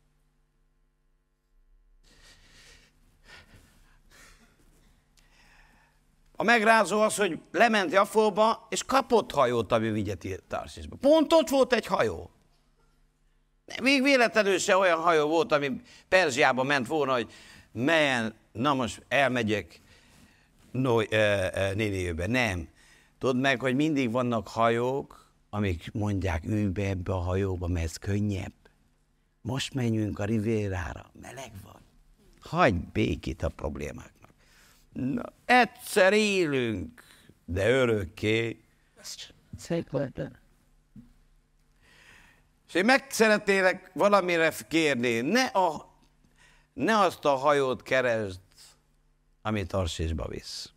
A 6.36 6.44
megrázó 6.44 7.02
az, 7.02 7.16
hogy 7.16 7.40
lement 7.52 7.92
Jafóba, 7.92 8.68
és 8.70 8.84
kapott 8.84 9.32
hajót, 9.32 9.72
ami 9.72 9.90
vigyeti 9.90 10.38
Tarsisba. 10.48 10.96
Pont 10.96 11.34
ott 11.34 11.50
volt 11.50 11.74
egy 11.74 11.86
hajó. 11.86 12.32
Még 13.82 14.04
véletlenül 14.04 14.58
se 14.58 14.78
olyan 14.78 15.00
hajó 15.00 15.28
volt, 15.28 15.52
ami 15.52 15.82
Perzsiába 16.08 16.64
ment 16.64 16.88
volna, 16.88 17.14
hogy 17.14 17.32
melyen, 17.72 18.34
na 18.52 18.74
most 18.74 19.06
elmegyek 19.08 19.82
no, 20.72 21.00
e, 21.00 21.18
e, 21.54 21.74
Néniőbe. 21.74 22.28
Nem. 22.28 22.68
Tudod 23.18 23.40
meg, 23.40 23.60
hogy 23.60 23.76
mindig 23.76 24.12
vannak 24.12 24.48
hajók, 24.48 25.32
amik 25.50 25.92
mondják, 25.94 26.44
ülj 26.46 26.66
be 26.66 26.90
ebbe 26.90 27.14
a 27.14 27.20
hajóba, 27.20 27.68
mert 27.68 27.86
ez 27.86 27.98
könnyebb. 27.98 28.54
Most 29.42 29.74
menjünk 29.74 30.20
a 30.20 30.26
rivérára, 30.26 31.12
meleg 31.22 31.52
van. 31.64 31.82
Hagyj 32.42 32.78
békét 32.94 33.44
a 33.44 33.50
problémák. 33.50 34.14
Na, 34.94 35.24
egyszer 35.46 36.14
élünk, 36.14 37.04
de 37.46 37.70
örökké. 37.70 38.60
Szép 39.58 39.90
És 42.70 42.76
én 42.76 42.86
meg 42.86 43.06
szeretnélek 43.10 43.92
valamire 43.94 44.54
kérni, 44.68 45.22
ne, 45.22 45.44
a, 45.44 45.94
ne 46.74 47.00
azt 47.00 47.26
a 47.26 47.36
hajót 47.36 47.84
keresd, 47.84 48.40
ami 49.42 49.66
Tarsésba 49.66 50.28
visz. 50.28 50.72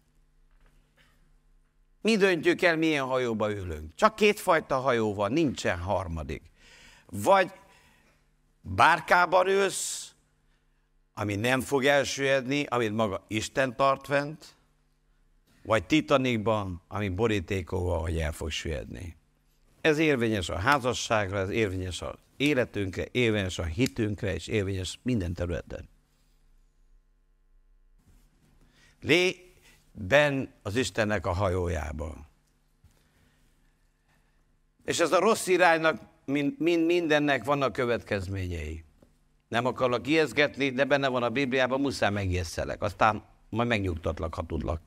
Mi 2.00 2.16
döntjük 2.16 2.62
el, 2.62 2.76
milyen 2.76 3.04
hajóba 3.04 3.50
ülünk. 3.50 3.94
Csak 3.94 4.14
kétfajta 4.14 4.80
hajó 4.80 5.14
van, 5.14 5.32
nincsen 5.32 5.78
harmadik. 5.78 6.42
Vagy 7.06 7.52
bárkában 8.60 9.46
ülsz, 9.46 10.12
ami 11.14 11.34
nem 11.34 11.60
fog 11.60 11.84
elsüllyedni, 11.84 12.64
amit 12.64 12.94
maga 12.94 13.24
Isten 13.28 13.76
tart 13.76 14.06
fent, 14.06 14.56
vagy 15.62 15.86
Titanikban, 15.86 16.82
ami 16.88 17.08
borítékolva, 17.08 17.96
hogy 17.96 18.18
el 18.18 18.32
fog 18.32 18.50
süllyedni. 18.50 19.16
Ez 19.82 19.98
érvényes 19.98 20.48
a 20.48 20.58
házasságra, 20.58 21.38
ez 21.38 21.50
érvényes 21.50 22.02
az 22.02 22.14
életünkre, 22.36 23.06
érvényes 23.10 23.58
a 23.58 23.64
hitünkre, 23.64 24.34
és 24.34 24.46
érvényes 24.46 24.98
minden 25.02 25.32
területen. 25.32 25.88
Lé 29.00 29.52
ben 29.92 30.52
az 30.62 30.76
Istennek 30.76 31.26
a 31.26 31.32
hajójában. 31.32 32.26
És 34.84 35.00
ez 35.00 35.12
a 35.12 35.18
rossz 35.18 35.46
iránynak, 35.46 36.00
mind, 36.24 36.54
mind 36.58 36.86
mindennek 36.86 37.44
vannak 37.44 37.72
következményei. 37.72 38.84
Nem 39.48 39.66
akarlak 39.66 40.06
ijeszgetni, 40.06 40.70
de 40.70 40.84
benne 40.84 41.08
van 41.08 41.22
a 41.22 41.30
Bibliában, 41.30 41.80
muszáj 41.80 42.10
megijesztelek. 42.10 42.82
Aztán 42.82 43.24
majd 43.48 43.68
megnyugtatlak, 43.68 44.34
ha 44.34 44.46
tudlak. 44.46 44.80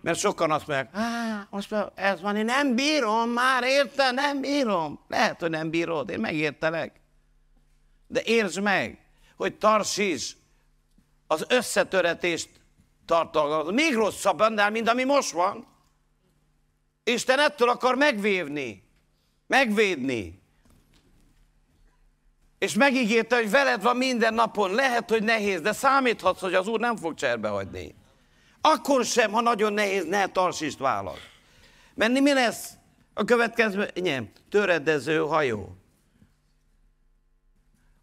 Mert 0.00 0.18
sokan 0.18 0.50
azt 0.50 0.66
mondják, 0.66 0.94
Á, 0.94 1.46
most 1.50 1.74
ez 1.94 2.20
van, 2.20 2.36
én 2.36 2.44
nem 2.44 2.74
bírom, 2.74 3.30
már 3.30 3.62
érte, 3.64 4.10
nem 4.10 4.40
bírom. 4.40 5.00
Lehet, 5.08 5.40
hogy 5.40 5.50
nem 5.50 5.70
bírod, 5.70 6.10
én 6.10 6.20
megértelek. 6.20 7.00
De 8.06 8.22
értsd 8.24 8.60
meg, 8.60 8.98
hogy 9.36 9.54
Tarsis 9.54 10.36
az 11.26 11.44
összetöretést 11.48 12.50
tartalmaz. 13.06 13.74
Még 13.74 13.94
rosszabb 13.94 14.38
annál, 14.38 14.70
mint 14.70 14.88
ami 14.88 15.04
most 15.04 15.30
van. 15.30 15.66
Isten 17.04 17.38
ettől 17.38 17.68
akar 17.68 17.94
megvévni, 17.94 18.82
megvédni. 19.46 20.42
És 22.58 22.74
megígérte, 22.74 23.36
hogy 23.36 23.50
veled 23.50 23.82
van 23.82 23.96
minden 23.96 24.34
napon. 24.34 24.74
Lehet, 24.74 25.10
hogy 25.10 25.22
nehéz, 25.22 25.60
de 25.60 25.72
számíthatsz, 25.72 26.40
hogy 26.40 26.54
az 26.54 26.66
Úr 26.66 26.80
nem 26.80 26.96
fog 26.96 27.14
cserbe 27.14 27.48
hagyni. 27.48 27.94
Akkor 28.60 29.04
sem, 29.04 29.32
ha 29.32 29.40
nagyon 29.40 29.72
nehéz, 29.72 30.04
ne 30.04 30.26
tarsítsd 30.26 30.80
vállal. 30.80 31.18
Menni 31.94 32.20
mi 32.20 32.32
lesz? 32.32 32.72
A 33.14 33.24
következő, 33.24 33.90
nem, 33.94 34.30
töredező 34.48 35.18
hajó. 35.18 35.76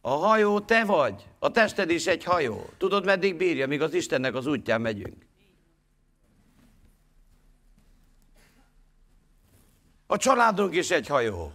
A 0.01 0.10
hajó 0.10 0.60
te 0.60 0.86
vagy, 0.86 1.28
a 1.39 1.51
tested 1.51 1.89
is 1.89 2.08
egy 2.08 2.24
hajó. 2.24 2.70
Tudod, 2.78 3.05
meddig 3.05 3.36
bírja, 3.36 3.68
míg 3.68 3.82
az 3.82 3.93
Istennek 3.93 4.36
az 4.36 4.47
útján 4.47 4.82
megyünk. 4.82 5.26
A 10.08 10.18
családunk 10.18 10.76
is 10.76 10.91
egy 10.91 11.08
hajó. 11.08 11.51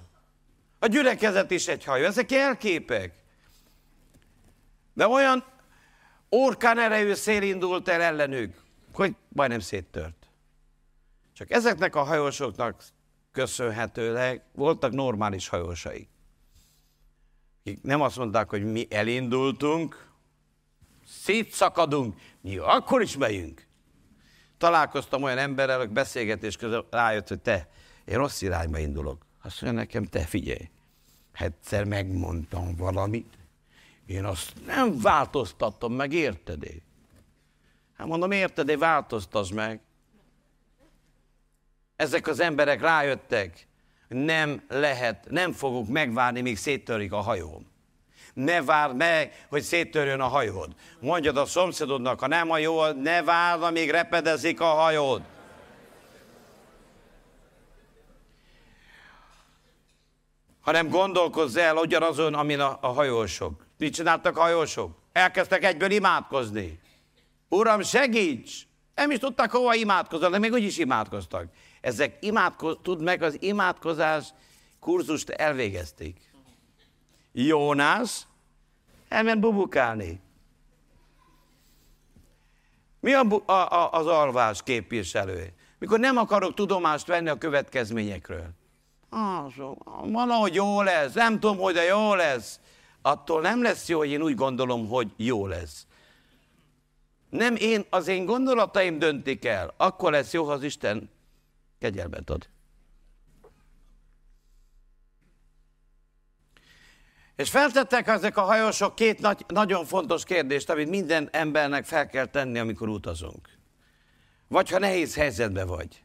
A 0.78 0.86
gyülekezet 0.86 1.50
is 1.50 1.68
egy 1.68 1.84
hajó. 1.84 2.04
Ezek 2.04 2.30
jelképek. 2.30 3.14
De 4.94 5.06
olyan 5.06 5.44
orkán 6.28 6.78
erejű 6.78 7.14
szél 7.14 7.42
indult 7.42 7.88
el 7.88 8.00
ellenük, 8.00 8.61
hogy 8.94 9.16
majdnem 9.28 9.60
széttört. 9.60 10.26
Csak 11.32 11.50
ezeknek 11.50 11.94
a 11.94 12.02
hajósoknak 12.02 12.82
köszönhetőleg 13.32 14.42
voltak 14.54 14.92
normális 14.92 15.48
hajósaik. 15.48 16.08
Akik 17.60 17.82
nem 17.82 18.00
azt 18.00 18.16
mondták, 18.16 18.48
hogy 18.48 18.64
mi 18.64 18.86
elindultunk, 18.90 20.10
szétszakadunk, 21.06 22.20
mi 22.40 22.56
akkor 22.56 23.02
is 23.02 23.16
megyünk. 23.16 23.66
Találkoztam 24.58 25.22
olyan 25.22 25.38
emberrel, 25.38 25.78
hogy 25.78 25.90
beszélgetés 25.90 26.56
közben 26.56 26.84
rájött, 26.90 27.28
hogy 27.28 27.40
te, 27.40 27.68
én 28.04 28.16
rossz 28.16 28.42
irányba 28.42 28.78
indulok. 28.78 29.26
Azt 29.42 29.62
mondja 29.62 29.80
nekem, 29.80 30.04
te 30.04 30.20
figyelj, 30.20 30.70
egyszer 31.32 31.84
megmondtam 31.84 32.76
valamit, 32.76 33.38
én 34.06 34.24
azt 34.24 34.52
nem 34.66 35.00
változtattam 35.00 35.92
meg, 35.92 36.12
érted 36.12 36.64
-e? 36.64 36.91
Hát 37.96 38.06
mondom, 38.06 38.30
érted 38.30 38.70
-e, 38.70 38.76
változtasd 38.76 39.52
meg. 39.52 39.80
Ezek 41.96 42.26
az 42.26 42.40
emberek 42.40 42.80
rájöttek, 42.80 43.66
nem 44.08 44.62
lehet, 44.68 45.26
nem 45.30 45.52
fogunk 45.52 45.88
megvárni, 45.88 46.40
míg 46.40 46.56
széttörik 46.56 47.12
a 47.12 47.20
hajóm. 47.20 47.70
Ne 48.34 48.62
várd 48.62 48.96
meg, 48.96 49.46
hogy 49.48 49.62
széttörjön 49.62 50.20
a 50.20 50.28
hajód. 50.28 50.74
Mondjad 51.00 51.36
a 51.36 51.44
szomszédodnak, 51.44 52.20
ha 52.20 52.26
nem 52.26 52.50
a 52.50 52.58
jó, 52.58 52.86
ne 52.86 53.22
várd, 53.22 53.62
amíg 53.62 53.90
repedezik 53.90 54.60
a 54.60 54.64
hajód. 54.64 55.22
hanem 60.62 60.88
gondolkozz 60.88 61.56
el 61.56 61.76
ugyanazon, 61.76 62.34
amin 62.34 62.60
a, 62.60 62.78
a 62.80 62.86
hajósok. 62.86 63.66
Mit 63.78 63.94
csináltak 63.94 64.36
a 64.36 64.40
hajósok? 64.40 64.90
Elkezdtek 65.12 65.64
egyből 65.64 65.90
imádkozni. 65.90 66.80
Uram, 67.52 67.82
segíts! 67.82 68.66
Nem 68.94 69.10
is 69.10 69.18
tudták 69.18 69.50
hova 69.50 69.74
de 70.18 70.38
még 70.38 70.52
úgy 70.52 70.62
is 70.62 70.78
imádkoztak. 70.78 71.46
Ezek 71.80 72.16
imádkoz, 72.20 72.76
tud 72.82 73.02
meg 73.02 73.22
az 73.22 73.42
imádkozás 73.42 74.28
kurzust 74.80 75.30
elvégezték. 75.30 76.20
Jónás 77.32 78.26
elment 79.08 79.40
bubukálni. 79.40 80.20
Mi 83.00 83.12
a, 83.12 83.26
a, 83.46 83.52
a, 83.52 83.90
az 83.92 84.06
alvás 84.06 84.62
képviselő? 84.62 85.52
Mikor 85.78 85.98
nem 85.98 86.16
akarok 86.16 86.54
tudomást 86.54 87.06
venni 87.06 87.28
a 87.28 87.38
következményekről. 87.38 88.50
Ah, 89.10 89.52
valahogy 90.04 90.54
jó 90.54 90.82
lesz, 90.82 91.12
nem 91.12 91.40
tudom, 91.40 91.58
hogy 91.58 91.74
de 91.74 91.82
jó 91.82 92.14
lesz. 92.14 92.60
Attól 93.02 93.40
nem 93.40 93.62
lesz 93.62 93.88
jó, 93.88 93.98
hogy 93.98 94.10
én 94.10 94.22
úgy 94.22 94.34
gondolom, 94.34 94.88
hogy 94.88 95.12
jó 95.16 95.46
lesz. 95.46 95.86
Nem 97.32 97.56
én, 97.56 97.84
az 97.90 98.08
én 98.08 98.24
gondolataim 98.24 98.98
döntik 98.98 99.44
el. 99.44 99.74
Akkor 99.76 100.12
lesz 100.12 100.32
jó, 100.32 100.44
ha 100.44 100.52
az 100.52 100.62
Isten 100.62 101.10
kegyelmet 101.78 102.30
ad. 102.30 102.48
És 107.36 107.50
feltettek 107.50 108.06
ezek 108.06 108.36
a 108.36 108.42
hajósok 108.42 108.94
két 108.94 109.20
nagy, 109.20 109.44
nagyon 109.48 109.84
fontos 109.84 110.24
kérdést, 110.24 110.70
amit 110.70 110.88
minden 110.88 111.28
embernek 111.30 111.84
fel 111.84 112.06
kell 112.06 112.26
tenni, 112.26 112.58
amikor 112.58 112.88
utazunk. 112.88 113.48
Vagy 114.48 114.70
ha 114.70 114.78
nehéz 114.78 115.14
helyzetben 115.14 115.66
vagy. 115.66 116.04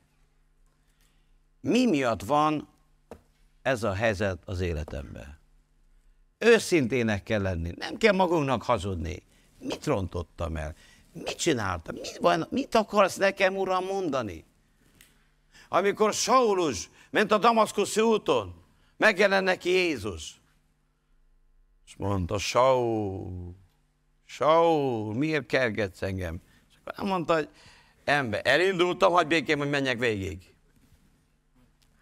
Mi 1.61 1.85
miatt 1.85 2.23
van 2.23 2.67
ez 3.61 3.83
a 3.83 3.93
helyzet 3.93 4.41
az 4.45 4.59
életemben. 4.59 5.39
Őszintének 6.37 7.23
kell 7.23 7.41
lenni, 7.41 7.71
nem 7.75 7.97
kell 7.97 8.13
magunknak 8.13 8.63
hazudni. 8.63 9.23
Mit 9.59 9.85
rontottam 9.85 10.57
el? 10.57 10.75
Mit 11.23 11.37
csináltam? 11.37 11.95
Mit, 11.95 12.17
van, 12.17 12.47
mit 12.49 12.75
akarsz 12.75 13.15
nekem, 13.15 13.57
uram, 13.57 13.85
mondani? 13.85 14.45
Amikor 15.69 16.13
Saulus 16.13 16.89
ment 17.09 17.31
a 17.31 17.37
Damaszkuszi 17.37 18.01
úton, 18.01 18.63
megjelent 18.97 19.45
neki 19.45 19.69
Jézus. 19.69 20.41
És 21.85 21.95
mondta, 21.95 22.37
Saul, 22.37 23.55
Saul, 24.25 25.13
miért 25.13 25.45
kergetsz 25.45 26.01
engem? 26.01 26.41
És 26.69 26.75
akkor 26.79 26.93
nem 26.97 27.07
mondta, 27.07 27.33
hogy 27.33 27.49
ember, 28.03 28.41
elindultam, 28.43 29.13
hogy 29.13 29.27
békém, 29.27 29.57
hogy 29.57 29.69
menjek 29.69 29.99
végig 29.99 30.55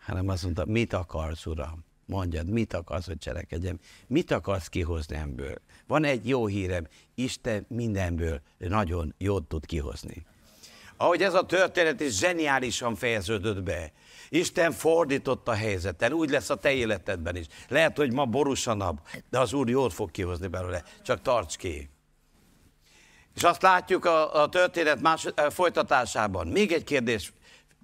hanem 0.05 0.29
azt 0.29 0.43
mondta, 0.43 0.65
mit 0.65 0.93
akarsz, 0.93 1.45
Uram? 1.45 1.83
Mondjad, 2.05 2.49
mit 2.49 2.73
akarsz, 2.73 3.05
hogy 3.05 3.17
cselekedjem? 3.17 3.79
Mit 4.07 4.31
akarsz 4.31 4.67
kihozni 4.67 5.15
ebből? 5.15 5.55
Van 5.87 6.03
egy 6.03 6.27
jó 6.27 6.45
hírem, 6.45 6.87
Isten 7.15 7.65
mindenből 7.69 8.41
nagyon 8.57 9.13
jót 9.17 9.47
tud 9.47 9.65
kihozni. 9.65 10.25
Ahogy 10.97 11.21
ez 11.21 11.33
a 11.33 11.45
történet 11.45 11.99
is 11.99 12.17
zseniálisan 12.17 12.95
fejeződött 12.95 13.63
be, 13.63 13.91
Isten 14.29 14.71
fordította 14.71 15.51
a 15.51 15.55
helyzeten, 15.55 16.13
úgy 16.13 16.29
lesz 16.29 16.49
a 16.49 16.55
te 16.55 16.71
életedben 16.71 17.35
is. 17.35 17.45
Lehet, 17.67 17.97
hogy 17.97 18.13
ma 18.13 18.25
borúsanabb, 18.25 18.99
de 19.29 19.39
az 19.39 19.53
Úr 19.53 19.69
jót 19.69 19.93
fog 19.93 20.11
kihozni 20.11 20.47
belőle, 20.47 20.83
csak 21.03 21.21
tarts 21.21 21.57
ki. 21.57 21.89
És 23.35 23.43
azt 23.43 23.61
látjuk 23.61 24.05
a, 24.05 24.41
a 24.41 24.49
történet 24.49 25.01
más, 25.01 25.25
a 25.25 25.49
folytatásában. 25.49 26.47
Még 26.47 26.71
egy 26.71 26.83
kérdés 26.83 27.33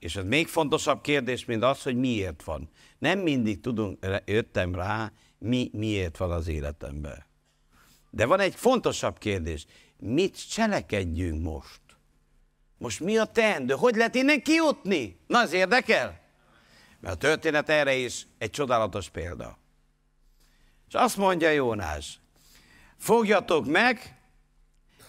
és 0.02 0.16
ez 0.16 0.24
még 0.24 0.48
fontosabb 0.48 1.02
kérdés, 1.02 1.46
mint 1.46 1.64
az, 1.64 1.84
hogy 1.84 1.96
miért 1.96 2.44
van. 2.44 2.70
Nem 2.98 3.20
mindig 3.20 3.60
tudunk, 3.60 4.06
jöttem 4.26 4.76
rá, 4.76 5.12
mi 5.38 5.70
miért 5.74 6.18
van 6.18 6.32
az 6.32 6.48
életemben. 6.48 7.26
De 8.12 8.26
van 8.26 8.40
egy 8.40 8.56
fontosabb 8.56 9.18
kérdés. 9.18 9.66
Mit 9.98 10.50
cselekedjünk 10.50 11.44
most? 11.44 11.82
Most 12.78 13.00
mi 13.00 13.18
a 13.18 13.26
teendő? 13.26 13.74
Hogy 13.74 13.96
lehet 13.96 14.16
innen 14.16 14.42
kijutni? 14.42 15.20
Na, 15.28 15.40
az 15.40 15.54
érdekel? 15.54 16.20
Mert 17.00 17.16
a 17.16 17.18
történet 17.18 17.70
erre 17.70 17.96
is 17.96 18.28
egy 18.38 18.50
csodálatos 18.50 19.10
példa. 19.10 19.58
És 20.88 20.94
azt 20.94 21.18
mondja 21.18 21.50
Jónás, 21.50 22.20
fogjatok 22.98 23.66
meg, 23.66 24.20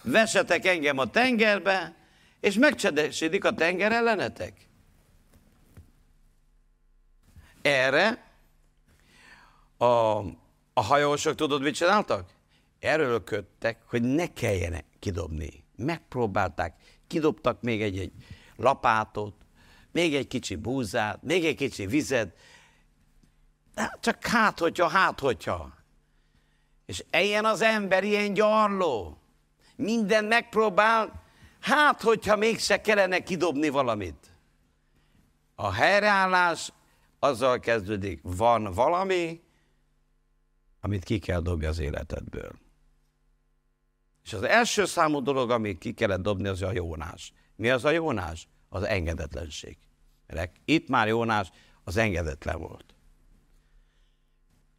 vesetek 0.01 0.65
engem 0.65 0.97
a 0.97 1.09
tengerbe, 1.09 1.95
és 2.39 2.55
megcsedesedik 2.55 3.45
a 3.45 3.53
tenger 3.53 3.91
ellenetek. 3.91 4.67
Erre 7.61 8.31
a, 9.77 9.85
a 10.73 10.81
hajósok 10.81 11.35
tudod, 11.35 11.61
mit 11.61 11.75
csináltak? 11.75 12.32
Erőlködtek, 12.83 13.81
hogy 13.85 14.01
ne 14.01 14.33
kelljen 14.33 14.83
kidobni. 14.99 15.63
Megpróbálták, 15.75 16.75
kidobtak 17.07 17.61
még 17.61 17.81
egy-egy 17.81 18.11
lapátot, 18.55 19.35
még 19.91 20.15
egy 20.15 20.27
kicsi 20.27 20.55
búzát, 20.55 21.21
még 21.21 21.45
egy 21.45 21.55
kicsi 21.55 21.85
vizet, 21.85 22.37
csak 23.99 24.25
hát, 24.25 24.59
hogyha, 24.59 24.87
hát, 24.87 25.19
hogyha. 25.19 25.73
És 26.85 27.03
ilyen 27.11 27.45
az 27.45 27.61
ember 27.61 28.03
ilyen 28.03 28.33
gyarló. 28.33 29.17
Minden 29.75 30.25
megpróbál, 30.25 31.23
hát, 31.59 32.01
hogyha 32.01 32.35
mégse 32.35 32.81
kellene 32.81 33.19
kidobni 33.19 33.69
valamit. 33.69 34.31
A 35.55 35.71
helyreállás 35.71 36.71
azzal 37.19 37.59
kezdődik, 37.59 38.19
van 38.23 38.63
valami, 38.63 39.41
amit 40.81 41.03
ki 41.03 41.19
kell 41.19 41.39
dobni 41.39 41.65
az 41.65 41.79
életedből. 41.79 42.62
És 44.23 44.33
az 44.33 44.43
első 44.43 44.85
számú 44.85 45.21
dolog, 45.21 45.51
amit 45.51 45.77
ki 45.77 45.93
kellett 45.93 46.21
dobni, 46.21 46.47
az 46.47 46.61
a 46.61 46.71
Jónás. 46.71 47.33
Mi 47.55 47.69
az 47.69 47.85
a 47.85 47.89
Jónás? 47.89 48.47
Az 48.69 48.83
engedetlenség. 48.83 49.77
Mert 50.27 50.55
itt 50.65 50.87
már 50.87 51.07
Jónás 51.07 51.49
az 51.83 51.97
engedetlen 51.97 52.59
volt. 52.59 52.85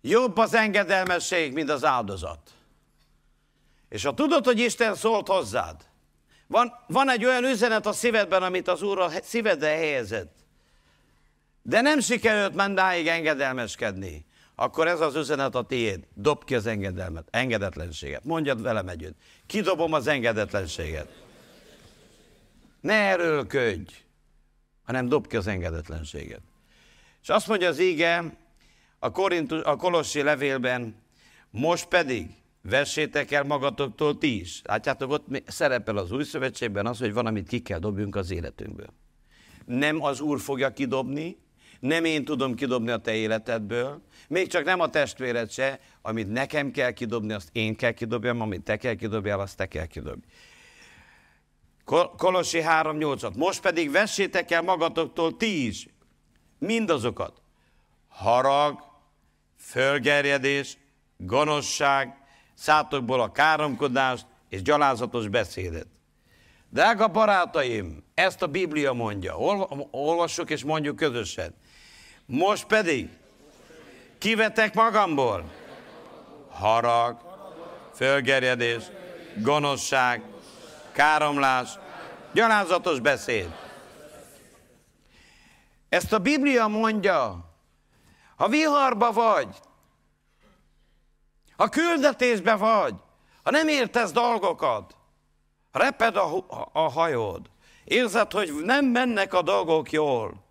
Jobb 0.01 0.36
az 0.36 0.55
engedelmesség, 0.55 1.53
mint 1.53 1.70
az 1.70 1.84
áldozat. 1.84 2.55
És 3.88 4.05
ha 4.05 4.14
tudod, 4.14 4.45
hogy 4.45 4.59
Isten 4.59 4.95
szólt 4.95 5.28
hozzád, 5.28 5.88
van, 6.47 6.72
van 6.86 7.11
egy 7.11 7.24
olyan 7.24 7.45
üzenet 7.45 7.86
a 7.86 7.92
szívedben, 7.92 8.42
amit 8.42 8.68
az 8.68 8.82
Úr 8.82 8.99
a 8.99 9.11
szívedbe 9.22 9.66
helyezett, 9.66 10.36
de 11.62 11.80
nem 11.80 12.01
sikerült 12.01 12.55
mendáig 12.55 13.07
engedelmeskedni, 13.07 14.26
akkor 14.55 14.87
ez 14.87 15.01
az 15.01 15.17
üzenet 15.17 15.55
a 15.55 15.63
tiéd. 15.63 16.07
Dob 16.15 16.45
ki 16.45 16.55
az 16.55 16.67
engedelmet, 16.67 17.29
engedetlenséget. 17.31 18.25
Mondjad 18.25 18.63
velem 18.63 18.89
együtt. 18.89 19.17
Kidobom 19.47 19.93
az 19.93 20.07
engedetlenséget. 20.07 21.23
Ne 22.81 22.95
erőlködj, 22.95 23.95
hanem 24.83 25.09
dob 25.09 25.27
ki 25.27 25.37
az 25.37 25.47
engedetlenséget. 25.47 26.43
És 27.23 27.29
azt 27.29 27.47
mondja 27.47 27.69
az 27.69 27.81
íge 27.81 28.37
a, 28.99 29.11
Korintus, 29.11 29.63
a 29.63 29.77
Kolossi 29.77 30.23
levélben, 30.23 30.95
most 31.51 31.87
pedig 31.87 32.27
vessétek 32.63 33.31
el 33.31 33.43
magatoktól 33.43 34.19
ti 34.19 34.41
is. 34.41 34.61
Látjátok, 34.65 35.11
ott 35.11 35.27
szerepel 35.47 35.97
az 35.97 36.13
új 36.13 36.25
szövetségben 36.25 36.87
az, 36.87 36.99
hogy 36.99 37.13
van, 37.13 37.27
amit 37.27 37.49
ki 37.49 37.61
kell 37.61 37.79
dobjunk 37.79 38.17
az 38.17 38.31
életünkből. 38.31 38.93
Nem 39.65 40.03
az 40.03 40.21
Úr 40.21 40.41
fogja 40.41 40.73
kidobni, 40.73 41.37
nem 41.81 42.05
én 42.05 42.25
tudom 42.25 42.55
kidobni 42.55 42.91
a 42.91 42.97
te 42.97 43.15
életedből, 43.15 44.03
még 44.29 44.49
csak 44.49 44.64
nem 44.64 44.81
a 44.81 44.89
testvéred 44.89 45.51
se, 45.51 45.81
amit 46.03 46.33
nekem 46.33 46.70
kell 46.70 46.91
kidobni, 46.91 47.33
azt 47.33 47.49
én 47.53 47.77
kell 47.77 47.93
kidobjam, 47.93 48.41
amit 48.41 48.62
te 48.62 48.77
kell 48.77 48.95
kidobjál, 48.95 49.41
azt 49.41 49.57
te 49.57 49.66
kell 49.66 49.87
kidobni. 49.87 50.22
Kolossi 52.16 52.61
3.8-at. 52.61 53.37
Most 53.37 53.61
pedig 53.61 53.91
vessétek 53.91 54.51
el 54.51 54.62
magatoktól 54.62 55.37
ti 55.37 55.66
is, 55.66 55.89
mindazokat. 56.59 57.43
Harag, 58.09 58.79
fölgerjedés, 59.59 60.79
gonoszság, 61.16 62.16
szátokból 62.55 63.20
a 63.20 63.33
káromkodást 63.33 64.27
és 64.49 64.62
gyalázatos 64.62 65.29
beszédet. 65.29 65.87
Drága 66.70 67.09
barátaim, 67.09 68.05
ezt 68.14 68.43
a 68.43 68.47
Biblia 68.47 68.93
mondja. 68.93 69.37
Olvassuk 69.91 70.51
és 70.51 70.64
mondjuk 70.64 70.97
közösen. 70.97 71.55
Most 72.27 72.66
pedig 72.66 73.09
kivetek 74.19 74.75
magamból 74.75 75.45
harag, 76.55 77.17
fölgerjedés, 77.95 78.83
gonoszság, 79.37 80.23
káromlás, 80.93 81.71
gyalázatos 82.33 83.01
beszéd. 83.01 83.55
Ezt 85.89 86.12
a 86.12 86.19
Biblia 86.19 86.67
mondja. 86.67 87.53
Ha 88.37 88.49
viharba 88.49 89.12
vagy, 89.12 89.57
ha 91.57 91.69
küldetésbe 91.69 92.55
vagy, 92.55 92.95
ha 93.43 93.51
nem 93.51 93.69
értesz 93.69 94.12
dolgokat, 94.12 94.97
reped 95.73 96.17
a, 96.17 96.45
a, 96.73 96.91
hajód, 96.91 97.51
érzed, 97.85 98.33
hogy 98.33 98.53
nem 98.62 98.85
mennek 98.85 99.35
a 99.35 99.43
dolgok 99.43 99.91
jól, 99.91 100.45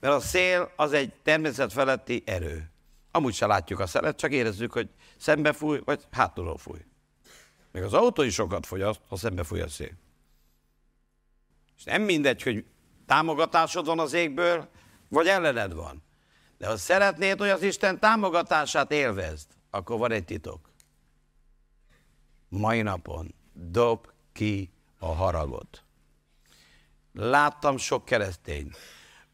mert 0.00 0.14
a 0.14 0.20
szél 0.20 0.72
az 0.76 0.92
egy 0.92 1.12
természet 1.22 1.72
feletti 1.72 2.22
erő. 2.26 2.71
Amúgy 3.14 3.34
se 3.34 3.46
látjuk 3.46 3.78
a 3.78 3.86
szelet, 3.86 4.16
csak 4.16 4.32
érezzük, 4.32 4.72
hogy 4.72 4.90
szembe 5.16 5.52
fúj, 5.52 5.80
vagy 5.84 6.06
hátulról 6.10 6.58
fúj. 6.58 6.84
Még 7.72 7.82
az 7.82 7.92
autó 7.92 8.22
is 8.22 8.34
sokat 8.34 8.66
fogyaszt, 8.66 9.00
ha 9.08 9.16
szembe 9.16 9.44
fúj 9.44 9.60
a 9.60 9.68
szél. 9.68 9.92
És 11.76 11.84
nem 11.84 12.02
mindegy, 12.02 12.42
hogy 12.42 12.64
támogatásod 13.06 13.86
van 13.86 13.98
az 13.98 14.12
égből, 14.12 14.68
vagy 15.08 15.26
ellened 15.26 15.72
van. 15.72 16.02
De 16.58 16.66
ha 16.66 16.76
szeretnéd, 16.76 17.38
hogy 17.38 17.48
az 17.48 17.62
Isten 17.62 18.00
támogatását 18.00 18.92
élvezd, 18.92 19.48
akkor 19.70 19.98
van 19.98 20.10
egy 20.10 20.24
titok. 20.24 20.70
Mai 22.48 22.82
napon 22.82 23.34
dob 23.52 24.06
ki 24.32 24.72
a 24.98 25.06
haragot. 25.06 25.84
Láttam 27.12 27.76
sok 27.76 28.04
keresztény. 28.04 28.70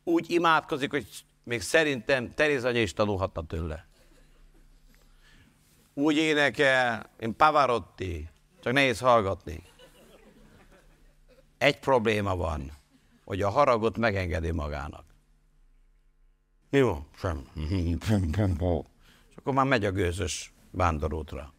Úgy 0.05 0.31
imádkozik, 0.31 0.91
hogy 0.91 1.24
még 1.49 1.61
szerintem 1.61 2.35
Teréz 2.35 2.65
anya 2.65 2.81
is 2.81 2.93
tanulhatta 2.93 3.43
tőle. 3.43 3.87
Úgy 5.95 6.17
énekel, 6.17 7.11
én 7.19 7.37
Pavarotti, 7.37 8.29
csak 8.61 8.73
nehéz 8.73 8.99
hallgatni. 8.99 9.63
Egy 11.59 11.79
probléma 11.79 12.37
van, 12.37 12.73
hogy 13.25 13.43
a 13.43 13.49
haragot 13.49 13.97
megengedi 13.97 14.51
magának. 14.51 15.05
Jó, 16.71 17.07
sem. 17.17 17.49
És 19.31 19.37
akkor 19.37 19.55
már 19.55 19.67
megy 19.67 19.85
a 19.85 19.93
gőzös 19.93 20.53
vándorútra. 20.71 21.55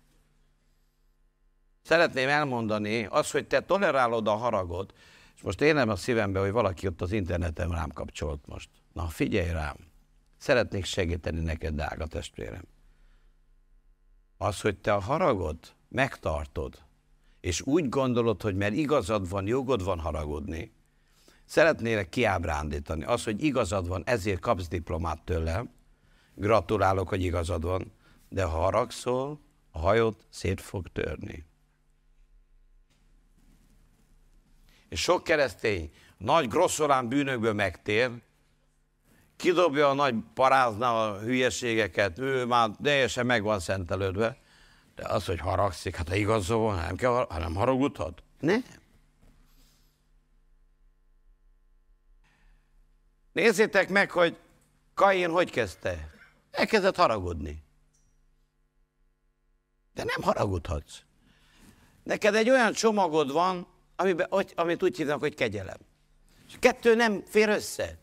Szeretném 1.82 2.30
elmondani 2.30 3.06
az, 3.06 3.32
hogy 3.32 3.48
te 3.48 3.62
tolerálod 3.62 4.28
a 4.28 4.36
haragot, 4.36 4.94
és 5.36 5.42
most 5.42 5.62
élem 5.62 5.90
a 5.90 5.96
szívembe, 5.96 6.40
hogy 6.40 6.52
valaki 6.52 6.88
ott 6.88 7.02
az 7.02 7.12
interneten 7.12 7.70
rám 7.70 7.90
kapcsolt 7.90 8.48
most. 8.48 8.70
Na, 9.00 9.08
figyelj 9.08 9.52
rám. 9.52 9.78
Szeretnék 10.38 10.86
segíteni 10.86 11.40
neked, 11.40 11.74
drága 11.74 12.06
testvérem. 12.06 12.64
Az, 14.38 14.62
hogy 14.62 14.78
te 14.78 14.94
a 14.94 15.00
haragot 15.00 15.76
megtartod, 15.90 16.84
és 17.40 17.62
úgy 17.62 17.90
gondolod, 17.90 18.42
hogy 18.42 18.56
mert 18.56 18.74
igazad 18.74 19.30
van, 19.30 19.48
jogod 19.48 19.84
van 19.84 20.00
haragodni, 20.00 20.72
szeretnélek 21.46 22.10
kiábrándítani. 22.10 23.04
Az, 23.04 23.24
hogy 23.24 23.44
igazad 23.44 23.88
van, 23.88 24.04
ezért 24.06 24.40
kapsz 24.40 24.68
diplomát 24.68 25.24
tőlem, 25.24 25.72
gratulálok, 26.36 27.10
hogy 27.10 27.24
igazad 27.24 27.64
van, 27.64 27.92
de 28.30 28.44
ha 28.44 28.58
haragszol, 28.58 29.40
a 29.72 29.80
hajót 29.80 30.26
szét 30.30 30.62
fog 30.62 30.88
törni. 30.88 31.46
És 34.90 35.02
sok 35.02 35.24
keresztény 35.24 35.92
nagy 36.18 36.48
grosszolán 36.48 37.08
bűnökből 37.08 37.54
megtér, 37.54 38.12
kidobja 39.40 39.90
a 39.90 39.94
nagy 39.94 40.16
parázna 40.34 41.04
a 41.04 41.20
hülyeségeket, 41.20 42.20
ő 42.20 42.46
már 42.46 42.70
teljesen 42.84 43.26
meg 43.26 43.44
van 43.44 43.60
szentelődve, 43.60 44.38
de 44.96 45.08
az, 45.08 45.26
hogy 45.26 45.40
haragszik, 45.40 45.96
hát 45.96 46.08
ha 46.08 46.16
igazol 46.16 46.60
van, 46.60 46.76
nem 46.76 46.96
kell, 46.96 47.26
hanem 47.30 47.56
haragudhat? 47.56 48.24
Nem. 48.40 48.64
Nézzétek 53.32 53.90
meg, 53.90 54.12
hogy 54.12 54.38
Kain 54.94 55.30
hogy 55.30 55.52
kezdte. 55.52 56.10
Elkezdett 56.52 56.96
haragudni. 56.96 57.64
De 59.94 60.04
nem 60.04 60.22
haragudhatsz. 60.22 60.98
Neked 62.04 62.36
egy 62.36 62.50
olyan 62.50 62.74
csomagod 62.74 63.32
van, 63.32 63.68
amiben, 63.96 64.28
amit 64.56 64.84
úgy 64.84 64.98
hívnak, 64.98 65.20
hogy 65.20 65.36
kegyelem. 65.36 65.78
És 66.48 66.56
kettő 66.60 66.96
nem 66.96 67.24
fér 67.26 67.50
össze. 67.50 67.98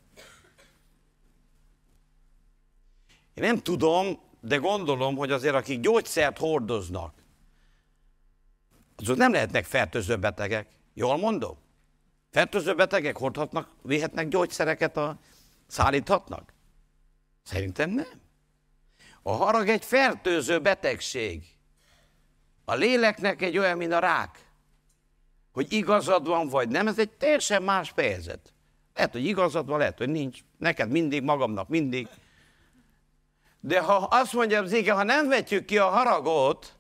Én 3.36 3.44
nem 3.44 3.58
tudom, 3.58 4.18
de 4.40 4.56
gondolom, 4.56 5.16
hogy 5.16 5.30
azért 5.30 5.54
akik 5.54 5.80
gyógyszert 5.80 6.38
hordoznak, 6.38 7.14
azok 8.96 9.16
nem 9.16 9.32
lehetnek 9.32 9.64
fertőző 9.64 10.16
betegek. 10.16 10.68
Jól 10.94 11.16
mondom? 11.16 11.56
Fertőző 12.30 12.74
betegek 12.74 13.16
hordhatnak, 13.16 13.68
vihetnek 13.82 14.28
gyógyszereket, 14.28 14.96
a, 14.96 15.18
szállíthatnak? 15.66 16.52
Szerintem 17.42 17.90
nem. 17.90 18.20
A 19.22 19.32
harag 19.32 19.68
egy 19.68 19.84
fertőző 19.84 20.60
betegség. 20.60 21.44
A 22.64 22.74
léleknek 22.74 23.42
egy 23.42 23.58
olyan, 23.58 23.76
mint 23.76 23.92
a 23.92 23.98
rák. 23.98 24.50
Hogy 25.52 25.72
igazad 25.72 26.26
van, 26.26 26.48
vagy 26.48 26.68
nem, 26.68 26.86
ez 26.86 26.98
egy 26.98 27.10
teljesen 27.10 27.62
más 27.62 27.90
fejezet. 27.90 28.54
Lehet, 28.94 29.12
hogy 29.12 29.24
igazad 29.24 29.66
van, 29.66 29.78
lehet, 29.78 29.98
hogy 29.98 30.08
nincs. 30.08 30.40
Neked 30.58 30.90
mindig, 30.90 31.22
magamnak 31.22 31.68
mindig. 31.68 32.08
De 33.66 33.80
ha 33.80 33.94
azt 33.94 34.32
mondja 34.32 34.62
az 34.62 34.72
ige, 34.72 34.92
ha 34.92 35.02
nem 35.02 35.28
vetjük 35.28 35.64
ki 35.64 35.78
a 35.78 35.88
haragot, 35.88 36.72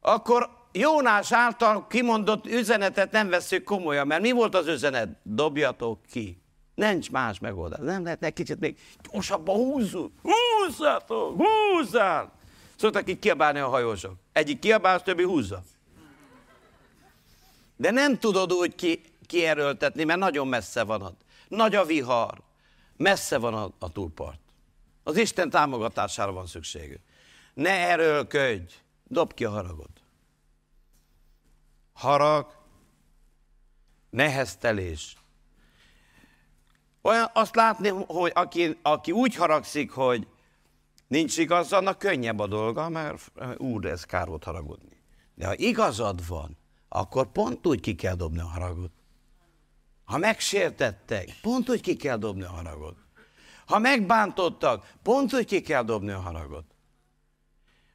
akkor 0.00 0.50
Jónás 0.72 1.32
által 1.32 1.86
kimondott 1.86 2.46
üzenetet 2.46 3.12
nem 3.12 3.28
veszük 3.28 3.64
komolyan, 3.64 4.06
mert 4.06 4.22
mi 4.22 4.30
volt 4.30 4.54
az 4.54 4.66
üzenet? 4.66 5.08
Dobjatok 5.22 5.98
ki. 6.10 6.42
Nincs 6.74 7.10
más 7.10 7.38
megoldás. 7.38 7.78
Nem 7.82 8.04
lehetne 8.04 8.30
kicsit 8.30 8.60
még 8.60 8.78
gyorsabban 9.10 9.56
húzzuk. 9.56 10.12
Húzzatok, 10.22 11.42
húzzál! 11.42 12.32
Szoktak 12.76 13.08
így 13.08 13.18
kiabálni 13.18 13.58
a 13.58 13.68
hajósok. 13.68 14.14
Egyik 14.32 14.58
kiabál, 14.58 15.02
többi 15.02 15.22
húzza. 15.22 15.62
De 17.76 17.90
nem 17.90 18.18
tudod 18.18 18.52
úgy 18.52 18.74
ki, 18.74 19.02
kierőltetni, 19.26 20.04
mert 20.04 20.18
nagyon 20.18 20.48
messze 20.48 20.82
van 20.82 21.02
ott. 21.02 21.20
Nagy 21.48 21.74
a 21.74 21.84
vihar. 21.84 22.42
Messze 22.96 23.38
van 23.38 23.54
a, 23.54 23.72
a 23.78 23.92
túlpart. 23.92 24.40
Az 25.02 25.16
Isten 25.16 25.50
támogatására 25.50 26.32
van 26.32 26.46
szükségük. 26.46 27.00
Ne 27.54 27.70
erőlködj, 27.70 28.74
dob 29.04 29.34
ki 29.34 29.44
a 29.44 29.50
haragot. 29.50 30.02
Harag, 31.92 32.56
neheztelés. 34.10 35.16
Olyan, 37.02 37.30
azt 37.32 37.54
látni, 37.54 37.88
hogy 37.88 38.32
aki, 38.34 38.78
aki 38.82 39.12
úgy 39.12 39.34
haragszik, 39.34 39.90
hogy 39.90 40.26
Nincs 41.14 41.38
igaz, 41.38 41.72
annak 41.72 41.98
könnyebb 41.98 42.38
a 42.38 42.46
dolga, 42.46 42.88
mert 42.88 43.32
úr, 43.56 43.84
ez 43.84 44.04
kár 44.04 44.26
volt 44.28 44.44
haragudni. 44.44 45.02
De 45.34 45.46
ha 45.46 45.54
igazad 45.56 46.26
van, 46.26 46.56
akkor 46.88 47.32
pont 47.32 47.66
úgy 47.66 47.80
ki 47.80 47.94
kell 47.94 48.14
dobni 48.14 48.40
a 48.40 48.46
haragot. 48.46 48.90
Ha 50.04 50.18
megsértettek, 50.18 51.28
pont 51.42 51.70
úgy 51.70 51.80
ki 51.80 51.96
kell 51.96 52.16
dobni 52.16 52.42
a 52.42 52.50
haragot. 52.50 52.96
Ha 53.66 53.78
megbántottak, 53.78 54.92
pont 55.02 55.34
úgy 55.34 55.44
ki 55.44 55.60
kell 55.60 55.82
dobni 55.82 56.10
a 56.10 56.20
haragot. 56.20 56.64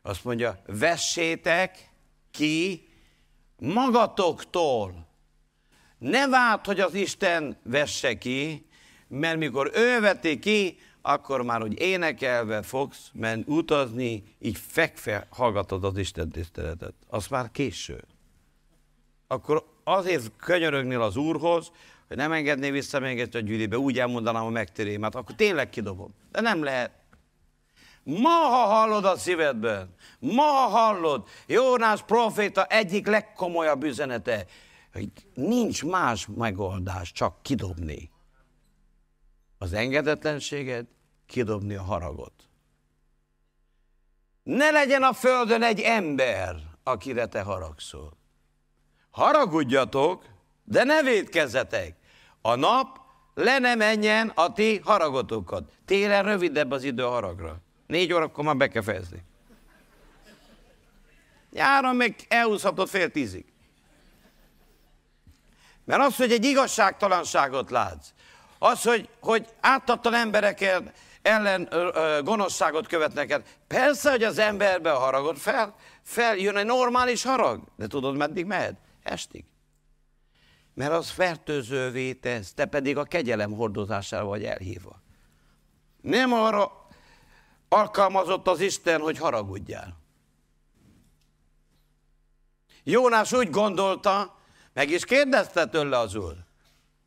Azt 0.01 0.23
mondja, 0.23 0.61
vessétek 0.65 1.89
ki 2.31 2.87
magatoktól. 3.57 5.07
Ne 5.97 6.27
várt, 6.27 6.65
hogy 6.65 6.79
az 6.79 6.93
Isten 6.93 7.57
vesse 7.63 8.17
ki, 8.17 8.67
mert 9.07 9.37
mikor 9.37 9.71
ő 9.73 9.99
veti 9.99 10.39
ki, 10.39 10.77
akkor 11.01 11.41
már, 11.41 11.61
hogy 11.61 11.79
énekelve 11.79 12.61
fogsz 12.61 13.09
menni, 13.13 13.43
utazni, 13.45 14.23
így 14.39 14.57
fekve 14.57 15.27
hallgatod 15.29 15.83
az 15.83 15.97
Isten 15.97 16.29
tiszteletet. 16.29 16.93
Az 17.07 17.27
már 17.27 17.51
késő. 17.51 18.03
Akkor 19.27 19.65
azért 19.83 20.35
könyörögnél 20.37 21.01
az 21.01 21.15
Úrhoz, 21.15 21.71
hogy 22.09 22.17
nem 22.17 22.31
engedné 22.31 22.71
vissza 22.71 22.99
még 22.99 23.35
a 23.35 23.39
gyűlibe, 23.39 23.77
úgy 23.77 23.99
elmondanám 23.99 24.45
a 24.45 24.49
megtérémet, 24.49 25.15
akkor 25.15 25.35
tényleg 25.35 25.69
kidobom. 25.69 26.15
De 26.31 26.41
nem 26.41 26.63
lehet. 26.63 26.91
Ma, 28.03 28.29
ha 28.29 28.65
hallod 28.65 29.05
a 29.05 29.17
szívedben, 29.17 29.95
ma, 30.19 30.41
ha 30.41 30.67
hallod, 30.67 31.27
Jónás 31.47 32.01
proféta 32.01 32.65
egyik 32.65 33.07
legkomolyabb 33.07 33.83
üzenete, 33.83 34.45
hogy 34.93 35.09
nincs 35.33 35.83
más 35.83 36.27
megoldás, 36.35 37.11
csak 37.11 37.41
kidobni. 37.41 38.11
Az 39.57 39.73
engedetlenséget, 39.73 40.85
kidobni 41.25 41.75
a 41.75 41.83
haragot. 41.83 42.33
Ne 44.43 44.71
legyen 44.71 45.03
a 45.03 45.13
földön 45.13 45.63
egy 45.63 45.79
ember, 45.79 46.55
akire 46.83 47.25
te 47.25 47.41
haragszol. 47.41 48.17
Haragudjatok, 49.09 50.25
de 50.63 50.83
ne 50.83 51.01
védkezzetek. 51.01 51.98
A 52.41 52.55
nap 52.55 52.99
le 53.33 53.59
ne 53.59 53.75
menjen 53.75 54.31
a 54.35 54.53
ti 54.53 54.81
haragotokat. 54.83 55.71
Télen 55.85 56.23
rövidebb 56.23 56.71
az 56.71 56.83
idő 56.83 57.05
a 57.05 57.09
haragra. 57.09 57.57
Négy 57.87 58.13
órakor 58.13 58.43
már 58.43 58.57
be 58.57 58.67
kell 58.67 58.81
fejezni. 58.81 59.23
Nyáron 61.51 61.95
még 61.95 62.15
elhúzhatod 62.27 62.89
fél 62.89 63.09
tízig. 63.11 63.45
Mert 65.85 66.01
az, 66.01 66.15
hogy 66.15 66.31
egy 66.31 66.45
igazságtalanságot 66.45 67.69
látsz, 67.69 68.07
az, 68.59 68.83
hogy, 68.83 69.09
hogy 69.19 69.47
átadtan 69.59 70.13
embereket 70.13 70.93
ellen 71.21 71.67
ö, 71.71 71.89
ö, 71.93 72.21
gonoszságot 72.23 72.87
követnek 72.87 73.31
el, 73.31 73.41
persze, 73.67 74.09
hogy 74.09 74.23
az 74.23 74.37
emberbe 74.37 74.91
a 74.91 74.99
haragot 74.99 75.39
fel, 75.39 75.75
feljön 76.03 76.57
egy 76.57 76.65
normális 76.65 77.23
harag, 77.23 77.63
de 77.75 77.87
tudod, 77.87 78.15
meddig 78.15 78.45
mehet? 78.45 78.75
Estig. 79.03 79.43
Mert 80.79 80.91
az 80.91 81.09
fertőzővé 81.09 82.13
tesz, 82.13 82.53
te 82.53 82.65
pedig 82.65 82.97
a 82.97 83.03
kegyelem 83.03 83.53
hordozására 83.53 84.25
vagy 84.25 84.43
elhívva. 84.43 85.01
Nem 86.01 86.33
arra 86.33 86.87
alkalmazott 87.69 88.47
az 88.47 88.59
Isten, 88.59 89.01
hogy 89.01 89.17
haragudjál. 89.17 89.97
Jónás 92.83 93.33
úgy 93.33 93.49
gondolta, 93.49 94.39
meg 94.73 94.89
is 94.89 95.05
kérdezte 95.05 95.65
tőle 95.65 95.97
az 95.97 96.15
úr. 96.15 96.35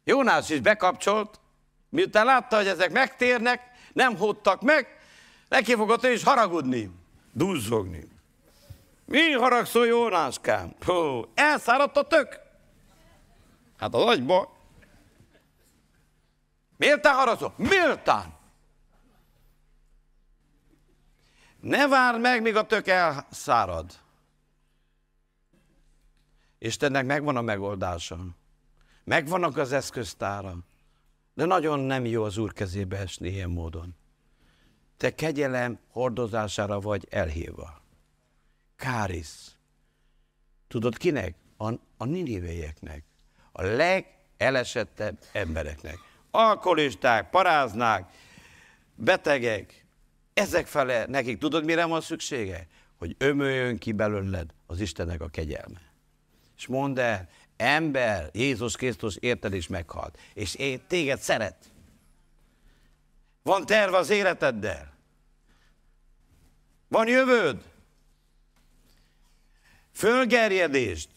Jónás 0.04 0.50
is 0.50 0.60
bekapcsolt, 0.60 1.40
miután 1.88 2.24
látta, 2.24 2.56
hogy 2.56 2.66
ezek 2.66 2.92
megtérnek, 2.92 3.60
nem 3.92 4.16
hódtak 4.16 4.62
meg, 4.62 4.86
neki 5.48 5.74
fogott 5.74 6.04
ő 6.04 6.12
is 6.12 6.22
haragudni, 6.22 6.90
duzzogni. 7.32 8.08
Mi 9.04 9.30
haragszol 9.30 9.86
Jónáskám? 9.86 10.74
Hó, 10.84 11.26
elszáradt 11.34 11.96
a 11.96 12.06
tök. 12.06 12.41
Hát 13.83 13.95
az 13.95 14.03
agyba. 14.03 14.57
Méltán 16.76 17.14
haragszol? 17.14 17.55
Méltán. 17.57 18.35
Ne 21.61 21.89
várd 21.89 22.20
meg, 22.20 22.43
míg 22.43 22.57
a 22.57 22.66
tök 22.66 22.87
elszárad. 22.87 23.99
Istennek 26.59 27.07
megvan 27.07 27.37
a 27.37 27.41
megoldása. 27.41 28.18
Megvannak 29.05 29.57
az 29.57 29.72
eszköztára. 29.72 30.57
De 31.35 31.45
nagyon 31.45 31.78
nem 31.78 32.05
jó 32.05 32.22
az 32.24 32.39
Úr 32.39 32.53
kezébe 32.53 32.99
esni 32.99 33.28
ilyen 33.28 33.51
módon. 33.51 33.95
Te 34.97 35.14
kegyelem 35.14 35.78
hordozására 35.91 36.80
vagy 36.80 37.07
elhívva. 37.11 37.83
Kárisz. 38.76 39.57
Tudod 40.68 40.97
kinek? 40.97 41.35
A, 41.57 41.72
a 41.97 42.05
niniveieknek. 42.05 43.11
A 43.53 43.62
legelesettebb 43.62 45.18
embereknek. 45.32 45.98
Alkoholisták, 46.30 47.30
paráznák, 47.30 48.11
betegek. 48.94 49.84
Ezek 50.34 50.66
fele 50.66 51.07
nekik 51.07 51.38
tudod, 51.38 51.64
mire 51.64 51.84
van 51.84 52.00
szüksége? 52.00 52.66
Hogy 52.98 53.14
ömöljön 53.18 53.78
ki 53.78 53.92
belőled 53.92 54.50
az 54.66 54.80
Istennek 54.80 55.20
a 55.20 55.28
kegyelme. 55.28 55.80
És 56.57 56.66
mondd 56.66 56.98
el, 56.98 57.28
ember, 57.57 58.30
Jézus 58.32 58.76
Krisztus 58.76 59.16
érted 59.16 59.55
is 59.55 59.66
meghalt. 59.68 60.18
És 60.34 60.55
én 60.55 60.80
téged 60.86 61.20
szeret. 61.20 61.57
Van 63.42 63.66
terve 63.66 63.96
az 63.96 64.11
életeddel. 64.11 64.94
Van 66.88 67.09
jövőd. 67.09 67.62
Fölgerjedést. 69.92 71.09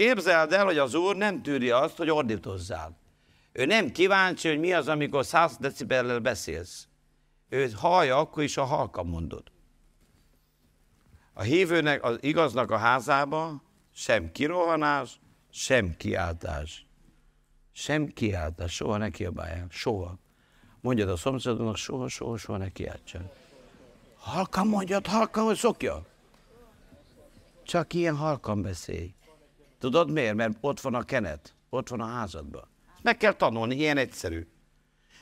Képzeld 0.00 0.52
el, 0.52 0.64
hogy 0.64 0.78
az 0.78 0.94
Úr 0.94 1.16
nem 1.16 1.42
tűri 1.42 1.70
azt, 1.70 1.96
hogy 1.96 2.10
ordítozzál. 2.10 2.96
Ő 3.52 3.64
nem 3.64 3.90
kíváncsi, 3.90 4.48
hogy 4.48 4.58
mi 4.58 4.72
az, 4.72 4.88
amikor 4.88 5.24
100 5.24 5.56
decibellel 5.56 6.18
beszélsz. 6.18 6.88
Ő 7.48 7.70
hallja 7.70 8.18
akkor 8.18 8.42
is, 8.42 8.56
a 8.56 8.64
halka 8.64 9.02
mondod. 9.02 9.42
A 11.32 11.42
hívőnek, 11.42 12.04
az 12.04 12.18
igaznak 12.20 12.70
a 12.70 12.76
házába 12.76 13.62
sem 13.94 14.32
kirohanás, 14.32 15.20
sem 15.50 15.96
kiáltás. 15.96 16.86
Sem 17.72 18.06
kiáltás, 18.06 18.74
soha 18.74 18.96
ne 18.96 19.10
kiabáljál, 19.10 19.66
soha. 19.70 20.18
Mondjad 20.80 21.08
a 21.08 21.16
szomszédodnak, 21.16 21.76
soha, 21.76 22.08
soha, 22.08 22.36
soha 22.36 22.58
ne 22.58 22.68
kiáltson. 22.68 23.30
Halkan 24.16 24.66
mondjad, 24.66 25.06
halkan, 25.06 25.44
hogy 25.44 25.56
szokja. 25.56 26.06
Csak 27.62 27.94
ilyen 27.94 28.16
halkan 28.16 28.62
beszélj. 28.62 29.14
Tudod 29.80 30.10
miért? 30.10 30.34
Mert 30.34 30.56
ott 30.60 30.80
van 30.80 30.94
a 30.94 31.02
kenet, 31.02 31.54
ott 31.70 31.88
van 31.88 32.00
a 32.00 32.06
házadban. 32.06 32.68
Meg 33.02 33.16
kell 33.16 33.32
tanulni, 33.32 33.74
ilyen 33.74 33.96
egyszerű. 33.96 34.46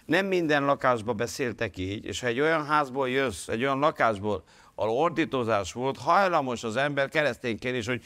Nem 0.07 0.27
minden 0.27 0.65
lakásba 0.65 1.13
beszéltek 1.13 1.77
így, 1.77 2.05
és 2.05 2.21
ha 2.21 2.27
egy 2.27 2.41
olyan 2.41 2.67
házból 2.67 3.09
jössz, 3.09 3.49
egy 3.49 3.63
olyan 3.63 3.79
lakásból, 3.79 4.45
ahol 4.75 4.97
ordítozás 4.97 5.73
volt, 5.73 5.99
hajlamos 5.99 6.65
az 6.65 6.77
ember 6.77 7.09
keresztényként 7.09 7.77
is, 7.77 7.87
hogy 7.87 8.03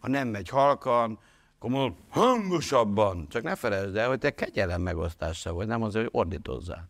ha 0.00 0.08
nem 0.08 0.28
megy 0.28 0.48
halkan, 0.48 1.18
akkor 1.56 1.70
mondod, 1.70 1.98
hangosabban. 2.08 3.28
Csak 3.28 3.42
ne 3.42 3.54
felejtsd 3.54 3.96
el, 3.96 4.08
hogy 4.08 4.18
te 4.18 4.30
kegyelem 4.30 4.82
megosztása 4.82 5.52
vagy, 5.52 5.66
nem 5.66 5.82
az, 5.82 5.94
hogy 5.94 6.08
ordítozzál. 6.10 6.88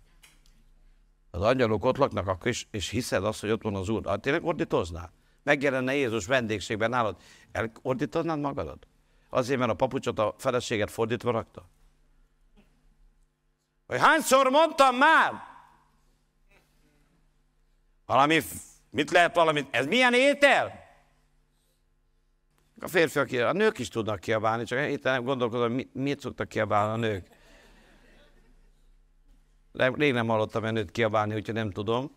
Az 1.31 1.41
angyalok 1.41 1.85
ott 1.85 1.97
laknak, 1.97 2.29
akkor 2.29 2.47
is, 2.47 2.69
és 2.71 2.89
hiszed 2.89 3.25
azt, 3.25 3.41
hogy 3.41 3.51
ott 3.51 3.63
van 3.63 3.75
az 3.75 3.89
Úr. 3.89 4.07
Hát 4.07 4.21
tényleg 4.21 4.45
ordítoznál? 4.45 5.13
Megjelenne 5.43 5.95
Jézus 5.95 6.27
vendégségben 6.27 6.91
nálad, 6.91 7.17
elordítoznád 7.53 8.41
magadat? 8.41 8.87
Azért, 9.35 9.59
mert 9.59 9.71
a 9.71 9.75
papucsot 9.75 10.19
a 10.19 10.35
feleséget 10.39 10.91
fordítva 10.91 11.31
rakta? 11.31 11.69
Hogy 13.87 13.99
hányszor 13.99 14.51
mondtam 14.51 14.97
már? 14.97 15.33
Valami, 18.07 18.41
mit 18.91 19.11
lehet 19.11 19.35
valamit, 19.35 19.67
ez 19.71 19.87
milyen 19.87 20.15
étel? 20.15 20.83
A 22.81 22.89
férfiak, 22.89 23.33
a 23.33 23.53
nők 23.53 23.79
is 23.79 23.89
tudnak 23.89 24.21
kiabálni, 24.21 24.65
csak 24.65 24.91
itt 24.91 25.03
nem 25.03 25.25
gondolkozom, 25.25 25.81
mit 25.93 26.21
szoktak 26.21 26.49
kiabálni 26.49 26.93
a 26.93 27.07
nők. 27.09 27.27
Rég 29.97 30.13
nem 30.13 30.29
hallottam 30.29 30.65
nőt 30.65 30.91
kiabálni, 30.91 31.35
úgyhogy 31.35 31.55
nem 31.55 31.71
tudom. 31.71 32.11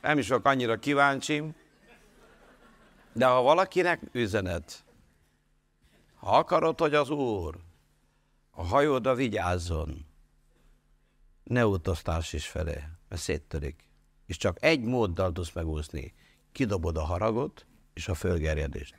Nem 0.00 0.18
is 0.18 0.28
vagyok 0.28 0.46
annyira 0.46 0.78
kíváncsi. 0.78 1.42
De 3.12 3.26
ha 3.26 3.42
valakinek 3.42 4.00
üzenet, 4.12 4.85
ha 6.16 6.36
akarod, 6.36 6.80
hogy 6.80 6.94
az 6.94 7.10
Úr 7.10 7.56
a 8.50 8.62
hajóda 8.62 9.14
vigyázzon, 9.14 10.06
ne 11.42 11.66
utaztás 11.66 12.32
is 12.32 12.46
felé, 12.46 12.84
mert 13.08 13.22
széttörik. 13.22 13.84
És 14.26 14.36
csak 14.36 14.56
egy 14.60 14.82
móddal 14.82 15.32
tudsz 15.32 15.52
megúszni. 15.52 16.14
Kidobod 16.52 16.96
a 16.96 17.04
haragot 17.04 17.66
és 17.94 18.08
a 18.08 18.14
fölgerjedést. 18.14 18.94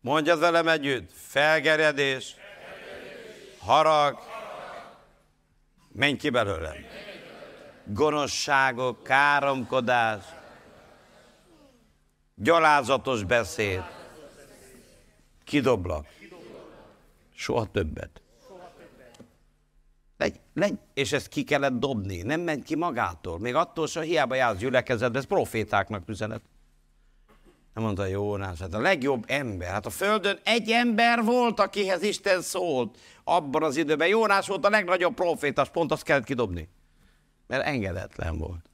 Mondjad 0.00 0.38
velem 0.38 0.68
együtt, 0.68 1.10
felgerjedés, 1.12 2.34
harag, 3.58 4.18
menj 5.92 6.16
ki 6.16 6.30
belőlem. 6.30 6.76
gonoszságok, 7.84 9.02
káromkodás, 9.02 10.24
gyalázatos 12.34 13.24
beszéd, 13.24 13.82
kidoblak. 15.44 16.06
Soha 17.34 17.70
többet. 17.70 18.22
Legy, 20.16 20.40
legy, 20.54 20.78
és 20.94 21.12
ezt 21.12 21.28
ki 21.28 21.44
kellett 21.44 21.72
dobni, 21.72 22.22
nem 22.22 22.40
ment 22.40 22.64
ki 22.64 22.76
magától. 22.76 23.38
Még 23.38 23.54
attól 23.54 23.86
se 23.86 24.02
hiába 24.02 24.34
jársz 24.34 24.58
gyülekezetbe, 24.58 25.18
ez 25.18 25.24
profétáknak 25.24 26.08
üzenet. 26.08 26.42
Nem 27.74 27.84
mondta 27.84 28.06
Jónás, 28.06 28.58
hát 28.58 28.74
a 28.74 28.80
legjobb 28.80 29.24
ember. 29.26 29.68
Hát 29.68 29.86
a 29.86 29.90
földön 29.90 30.38
egy 30.44 30.70
ember 30.70 31.22
volt, 31.22 31.60
akihez 31.60 32.02
Isten 32.02 32.40
szólt 32.40 32.98
abban 33.24 33.62
az 33.62 33.76
időben. 33.76 34.08
Jónás 34.08 34.46
volt 34.46 34.64
a 34.64 34.70
legnagyobb 34.70 35.14
profétás, 35.14 35.68
pont 35.68 35.92
azt 35.92 36.02
kellett 36.02 36.24
kidobni. 36.24 36.68
Mert 37.46 37.64
engedetlen 37.64 38.38
volt. 38.38 38.70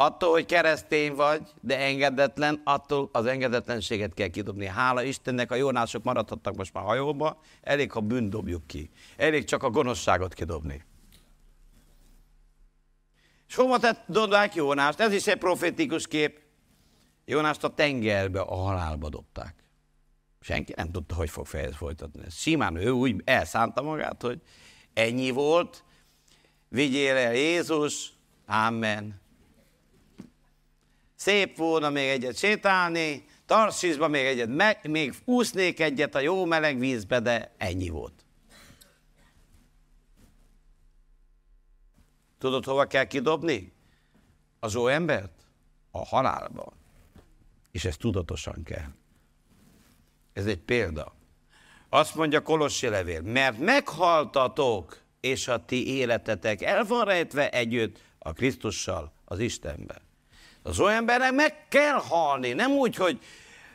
Attól, 0.00 0.30
hogy 0.30 0.46
keresztény 0.46 1.14
vagy, 1.14 1.42
de 1.60 1.78
engedetlen, 1.78 2.60
attól 2.64 3.08
az 3.12 3.26
engedetlenséget 3.26 4.14
kell 4.14 4.28
kidobni. 4.28 4.66
Hála 4.66 5.02
Istennek, 5.02 5.50
a 5.50 5.54
jónások 5.54 6.02
maradhattak 6.02 6.56
most 6.56 6.72
már 6.72 6.84
hajóba, 6.84 7.40
elég, 7.62 7.92
ha 7.92 8.00
bűn 8.00 8.30
dobjuk 8.30 8.66
ki. 8.66 8.90
Elég 9.16 9.44
csak 9.44 9.62
a 9.62 9.70
gonoszságot 9.70 10.34
kidobni. 10.34 10.84
És 13.48 13.54
hova 13.54 13.78
tett 13.78 14.04
dobták 14.06 14.54
Jónást? 14.54 15.00
Ez 15.00 15.12
is 15.12 15.26
egy 15.26 15.38
profétikus 15.38 16.06
kép. 16.06 16.40
Jónást 17.24 17.64
a 17.64 17.74
tengerbe, 17.74 18.40
a 18.40 18.54
halálba 18.54 19.08
dobták. 19.08 19.54
Senki 20.40 20.72
nem 20.76 20.90
tudta, 20.90 21.14
hogy 21.14 21.30
fog 21.30 21.46
fejez 21.46 21.76
folytatni. 21.76 22.22
Simán 22.30 22.76
ő 22.76 22.90
úgy 22.90 23.22
elszánta 23.24 23.82
magát, 23.82 24.22
hogy 24.22 24.40
ennyi 24.94 25.30
volt, 25.30 25.84
vigyél 26.68 27.16
el 27.16 27.34
Jézus, 27.34 28.12
Amen. 28.46 29.26
Szép 31.18 31.56
volna 31.56 31.90
még 31.90 32.08
egyet 32.08 32.36
sétálni, 32.36 33.24
Tarsisba 33.46 34.08
még 34.08 34.24
egyet, 34.24 34.48
meg, 34.48 34.88
még 34.88 35.14
úsznék 35.24 35.80
egyet 35.80 36.14
a 36.14 36.20
jó 36.20 36.44
meleg 36.44 36.78
vízbe, 36.78 37.20
de 37.20 37.54
ennyi 37.56 37.88
volt. 37.88 38.24
Tudod, 42.38 42.64
hova 42.64 42.84
kell 42.84 43.04
kidobni? 43.04 43.72
Az 44.60 44.74
ó 44.74 44.86
embert? 44.88 45.32
A 45.90 46.04
halálba. 46.06 46.72
És 47.70 47.84
ez 47.84 47.96
tudatosan 47.96 48.62
kell. 48.62 48.90
Ez 50.32 50.46
egy 50.46 50.60
példa. 50.60 51.14
Azt 51.88 52.14
mondja 52.14 52.42
Kolossi 52.42 52.88
levél, 52.88 53.20
mert 53.20 53.58
meghaltatok, 53.58 55.02
és 55.20 55.48
a 55.48 55.64
ti 55.64 55.96
életetek 55.96 56.62
el 56.62 56.84
van 56.84 57.04
rejtve 57.04 57.50
együtt 57.50 58.02
a 58.18 58.32
Krisztussal, 58.32 59.12
az 59.24 59.38
Istenben. 59.38 60.07
Az 60.68 60.80
olyan 60.80 60.96
embernek 60.96 61.32
meg 61.32 61.68
kell 61.68 61.98
halni, 61.98 62.52
nem 62.52 62.70
úgy, 62.70 62.96
hogy 62.96 63.22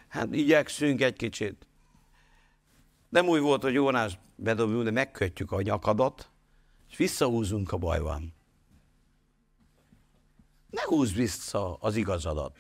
hát 0.08 0.28
igyekszünk 0.34 1.02
egy 1.02 1.14
kicsit. 1.14 1.68
Nem 3.10 3.28
úgy 3.28 3.40
volt, 3.40 3.62
hogy 3.62 3.74
Jónás 3.74 4.18
bedobjunk, 4.36 4.84
de 4.84 4.92
megkötjük 4.92 5.52
a 5.52 5.62
nyakadat, 5.62 6.30
és 6.90 6.98
visszahúzunk 6.98 7.72
a 7.72 7.78
bajban. 7.78 8.34
Ne 10.70 10.82
húzd 10.84 11.16
vissza 11.16 11.78
az 11.80 11.96
igazadat. 11.96 12.56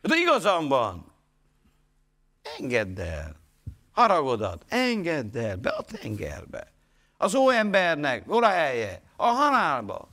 De 0.00 0.16
igazam 0.16 0.68
van. 0.68 1.12
Engedd 2.58 3.00
el. 3.00 3.36
Haragodat, 3.92 4.64
engedd 4.68 5.36
el 5.36 5.56
be 5.56 5.70
a 5.70 5.82
tengerbe. 5.82 6.72
Az 7.16 7.34
óembernek 7.34 8.26
hol 8.26 8.44
a 8.44 8.48
helye? 8.48 9.02
A 9.16 9.26
halálba. 9.26 10.08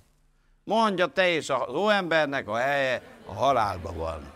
Mondja 0.63 1.07
te 1.07 1.29
is 1.29 1.49
az 1.49 1.73
óembernek 1.73 2.47
a 2.47 2.55
helye 2.55 3.14
a 3.25 3.33
halálba 3.33 3.93
van. 3.93 4.33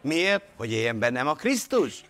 Miért? 0.00 0.44
Hogy 0.56 0.72
éljen 0.72 0.98
bennem 0.98 1.28
a 1.28 1.34
Krisztus. 1.34 2.04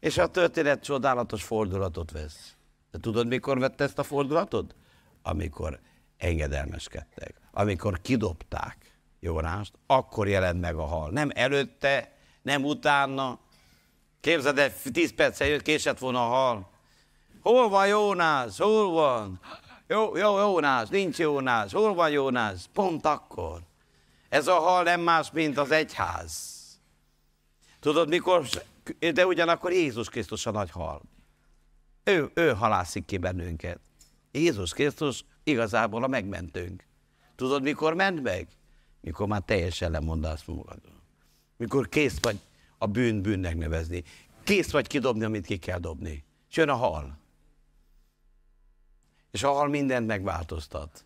És 0.00 0.18
a 0.18 0.26
történet 0.26 0.82
csodálatos 0.82 1.42
fordulatot 1.42 2.10
vesz. 2.10 2.56
De 2.90 2.98
tudod, 2.98 3.26
mikor 3.26 3.58
vette 3.58 3.84
ezt 3.84 3.98
a 3.98 4.02
fordulatot? 4.02 4.74
Amikor 5.22 5.80
engedelmeskedtek. 6.16 7.34
Amikor 7.52 8.00
kidobták 8.00 8.98
Jónást, 9.20 9.72
akkor 9.86 10.28
jelent 10.28 10.60
meg 10.60 10.76
a 10.76 10.84
hal. 10.84 11.10
Nem 11.10 11.30
előtte, 11.34 12.16
nem 12.42 12.64
utána. 12.64 13.38
Képzeld 14.20 14.58
el, 14.58 14.72
tíz 14.92 15.14
perccel 15.14 15.46
jött, 15.46 15.62
késett 15.62 15.98
volna 15.98 16.26
a 16.26 16.28
hal. 16.28 16.70
Hol 17.40 17.68
van 17.68 17.86
Jónás? 17.86 18.58
Hol 18.58 18.90
van? 18.90 19.40
Jó, 19.88 20.16
jó, 20.16 20.38
Jónás, 20.38 20.88
nincs 20.88 21.18
Jónás. 21.18 21.72
Hol 21.72 21.94
van 21.94 22.10
Jónás? 22.10 22.64
Pont 22.72 23.06
akkor. 23.06 23.60
Ez 24.28 24.46
a 24.46 24.54
hal 24.54 24.82
nem 24.82 25.00
más, 25.00 25.30
mint 25.30 25.58
az 25.58 25.70
egyház. 25.70 26.54
Tudod, 27.80 28.08
mikor, 28.08 28.46
de 29.12 29.26
ugyanakkor 29.26 29.72
Jézus 29.72 30.08
Krisztus 30.08 30.46
a 30.46 30.50
nagy 30.50 30.70
hal. 30.70 31.02
Ő, 32.04 32.30
ő 32.34 32.52
halászik 32.52 33.04
ki 33.04 33.16
bennünket. 33.16 33.80
Jézus 34.32 34.72
Krisztus 34.72 35.24
igazából 35.44 36.04
a 36.04 36.06
megmentőnk. 36.06 36.84
Tudod, 37.36 37.62
mikor 37.62 37.94
ment 37.94 38.22
meg? 38.22 38.48
Mikor 39.00 39.26
már 39.26 39.42
teljesen 39.44 39.90
lemondasz 39.90 40.44
magadról. 40.44 41.02
Mikor 41.56 41.88
kész 41.88 42.18
vagy 42.20 42.38
a 42.78 42.86
bűn 42.86 43.22
bűnnek 43.22 43.56
nevezni. 43.56 44.02
Kész 44.44 44.70
vagy 44.70 44.86
kidobni, 44.86 45.24
amit 45.24 45.46
ki 45.46 45.56
kell 45.56 45.78
dobni. 45.78 46.24
És 46.50 46.56
jön 46.56 46.68
a 46.68 46.74
hal. 46.74 47.18
És 49.36 49.42
a 49.42 49.52
hal 49.52 49.68
mindent 49.68 50.06
megváltoztat. 50.06 51.04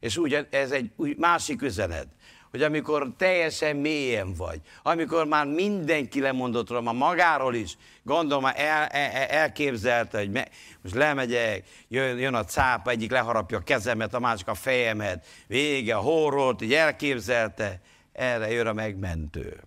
És 0.00 0.16
úgy, 0.16 0.46
ez 0.50 0.70
egy 0.70 0.90
úgy 0.96 1.16
másik 1.16 1.62
üzenet 1.62 2.08
hogy 2.50 2.62
amikor 2.62 3.12
teljesen 3.16 3.76
mélyen 3.76 4.34
vagy, 4.34 4.60
amikor 4.82 5.26
már 5.26 5.46
mindenki 5.46 6.20
lemondott 6.20 6.68
róla, 6.68 6.92
magáról 6.92 7.54
is, 7.54 7.76
gondolom 8.02 8.42
már 8.42 8.54
el, 8.56 8.86
el, 8.86 9.26
elképzelte, 9.26 10.18
hogy 10.18 10.30
me, 10.30 10.48
most 10.82 10.94
lemegyek, 10.94 11.64
jön, 11.88 12.18
jön 12.18 12.34
a 12.34 12.44
cápa, 12.44 12.90
egyik 12.90 13.10
leharapja 13.10 13.58
a 13.58 13.62
kezemet, 13.62 14.14
a 14.14 14.18
másik 14.18 14.48
a 14.48 14.54
fejemet, 14.54 15.26
vége, 15.46 15.94
a 15.94 16.00
horrolt, 16.00 16.62
így 16.62 16.74
elképzelte, 16.74 17.80
erre 18.12 18.50
jön 18.50 18.66
a 18.66 18.72
megmentő. 18.72 19.62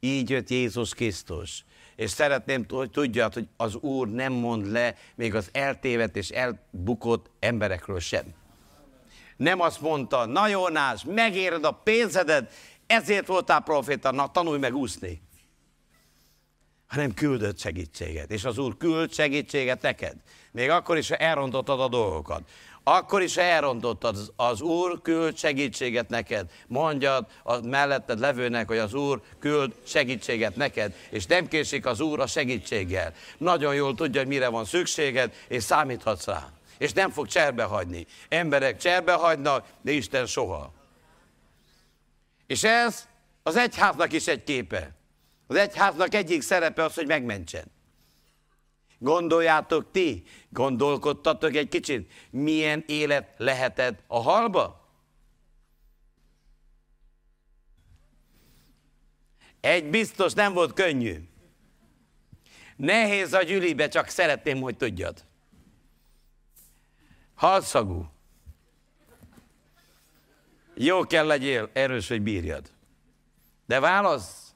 Így 0.00 0.30
jött 0.30 0.50
Jézus 0.50 0.94
Krisztus. 0.94 1.64
És 2.00 2.10
szeretném, 2.10 2.64
hogy 2.68 2.90
tudjad, 2.90 3.34
hogy 3.34 3.46
az 3.56 3.74
Úr 3.74 4.08
nem 4.08 4.32
mond 4.32 4.70
le 4.70 4.94
még 5.14 5.34
az 5.34 5.48
eltévedt 5.52 6.16
és 6.16 6.28
elbukott 6.28 7.30
emberekről 7.38 8.00
sem 8.00 8.24
nem 9.40 9.60
azt 9.60 9.80
mondta, 9.80 10.26
na 10.26 10.48
Jónás, 10.48 11.04
megéred 11.04 11.64
a 11.64 11.70
pénzedet, 11.70 12.52
ezért 12.86 13.26
voltál 13.26 13.60
proféta, 13.60 14.10
na 14.10 14.30
tanulj 14.30 14.58
meg 14.58 14.74
úszni. 14.74 15.22
Hanem 16.86 17.14
küldött 17.14 17.58
segítséget. 17.58 18.30
És 18.30 18.44
az 18.44 18.58
Úr 18.58 18.76
küld 18.76 19.12
segítséget 19.12 19.82
neked. 19.82 20.16
Még 20.52 20.70
akkor 20.70 20.96
is, 20.96 21.08
ha 21.08 21.16
elrontottad 21.16 21.80
a 21.80 21.88
dolgokat. 21.88 22.50
Akkor 22.84 23.22
is, 23.22 23.36
elrontottad, 23.36 24.16
az, 24.16 24.32
az 24.36 24.60
Úr 24.60 25.02
küld 25.02 25.36
segítséget 25.36 26.08
neked. 26.08 26.50
Mondjad 26.66 27.26
a 27.42 27.66
melletted 27.66 28.18
levőnek, 28.18 28.68
hogy 28.68 28.78
az 28.78 28.94
Úr 28.94 29.20
küld 29.38 29.72
segítséget 29.86 30.56
neked, 30.56 30.94
és 31.10 31.26
nem 31.26 31.48
késik 31.48 31.86
az 31.86 32.00
Úr 32.00 32.20
a 32.20 32.26
segítséggel. 32.26 33.12
Nagyon 33.38 33.74
jól 33.74 33.94
tudja, 33.94 34.20
hogy 34.20 34.28
mire 34.28 34.48
van 34.48 34.64
szükséged, 34.64 35.32
és 35.48 35.62
számíthatsz 35.62 36.26
rá 36.26 36.50
és 36.80 36.92
nem 36.92 37.10
fog 37.10 37.26
cserbe 37.26 37.62
hagyni. 37.62 38.06
Emberek 38.28 38.76
cserbe 38.76 39.12
hagynak, 39.12 39.66
de 39.82 39.90
Isten 39.90 40.26
soha. 40.26 40.72
És 42.46 42.64
ez 42.64 43.08
az 43.42 43.56
egyháznak 43.56 44.12
is 44.12 44.26
egy 44.26 44.44
képe. 44.44 44.90
Az 45.46 45.56
egyháznak 45.56 46.14
egyik 46.14 46.42
szerepe 46.42 46.84
az, 46.84 46.94
hogy 46.94 47.06
megmentsen. 47.06 47.64
Gondoljátok 49.02 49.90
ti, 49.90 50.22
gondolkodtatok 50.48 51.54
egy 51.54 51.68
kicsit, 51.68 52.12
milyen 52.30 52.84
élet 52.86 53.34
lehetett 53.36 54.02
a 54.06 54.18
halba? 54.18 54.88
Egy 59.60 59.90
biztos 59.90 60.32
nem 60.32 60.52
volt 60.52 60.72
könnyű. 60.72 61.28
Nehéz 62.76 63.32
a 63.32 63.42
gyülibe, 63.42 63.88
csak 63.88 64.08
szeretném, 64.08 64.60
hogy 64.60 64.76
tudjad. 64.76 65.24
Halszagú. 67.34 68.10
Jó 70.74 71.06
kell 71.06 71.26
legyél, 71.26 71.70
erős, 71.72 72.08
hogy 72.08 72.22
bírjad. 72.22 72.70
De 73.66 73.80
válasz. 73.80 74.49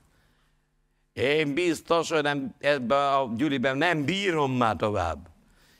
Én 1.14 1.54
biztos, 1.54 2.10
hogy 2.10 2.22
nem, 2.22 2.54
ebben 2.58 3.12
a 3.12 3.32
gyűliben 3.36 3.76
nem 3.76 4.04
bírom 4.04 4.52
már 4.52 4.76
tovább. 4.76 5.28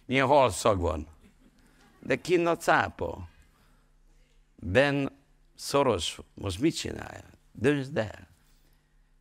Milyen 0.06 0.26
halszag 0.26 0.80
van. 0.80 1.06
De 2.00 2.16
kinn 2.16 2.46
a 2.46 2.56
cápa. 2.56 3.28
Ben 4.56 5.12
szoros. 5.54 6.18
Most 6.34 6.60
mit 6.60 6.76
csinálja? 6.76 7.24
Döntsd 7.52 7.96
el. 7.96 8.28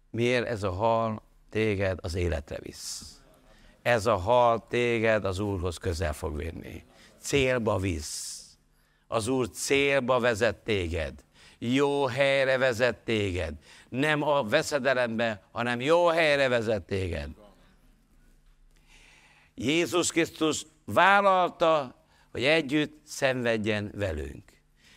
Miért 0.09 0.47
ez 0.47 0.63
a 0.63 0.71
hal 0.71 1.21
téged 1.49 1.99
az 2.01 2.15
életre 2.15 2.57
visz? 2.61 3.21
Ez 3.81 4.05
a 4.05 4.15
hal 4.15 4.67
téged 4.67 5.25
az 5.25 5.39
Úrhoz 5.39 5.77
közel 5.77 6.13
fog 6.13 6.37
vinni 6.37 6.83
célba 7.23 7.77
visz. 7.77 8.41
Az 9.07 9.27
Úr 9.27 9.49
célba 9.49 10.19
vezet 10.19 10.55
téged. 10.55 11.13
Jó 11.59 12.05
helyre 12.05 12.57
vezet 12.57 12.97
téged. 12.97 13.53
Nem 13.93 14.21
a 14.21 14.43
veszedelembe, 14.43 15.43
hanem 15.51 15.81
jó 15.81 16.07
helyre 16.07 16.47
vezet 16.47 16.83
téged. 16.83 17.29
Jézus 19.55 20.11
Krisztus 20.11 20.65
vállalta, 20.85 21.95
hogy 22.31 22.43
együtt 22.43 23.01
szenvedjen 23.05 23.91
velünk. 23.95 24.43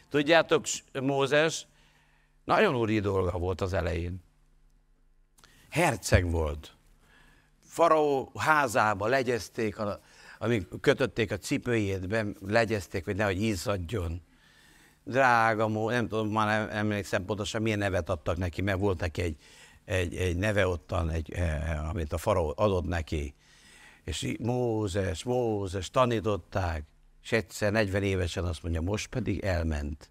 Tudjátok, 0.08 0.64
Mózes 0.92 1.66
nagyon 2.44 2.76
úri 2.76 3.00
dolga 3.00 3.38
volt 3.38 3.60
az 3.60 3.72
elején. 3.72 4.24
Herceg 5.70 6.30
volt. 6.30 6.76
Faraó 7.64 8.32
házába 8.38 9.06
legyezték, 9.06 9.76
amíg 10.38 10.66
kötötték 10.80 11.30
a 11.30 11.38
cipőjét, 11.38 12.08
be, 12.08 12.26
legyezték, 12.40 13.04
hogy 13.04 13.16
nehogy 13.16 13.42
izzadjon. 13.42 14.22
Drága 15.08 15.68
nem 15.90 16.08
tudom, 16.08 16.28
már 16.28 16.46
nem 16.46 16.76
emlékszem 16.76 17.24
pontosan, 17.24 17.62
milyen 17.62 17.78
nevet 17.78 18.10
adtak 18.10 18.36
neki, 18.36 18.62
mert 18.62 18.78
volt 18.78 19.00
neki 19.00 19.22
egy, 19.22 19.36
egy, 19.84 20.16
egy 20.16 20.36
neve 20.36 20.66
ottan, 20.66 21.10
egy, 21.10 21.32
eh, 21.32 21.88
amit 21.88 22.12
a 22.12 22.18
faraó 22.18 22.52
adott 22.56 22.86
neki. 22.86 23.34
És 24.04 24.36
Mózes, 24.38 25.22
Mózes, 25.22 25.90
tanították, 25.90 26.84
és 27.22 27.32
egyszer 27.32 27.72
40 27.72 28.02
évesen 28.02 28.44
azt 28.44 28.62
mondja, 28.62 28.80
most 28.80 29.06
pedig 29.06 29.40
elment, 29.40 30.10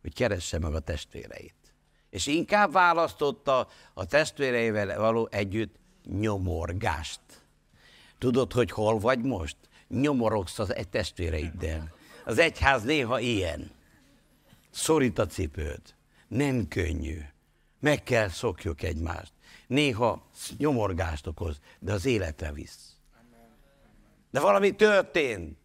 hogy 0.00 0.14
keresse 0.14 0.58
meg 0.58 0.74
a 0.74 0.80
testvéreit. 0.80 1.74
És 2.10 2.26
inkább 2.26 2.72
választotta 2.72 3.68
a 3.94 4.04
testvéreivel 4.04 4.98
való 4.98 5.28
együtt 5.30 5.74
nyomorgást. 6.04 7.20
Tudod, 8.18 8.52
hogy 8.52 8.70
hol 8.70 8.98
vagy 8.98 9.22
most? 9.22 9.56
Nyomorogsz 9.88 10.58
az 10.58 10.74
egy 10.74 10.88
testvéreiddel. 10.88 11.94
Az 12.24 12.38
egyház 12.38 12.82
néha 12.82 13.18
ilyen. 13.18 13.80
Szorít 14.72 15.18
a 15.18 15.26
cipőd. 15.26 15.80
Nem 16.28 16.68
könnyű. 16.68 17.18
Meg 17.80 18.02
kell 18.02 18.28
szokjuk 18.28 18.82
egymást. 18.82 19.32
Néha 19.66 20.26
nyomorgást 20.56 21.26
okoz, 21.26 21.60
de 21.78 21.92
az 21.92 22.06
életre 22.06 22.52
visz. 22.52 22.96
De 24.30 24.40
valami 24.40 24.74
történt. 24.76 25.58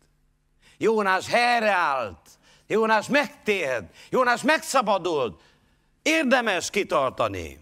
Jónás 0.77 1.27
helyreállt. 1.27 2.29
Jónás 2.67 3.07
megtért. 3.07 3.95
Jónás 4.09 4.41
megszabadult. 4.41 5.41
Érdemes 6.01 6.69
kitartani. 6.69 7.59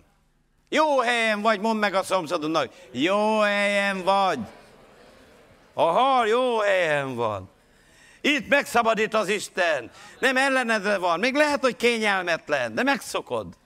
Jó 0.70 1.00
helyen 1.00 1.42
vagy, 1.42 1.60
mondd 1.60 1.80
meg 1.80 1.94
a 1.94 2.04
szomszédodnak. 2.04 2.74
Jó 2.92 3.40
helyen 3.40 4.04
vagy. 4.04 4.40
A 5.74 5.84
hal 5.84 6.28
jó 6.28 6.60
helyen 6.60 7.16
van. 7.16 7.50
Itt 8.26 8.48
megszabadít 8.48 9.14
az 9.14 9.28
Isten. 9.28 9.92
Nem 10.20 10.38
ellenedve 10.38 10.98
van. 10.98 11.20
Még 11.20 11.36
lehet, 11.36 11.62
hogy 11.62 11.76
kényelmetlen, 11.76 12.76
de 12.76 12.84
megszokod. 12.84 13.58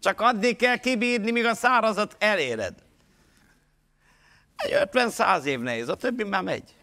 Csak 0.00 0.20
addig 0.20 0.56
kell 0.56 0.76
kibírni, 0.76 1.30
míg 1.30 1.44
a 1.44 1.54
szárazat 1.54 2.16
eléred. 2.18 2.74
Egy 4.56 4.88
50-100 4.92 5.44
év 5.44 5.60
nehéz, 5.60 5.88
a 5.88 5.94
többi 5.94 6.24
már 6.24 6.42
megy. 6.42 6.74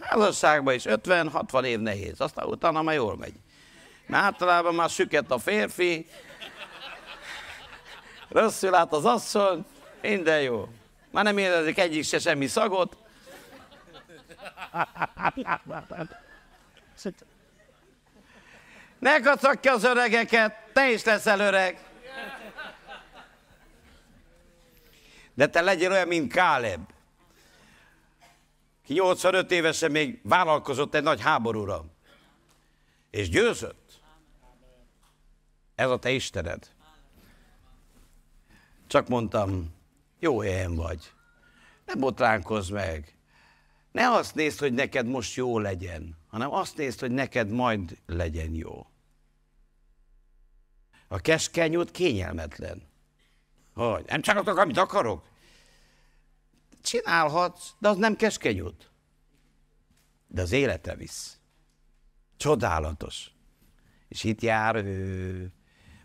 Házasságban 0.00 0.74
is 0.74 0.82
50-60 0.86 1.64
év 1.64 1.78
nehéz, 1.78 2.20
aztán 2.20 2.46
utána 2.46 2.82
már 2.82 2.94
jól 2.94 3.16
megy. 3.16 3.34
Mert 4.06 4.24
általában 4.24 4.74
már 4.74 4.90
süket 4.90 5.30
a 5.30 5.38
férfi, 5.38 6.06
rosszul 8.28 8.70
lát 8.70 8.92
az 8.92 9.04
asszony, 9.04 9.64
minden 10.02 10.40
jó. 10.40 10.68
Már 11.10 11.24
nem 11.24 11.38
érezik 11.38 11.78
egyik 11.78 12.04
se 12.04 12.18
semmi 12.18 12.46
szagot. 12.46 13.01
Ne 18.98 19.20
kacagja 19.20 19.72
az 19.72 19.84
öregeket, 19.84 20.54
te 20.72 20.90
is 20.90 21.04
leszel 21.04 21.40
öreg. 21.40 21.78
De 25.34 25.46
te 25.46 25.60
legyél 25.60 25.90
olyan, 25.90 26.08
mint 26.08 26.32
Káleb. 26.32 26.90
Ki 28.84 28.92
85 28.92 29.50
évesen 29.50 29.90
még 29.90 30.20
vállalkozott 30.22 30.94
egy 30.94 31.02
nagy 31.02 31.20
háborúra. 31.20 31.84
És 33.10 33.28
győzött. 33.28 34.00
Ez 35.74 35.90
a 35.90 35.98
te 35.98 36.10
Istened. 36.10 36.70
Csak 38.86 39.08
mondtam, 39.08 39.74
jó 40.18 40.40
helyen 40.40 40.74
vagy. 40.74 41.12
Ne 41.86 41.94
botránkozz 41.94 42.70
meg. 42.70 43.16
Ne 43.92 44.10
azt 44.10 44.34
nézd, 44.34 44.58
hogy 44.58 44.72
neked 44.72 45.06
most 45.06 45.34
jó 45.34 45.58
legyen, 45.58 46.16
hanem 46.28 46.52
azt 46.52 46.76
nézd, 46.76 47.00
hogy 47.00 47.10
neked 47.10 47.50
majd 47.50 47.98
legyen 48.06 48.54
jó. 48.54 48.86
A 51.08 51.18
keskeny 51.18 51.76
út 51.76 51.90
kényelmetlen. 51.90 52.90
Hogy? 53.74 54.04
Nem 54.06 54.20
csinálok, 54.20 54.56
amit 54.56 54.76
akarok? 54.76 55.28
Csinálhatsz, 56.82 57.70
de 57.78 57.88
az 57.88 57.96
nem 57.96 58.16
keskeny 58.16 58.60
út. 58.60 58.90
De 60.26 60.42
az 60.42 60.52
életre 60.52 60.94
visz. 60.94 61.38
Csodálatos. 62.36 63.30
És 64.08 64.24
itt 64.24 64.40
jár 64.40 64.76
ő. 64.76 65.52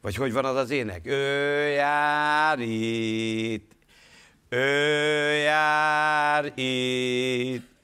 Vagy 0.01 0.15
hogy 0.15 0.31
van 0.31 0.45
az 0.45 0.55
az 0.55 0.69
ének? 0.69 1.05
Ő 1.05 1.69
jár 1.69 2.59
itt. 2.59 3.71
Ő 4.49 5.33
jár 5.33 6.57
itt. 6.59 7.76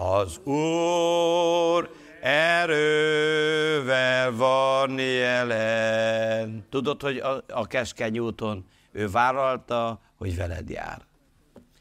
Az 0.00 0.38
Úr 0.38 1.90
erővel 2.20 3.52
van 4.32 4.98
jelen. 4.98 6.66
Tudod, 6.70 7.02
hogy 7.02 7.18
a, 7.18 7.44
a 7.48 7.66
keskeny 7.66 8.18
úton 8.18 8.66
ő 8.92 9.08
vállalta, 9.08 10.00
hogy 10.16 10.36
veled 10.36 10.68
jár. 10.68 11.02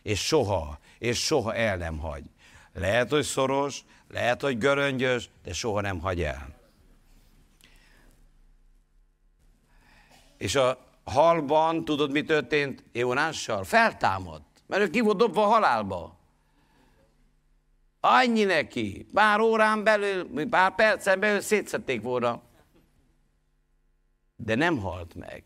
És 0.01 0.26
soha, 0.26 0.80
és 0.97 1.26
soha 1.26 1.53
el 1.53 1.78
nem 1.78 1.97
hagy. 1.97 2.24
Lehet, 2.74 3.09
hogy 3.09 3.24
szoros, 3.24 3.84
lehet, 4.09 4.41
hogy 4.41 4.57
göröngyös, 4.57 5.30
de 5.43 5.53
soha 5.53 5.81
nem 5.81 5.99
hagy 5.99 6.22
el. 6.22 6.48
És 10.38 10.56
a 10.56 10.77
halban, 11.03 11.85
tudod, 11.85 12.11
mi 12.11 12.23
történt 12.23 12.84
Jónással? 12.91 13.64
Feltámadt, 13.64 14.64
mert 14.68 14.81
ő 14.81 14.89
ki 14.89 14.99
volt 14.99 15.18
dobva 15.18 15.43
a 15.43 15.48
halálba. 15.48 16.18
Annyi 17.99 18.43
neki, 18.43 19.07
pár 19.13 19.39
órán 19.39 19.84
belül, 19.84 20.49
pár 20.49 20.76
percen 20.76 21.19
belül 21.19 21.41
szétszették 21.41 22.01
volna. 22.01 22.41
De 24.35 24.55
nem 24.55 24.77
halt 24.77 25.15
meg. 25.15 25.43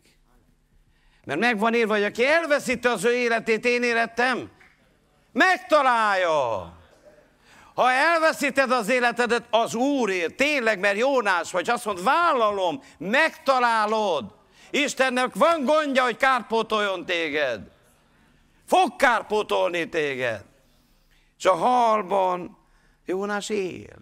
Mert 1.24 1.40
megvan 1.40 1.74
írva, 1.74 1.92
hogy 1.92 2.02
aki 2.04 2.26
elveszíti 2.26 2.86
az 2.86 3.04
ő 3.04 3.12
életét, 3.14 3.64
én 3.64 3.82
életem, 3.82 4.50
megtalálja. 5.32 6.72
Ha 7.74 7.90
elveszíted 7.90 8.70
az 8.70 8.88
életedet 8.88 9.46
az 9.50 9.74
Úrért, 9.74 10.34
tényleg, 10.34 10.78
mert 10.78 10.98
Jónás 10.98 11.50
vagy, 11.50 11.70
azt 11.70 11.84
mond, 11.84 12.02
vállalom, 12.02 12.82
megtalálod. 12.98 14.34
Istennek 14.70 15.34
van 15.34 15.64
gondja, 15.64 16.02
hogy 16.02 16.16
kárpótoljon 16.16 17.06
téged. 17.06 17.60
Fog 18.66 18.96
kárpótolni 18.96 19.88
téged. 19.88 20.44
És 21.44 21.50
a 21.50 21.54
halban 21.54 22.56
Jónás 23.04 23.48
él. 23.48 23.96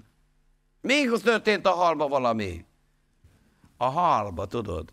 Még 0.81 1.13
az 1.13 1.21
történt 1.21 1.67
a 1.67 1.71
halba 1.71 2.09
valami. 2.09 2.65
A 3.77 3.85
halba, 3.85 4.47
tudod? 4.47 4.93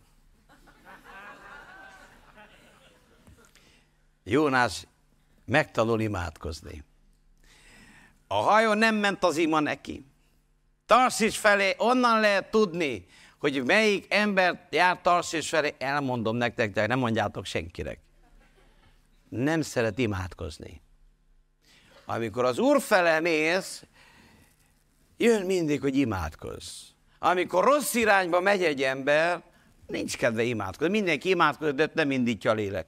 Jónás 4.23 4.87
megtanul 5.45 6.01
imádkozni. 6.01 6.83
A 8.27 8.35
hajó 8.35 8.73
nem 8.73 8.95
ment 8.95 9.23
az 9.23 9.37
ima 9.37 9.59
neki. 9.59 10.05
Tarsis 10.85 11.37
felé, 11.37 11.75
onnan 11.77 12.19
lehet 12.19 12.51
tudni, 12.51 13.05
hogy 13.39 13.65
melyik 13.65 14.13
ember 14.13 14.67
jár 14.69 15.01
Tarsis 15.01 15.49
felé, 15.49 15.75
elmondom 15.77 16.35
nektek, 16.35 16.71
de 16.71 16.87
nem 16.87 16.99
mondjátok 16.99 17.45
senkinek. 17.45 17.99
Nem 19.29 19.61
szeret 19.61 19.97
imádkozni. 19.97 20.81
Amikor 22.11 22.45
az 22.45 22.59
Úr 22.59 22.81
fele 22.81 23.19
mész, 23.19 23.83
jön 25.17 25.45
mindig, 25.45 25.81
hogy 25.81 25.97
imádkozz. 25.97 26.81
Amikor 27.19 27.63
rossz 27.63 27.93
irányba 27.93 28.39
megy 28.39 28.63
egy 28.63 28.81
ember, 28.81 29.43
nincs 29.87 30.17
kedve 30.17 30.43
imádkozni. 30.43 30.93
Mindenki 30.93 31.29
imádkozik, 31.29 31.75
de 31.75 31.91
nem 31.93 32.11
indítja 32.11 32.51
a 32.51 32.53
lélek. 32.53 32.87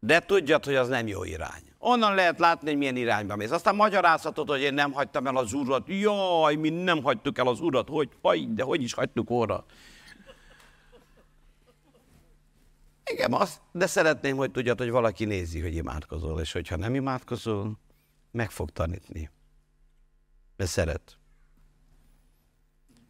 De 0.00 0.20
tudjad, 0.20 0.64
hogy 0.64 0.74
az 0.74 0.88
nem 0.88 1.06
jó 1.06 1.24
irány. 1.24 1.62
Onnan 1.78 2.14
lehet 2.14 2.38
látni, 2.38 2.68
hogy 2.68 2.78
milyen 2.78 2.96
irányba 2.96 3.36
mész. 3.36 3.50
Aztán 3.50 3.74
magyarázhatod, 3.74 4.48
hogy 4.48 4.60
én 4.60 4.74
nem 4.74 4.92
hagytam 4.92 5.26
el 5.26 5.36
az 5.36 5.52
urat. 5.52 5.88
Jaj, 5.88 6.54
mi 6.54 6.68
nem 6.68 7.02
hagytuk 7.02 7.38
el 7.38 7.46
az 7.46 7.60
urat. 7.60 7.88
Hogy, 7.88 8.08
aj, 8.20 8.46
de 8.48 8.62
hogy 8.62 8.82
is 8.82 8.94
hagytuk 8.94 9.30
óra. 9.30 9.64
Igen, 13.12 13.32
azt, 13.32 13.60
de 13.72 13.86
szeretném, 13.86 14.36
hogy 14.36 14.50
tudjad, 14.50 14.78
hogy 14.78 14.90
valaki 14.90 15.24
nézi, 15.24 15.60
hogy 15.60 15.74
imádkozol, 15.74 16.40
és 16.40 16.52
hogyha 16.52 16.76
nem 16.76 16.94
imádkozol, 16.94 17.78
meg 18.30 18.50
fog 18.50 18.70
tanítni. 18.70 19.30
Mert 20.56 20.70
szeret. 20.70 21.18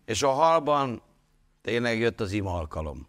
És 0.05 0.23
a 0.23 0.31
halban 0.31 1.03
tényleg 1.61 1.99
jött 1.99 2.21
az 2.21 2.33
ima 2.33 2.55
alkalom. 2.55 3.09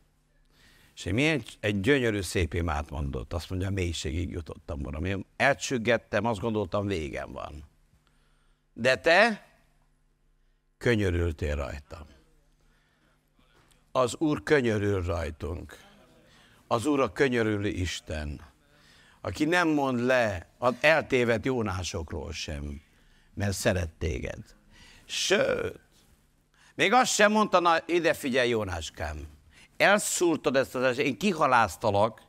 És 0.96 1.06
én 1.06 1.14
milyen 1.14 1.44
egy 1.60 1.80
gyönyörű 1.80 2.22
szép 2.22 2.54
imát 2.54 2.90
mondott, 2.90 3.34
azt 3.34 3.50
mondja, 3.50 3.70
mélységig 3.70 4.30
jutottam 4.30 4.82
volna. 4.82 5.08
Én 5.08 5.26
elcsüggettem, 5.36 6.26
azt 6.26 6.40
gondoltam, 6.40 6.88
végem 6.88 7.32
van. 7.32 7.64
De 8.74 8.96
te 8.96 9.48
könyörültél 10.78 11.56
rajtam. 11.56 12.08
Az 13.92 14.16
Úr 14.16 14.44
könyörül 14.44 15.04
rajtunk. 15.04 15.87
Az 16.68 16.86
Úr 16.86 17.00
a 17.00 17.12
könyörülő 17.12 17.68
Isten, 17.68 18.42
aki 19.22 19.46
nem 19.46 19.68
mond 19.68 20.00
le 20.00 20.50
az 20.58 20.74
eltévedt 20.80 21.46
jónásokról 21.46 22.32
sem, 22.32 22.82
mert 23.34 23.54
szeret 23.54 23.90
téged. 23.90 24.44
Sőt, 25.06 25.80
még 26.76 26.94
azt 26.94 27.12
sem 27.12 27.32
mondta, 27.32 27.60
na 27.60 27.78
ide 27.86 28.14
figyelj 28.14 28.50
Jónáskám, 28.50 29.28
elszúrtad 29.78 30.56
ezt 30.56 30.76
az 30.76 30.84
eset, 30.84 31.06
én 31.06 31.18
kihaláztalak, 31.18 32.22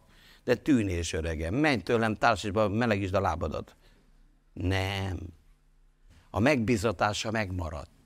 de 0.44 0.54
tűnés 0.54 1.12
öregem, 1.12 1.54
menj 1.54 1.82
tőlem 1.82 2.14
társasba, 2.14 2.68
melegítsd 2.68 3.14
a 3.14 3.20
lábadat. 3.20 3.76
Nem. 4.52 5.18
A 6.30 6.38
megbizatása 6.38 7.30
megmaradt. 7.30 7.97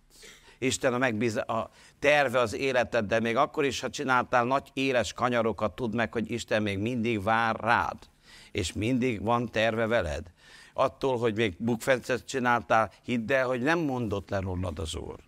Isten 0.63 0.95
a, 0.95 0.99
megbiz- 0.99 1.37
a 1.37 1.71
terve 1.99 2.39
az 2.39 2.55
életed, 2.55 3.23
még 3.23 3.37
akkor 3.37 3.65
is, 3.65 3.81
ha 3.81 3.91
csináltál 3.91 4.45
nagy 4.45 4.71
éles 4.73 5.13
kanyarokat, 5.13 5.75
tudd 5.75 5.95
meg, 5.95 6.13
hogy 6.13 6.31
Isten 6.31 6.63
még 6.63 6.79
mindig 6.79 7.23
vár 7.23 7.57
rád, 7.57 7.97
és 8.53 8.73
mindig 8.73 9.23
van 9.23 9.51
terve 9.51 9.87
veled. 9.87 10.33
Attól, 10.75 11.19
hogy 11.19 11.35
még 11.35 11.55
bukfencet 11.59 12.27
csináltál, 12.27 12.91
hidd 13.05 13.33
el, 13.33 13.47
hogy 13.47 13.63
nem 13.63 13.79
mondott 13.79 14.31
le 14.31 14.39
rólad 14.41 14.79
az 14.79 14.97
Úr. 14.97 15.19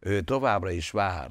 Ő 0.00 0.20
továbbra 0.20 0.70
is 0.70 0.90
vár, 0.90 1.30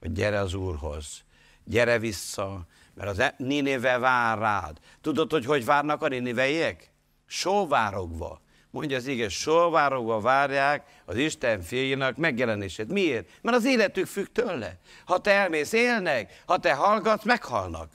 hogy 0.00 0.12
gyere 0.12 0.38
az 0.38 0.54
Úrhoz, 0.54 1.24
gyere 1.64 1.98
vissza, 1.98 2.66
mert 2.94 3.10
az 3.10 3.18
e- 3.18 3.34
Ninéve 3.38 3.98
vár 3.98 4.38
rád. 4.38 4.78
Tudod, 5.00 5.30
hogy 5.30 5.44
hogy 5.44 5.64
várnak 5.64 6.02
a 6.02 6.08
niniveiek? 6.08 6.92
Sóvárogva. 7.26 8.40
Mondja 8.74 8.96
az 8.96 9.06
ige, 9.06 9.28
sóvárogva 9.28 10.20
várják 10.20 11.02
az 11.04 11.16
Isten 11.16 11.60
fiainak 11.60 12.16
megjelenését. 12.16 12.92
Miért? 12.92 13.28
Mert 13.42 13.56
az 13.56 13.64
életük 13.64 14.06
függ 14.06 14.26
tőle. 14.26 14.78
Ha 15.04 15.18
te 15.18 15.30
elmész, 15.30 15.72
élnek, 15.72 16.42
ha 16.46 16.58
te 16.58 16.74
hallgatsz, 16.74 17.24
meghalnak. 17.24 17.90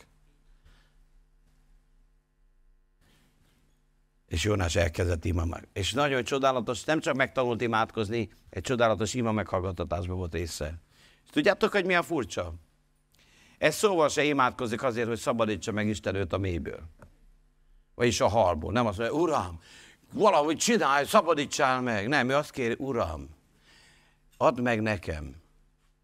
És 4.27 4.43
Jónás 4.43 4.75
elkezdett 4.75 5.25
ima 5.25 5.45
meg. 5.45 5.67
És 5.73 5.93
nagyon 5.93 6.23
csodálatos, 6.23 6.83
nem 6.83 6.99
csak 6.99 7.15
megtanult 7.15 7.61
imádkozni, 7.61 8.29
egy 8.49 8.63
csodálatos 8.63 9.13
ima 9.13 9.31
meghallgattatásban 9.31 10.17
volt 10.17 10.33
része. 10.33 10.81
És 11.23 11.29
tudjátok, 11.29 11.71
hogy 11.71 11.85
mi 11.85 11.95
a 11.95 12.03
furcsa? 12.03 12.53
Ez 13.57 13.75
szóval 13.75 14.09
se 14.09 14.23
imádkozik 14.23 14.83
azért, 14.83 15.07
hogy 15.07 15.19
szabadítsa 15.19 15.71
meg 15.71 15.87
Isten 15.87 16.15
őt 16.15 16.33
a 16.33 16.37
mélyből. 16.37 16.79
Vagyis 17.95 18.21
a 18.21 18.27
halból. 18.27 18.71
Nem 18.71 18.85
azt 18.85 18.97
mondja, 18.97 19.17
Uram, 19.17 19.59
valahogy 20.13 20.57
csinálj, 20.57 21.05
szabadítsál 21.05 21.81
meg. 21.81 22.07
Nem, 22.07 22.29
ő 22.29 22.35
azt 22.35 22.51
kéri, 22.51 22.75
Uram, 22.77 23.29
add 24.37 24.61
meg 24.61 24.81
nekem, 24.81 25.35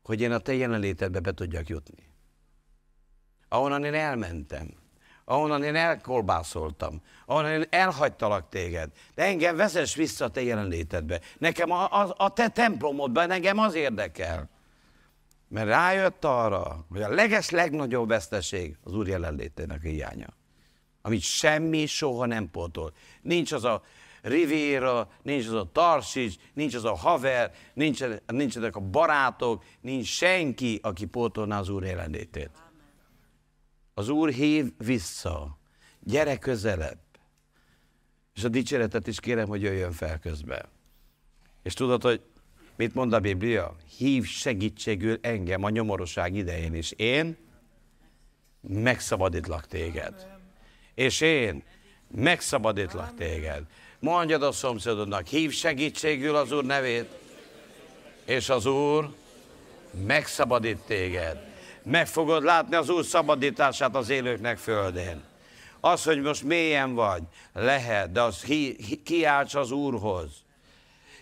hogy 0.03 0.21
én 0.21 0.31
a 0.31 0.37
te 0.37 0.53
jelenlétedbe 0.53 1.19
be 1.19 1.31
tudjak 1.31 1.67
jutni. 1.67 2.03
Ahonnan 3.47 3.83
én 3.83 3.93
elmentem, 3.93 4.73
ahonnan 5.25 5.63
én 5.63 5.75
elkolbászoltam, 5.75 7.01
ahonnan 7.25 7.51
én 7.51 7.65
elhagytalak 7.69 8.49
téged, 8.49 8.91
de 9.15 9.23
engem 9.23 9.55
vezess 9.55 9.95
vissza 9.95 10.25
a 10.25 10.29
te 10.29 10.41
jelenlétedbe. 10.41 11.21
Nekem 11.37 11.71
a, 11.71 12.01
a, 12.01 12.13
a 12.17 12.33
te 12.33 12.47
templomodban, 12.47 13.31
engem 13.31 13.57
az 13.57 13.73
érdekel. 13.73 14.49
Mert 15.47 15.67
rájött 15.67 16.25
arra, 16.25 16.85
hogy 16.89 17.01
a 17.01 17.09
leges 17.09 17.49
legnagyobb 17.49 18.07
veszteség 18.07 18.77
az 18.83 18.93
Úr 18.93 19.07
jelenlétének 19.07 19.81
hiánya. 19.81 20.27
Amit 21.05 21.21
semmi 21.21 21.85
soha 21.85 22.25
nem 22.25 22.49
pótol. 22.51 22.93
Nincs 23.21 23.51
az 23.51 23.63
a 23.63 23.83
Riviera, 24.21 25.11
nincs 25.21 25.47
az 25.47 25.53
a 25.53 25.69
Tarsics, 25.71 26.35
nincs 26.53 26.75
az 26.75 26.83
a 26.83 26.95
haver, 26.95 27.51
nincs, 27.73 28.03
nincsenek 28.27 28.75
a 28.75 28.79
barátok, 28.79 29.63
nincs 29.81 30.07
senki, 30.07 30.79
aki 30.81 31.05
pótolná 31.05 31.59
az 31.59 31.69
Úr 31.69 31.83
jelenlétét. 31.83 32.49
Az 33.93 34.09
Úr 34.09 34.29
hív 34.29 34.73
vissza, 34.77 35.57
gyere 35.99 36.37
közelebb. 36.37 36.99
És 38.35 38.43
a 38.43 38.49
dicséretet 38.49 39.07
is 39.07 39.19
kérem, 39.19 39.47
hogy 39.47 39.61
jöjjön 39.61 39.91
fel 39.91 40.19
közben. 40.19 40.65
És 41.63 41.73
tudod, 41.73 42.01
hogy 42.01 42.21
mit 42.75 42.93
mond 42.93 43.13
a 43.13 43.19
Biblia? 43.19 43.75
Hív 43.97 44.25
segítségül 44.25 45.17
engem 45.21 45.63
a 45.63 45.69
nyomorúság 45.69 46.35
idején 46.35 46.73
is. 46.73 46.91
Én 46.91 47.37
megszabadítlak 48.61 49.67
téged. 49.67 50.34
És 50.95 51.21
én 51.21 51.63
megszabadítlak 52.15 53.15
téged. 53.15 53.63
Mondjad 53.99 54.43
a 54.43 54.51
szomszédodnak, 54.51 55.27
hív 55.27 55.51
segítségül 55.51 56.35
az 56.35 56.51
Úr 56.51 56.65
nevét, 56.65 57.09
és 58.25 58.49
az 58.49 58.65
Úr 58.65 59.13
megszabadít 60.05 60.79
téged 60.79 61.53
meg 61.85 62.07
fogod 62.07 62.43
látni 62.43 62.75
az 62.75 62.89
Úr 62.89 63.05
szabadítását 63.05 63.95
az 63.95 64.09
élőknek 64.09 64.57
földén. 64.57 65.23
Az, 65.79 66.03
hogy 66.03 66.21
most 66.21 66.43
mélyen 66.43 66.93
vagy, 66.93 67.23
lehet, 67.53 68.11
de 68.11 68.21
az 68.21 68.43
hi, 68.43 68.75
hi, 68.79 69.03
kiálts 69.03 69.55
az 69.55 69.71
Úrhoz. 69.71 70.31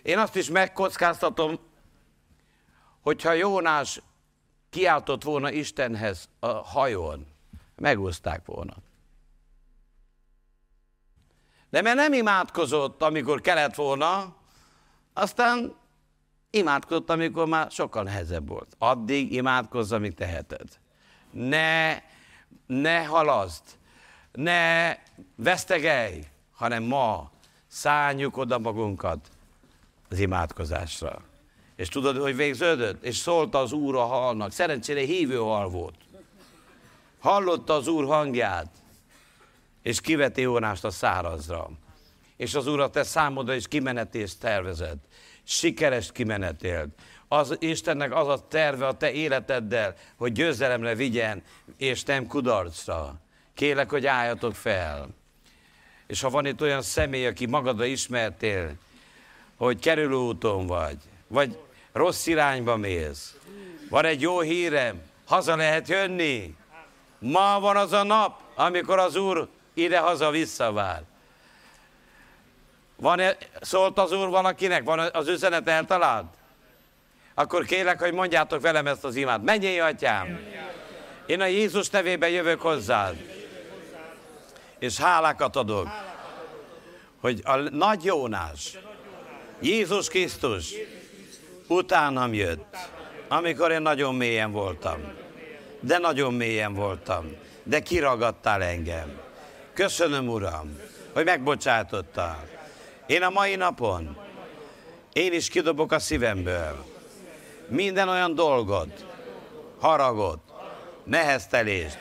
Én 0.02 0.18
azt 0.18 0.36
is 0.36 0.48
megkockáztatom, 0.48 1.58
hogyha 3.00 3.32
Jónás 3.32 4.00
kiáltott 4.70 5.22
volna 5.22 5.50
Istenhez 5.50 6.28
a 6.38 6.46
hajón, 6.46 7.26
megúzták 7.76 8.44
volna. 8.44 8.74
De 11.74 11.82
mert 11.82 11.96
nem 11.96 12.12
imádkozott, 12.12 13.02
amikor 13.02 13.40
kellett 13.40 13.74
volna, 13.74 14.34
aztán 15.12 15.74
imádkozott, 16.50 17.10
amikor 17.10 17.46
már 17.46 17.70
sokkal 17.70 18.02
nehezebb 18.02 18.48
volt. 18.48 18.74
Addig 18.78 19.32
imádkozz, 19.32 19.92
amíg 19.92 20.14
teheted. 20.14 20.68
Ne, 21.30 21.98
ne 22.66 23.04
halaszd, 23.04 23.62
ne 24.32 24.94
vesztegelj, 25.36 26.24
hanem 26.52 26.82
ma 26.82 27.30
szálljuk 27.66 28.36
oda 28.36 28.58
magunkat 28.58 29.28
az 30.10 30.18
imádkozásra. 30.18 31.22
És 31.76 31.88
tudod, 31.88 32.16
hogy 32.16 32.36
végződött? 32.36 33.04
És 33.04 33.16
szólt 33.16 33.54
az 33.54 33.72
Úr 33.72 33.96
a 33.96 34.04
halnak. 34.04 34.52
Szerencsére 34.52 35.00
hívő 35.00 35.36
hal 35.36 35.68
volt. 35.68 35.98
Hallotta 37.20 37.74
az 37.74 37.88
Úr 37.88 38.04
hangját, 38.04 38.83
és 39.84 40.00
kiveti 40.00 40.40
Jónást 40.40 40.84
a 40.84 40.90
szárazra. 40.90 41.70
És 42.36 42.54
az 42.54 42.66
Úr 42.66 42.80
a 42.80 42.90
te 42.90 43.02
számodra 43.02 43.54
is 43.54 43.68
kimenetést 43.68 44.40
tervezett 44.40 45.04
sikeres 45.44 46.12
kimenetélt. 46.12 46.88
Az 47.28 47.56
Istennek 47.58 48.14
az 48.14 48.28
a 48.28 48.46
terve 48.48 48.86
a 48.86 48.96
te 48.96 49.12
életeddel, 49.12 49.94
hogy 50.16 50.32
győzelemre 50.32 50.94
vigyen, 50.94 51.42
és 51.76 52.02
nem 52.02 52.26
kudarcra. 52.26 53.20
Kélek, 53.54 53.90
hogy 53.90 54.06
álljatok 54.06 54.54
fel. 54.54 55.08
És 56.06 56.20
ha 56.20 56.30
van 56.30 56.46
itt 56.46 56.60
olyan 56.60 56.82
személy, 56.82 57.26
aki 57.26 57.46
magadra 57.46 57.84
ismertél, 57.84 58.74
hogy 59.56 59.78
kerülőúton 59.78 60.66
vagy, 60.66 60.96
vagy 61.28 61.58
rossz 61.92 62.26
irányba 62.26 62.76
mész, 62.76 63.36
van 63.90 64.04
egy 64.04 64.20
jó 64.20 64.40
hírem, 64.40 65.02
haza 65.26 65.56
lehet 65.56 65.88
jönni. 65.88 66.56
Ma 67.18 67.60
van 67.60 67.76
az 67.76 67.92
a 67.92 68.02
nap, 68.02 68.40
amikor 68.54 68.98
az 68.98 69.16
Úr 69.16 69.48
ide-haza 69.74 70.30
visszavár. 70.30 71.02
Van 72.96 73.20
-e, 73.20 73.36
szólt 73.60 73.98
az 73.98 74.12
Úr 74.12 74.28
valakinek? 74.28 74.84
Van 74.84 74.98
az 74.98 75.28
üzenet 75.28 75.68
eltalált? 75.68 76.34
Akkor 77.34 77.64
kérlek, 77.64 78.00
hogy 78.00 78.12
mondjátok 78.12 78.60
velem 78.60 78.86
ezt 78.86 79.04
az 79.04 79.16
imát. 79.16 79.42
Menjél, 79.42 79.82
atyám! 79.82 80.40
Én 81.26 81.40
a 81.40 81.46
Jézus 81.46 81.90
nevében 81.90 82.30
jövök 82.30 82.60
hozzád. 82.60 83.16
És 84.78 84.96
hálákat 84.96 85.56
adok, 85.56 85.88
hogy 87.20 87.40
a 87.44 87.56
nagy 87.56 88.04
Jónás, 88.04 88.78
Jézus 89.60 90.08
Krisztus 90.08 90.72
utánam 91.66 92.34
jött, 92.34 92.76
amikor 93.28 93.70
én 93.70 93.82
nagyon 93.82 94.14
mélyen 94.14 94.52
voltam. 94.52 95.12
De 95.80 95.98
nagyon 95.98 96.34
mélyen 96.34 96.74
voltam. 96.74 97.36
De 97.62 97.80
kiragadtál 97.80 98.62
engem. 98.62 99.23
Köszönöm, 99.74 100.28
Uram, 100.28 100.78
hogy 101.12 101.24
megbocsátottál 101.24 102.48
én 103.06 103.22
a 103.22 103.30
mai 103.30 103.54
napon, 103.56 104.16
én 105.12 105.32
is 105.32 105.48
kidobok 105.48 105.92
a 105.92 105.98
szívemből 105.98 106.84
minden 107.68 108.08
olyan 108.08 108.34
dolgot, 108.34 109.06
haragot, 109.80 110.38
neheztelést, 111.04 111.98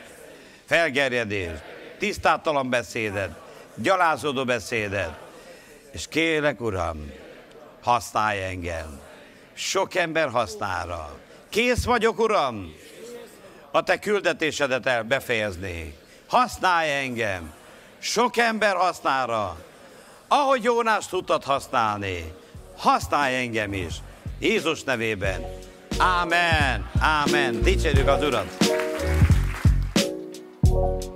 felgerjedést, 0.66 1.64
tisztátalan 1.98 2.70
beszédet, 2.70 3.40
gyalázódó 3.76 4.44
beszédet, 4.44 5.22
És 5.92 6.08
kérlek, 6.08 6.62
Uram, 6.62 7.12
használj 7.82 8.44
engem. 8.44 9.00
Sok 9.54 9.96
ember 9.96 10.30
hasznára. 10.30 11.20
Kész 11.50 11.86
vagyok, 11.86 12.20
Uram, 12.20 12.74
a 13.72 13.84
te 13.84 14.00
küldetésedet 14.00 14.86
el 14.86 15.04
befejezni. 15.04 15.94
Használj 16.28 16.92
engem. 16.92 17.54
Sok 18.04 18.38
ember 18.38 18.76
hasznára, 18.76 19.32
rá. 19.34 19.56
Ahogy 20.28 20.64
Jónás 20.64 21.08
tudtad 21.08 21.44
használni, 21.44 22.34
használj 22.78 23.36
engem 23.36 23.74
is. 23.74 23.94
Jézus 24.40 24.84
nevében. 24.84 25.46
Ámen, 25.98 26.90
ámen. 27.00 27.62
Dicsérjük 27.62 28.08
az 28.08 28.24
Urat. 28.24 28.58
thank 30.64 31.04
you 31.04 31.13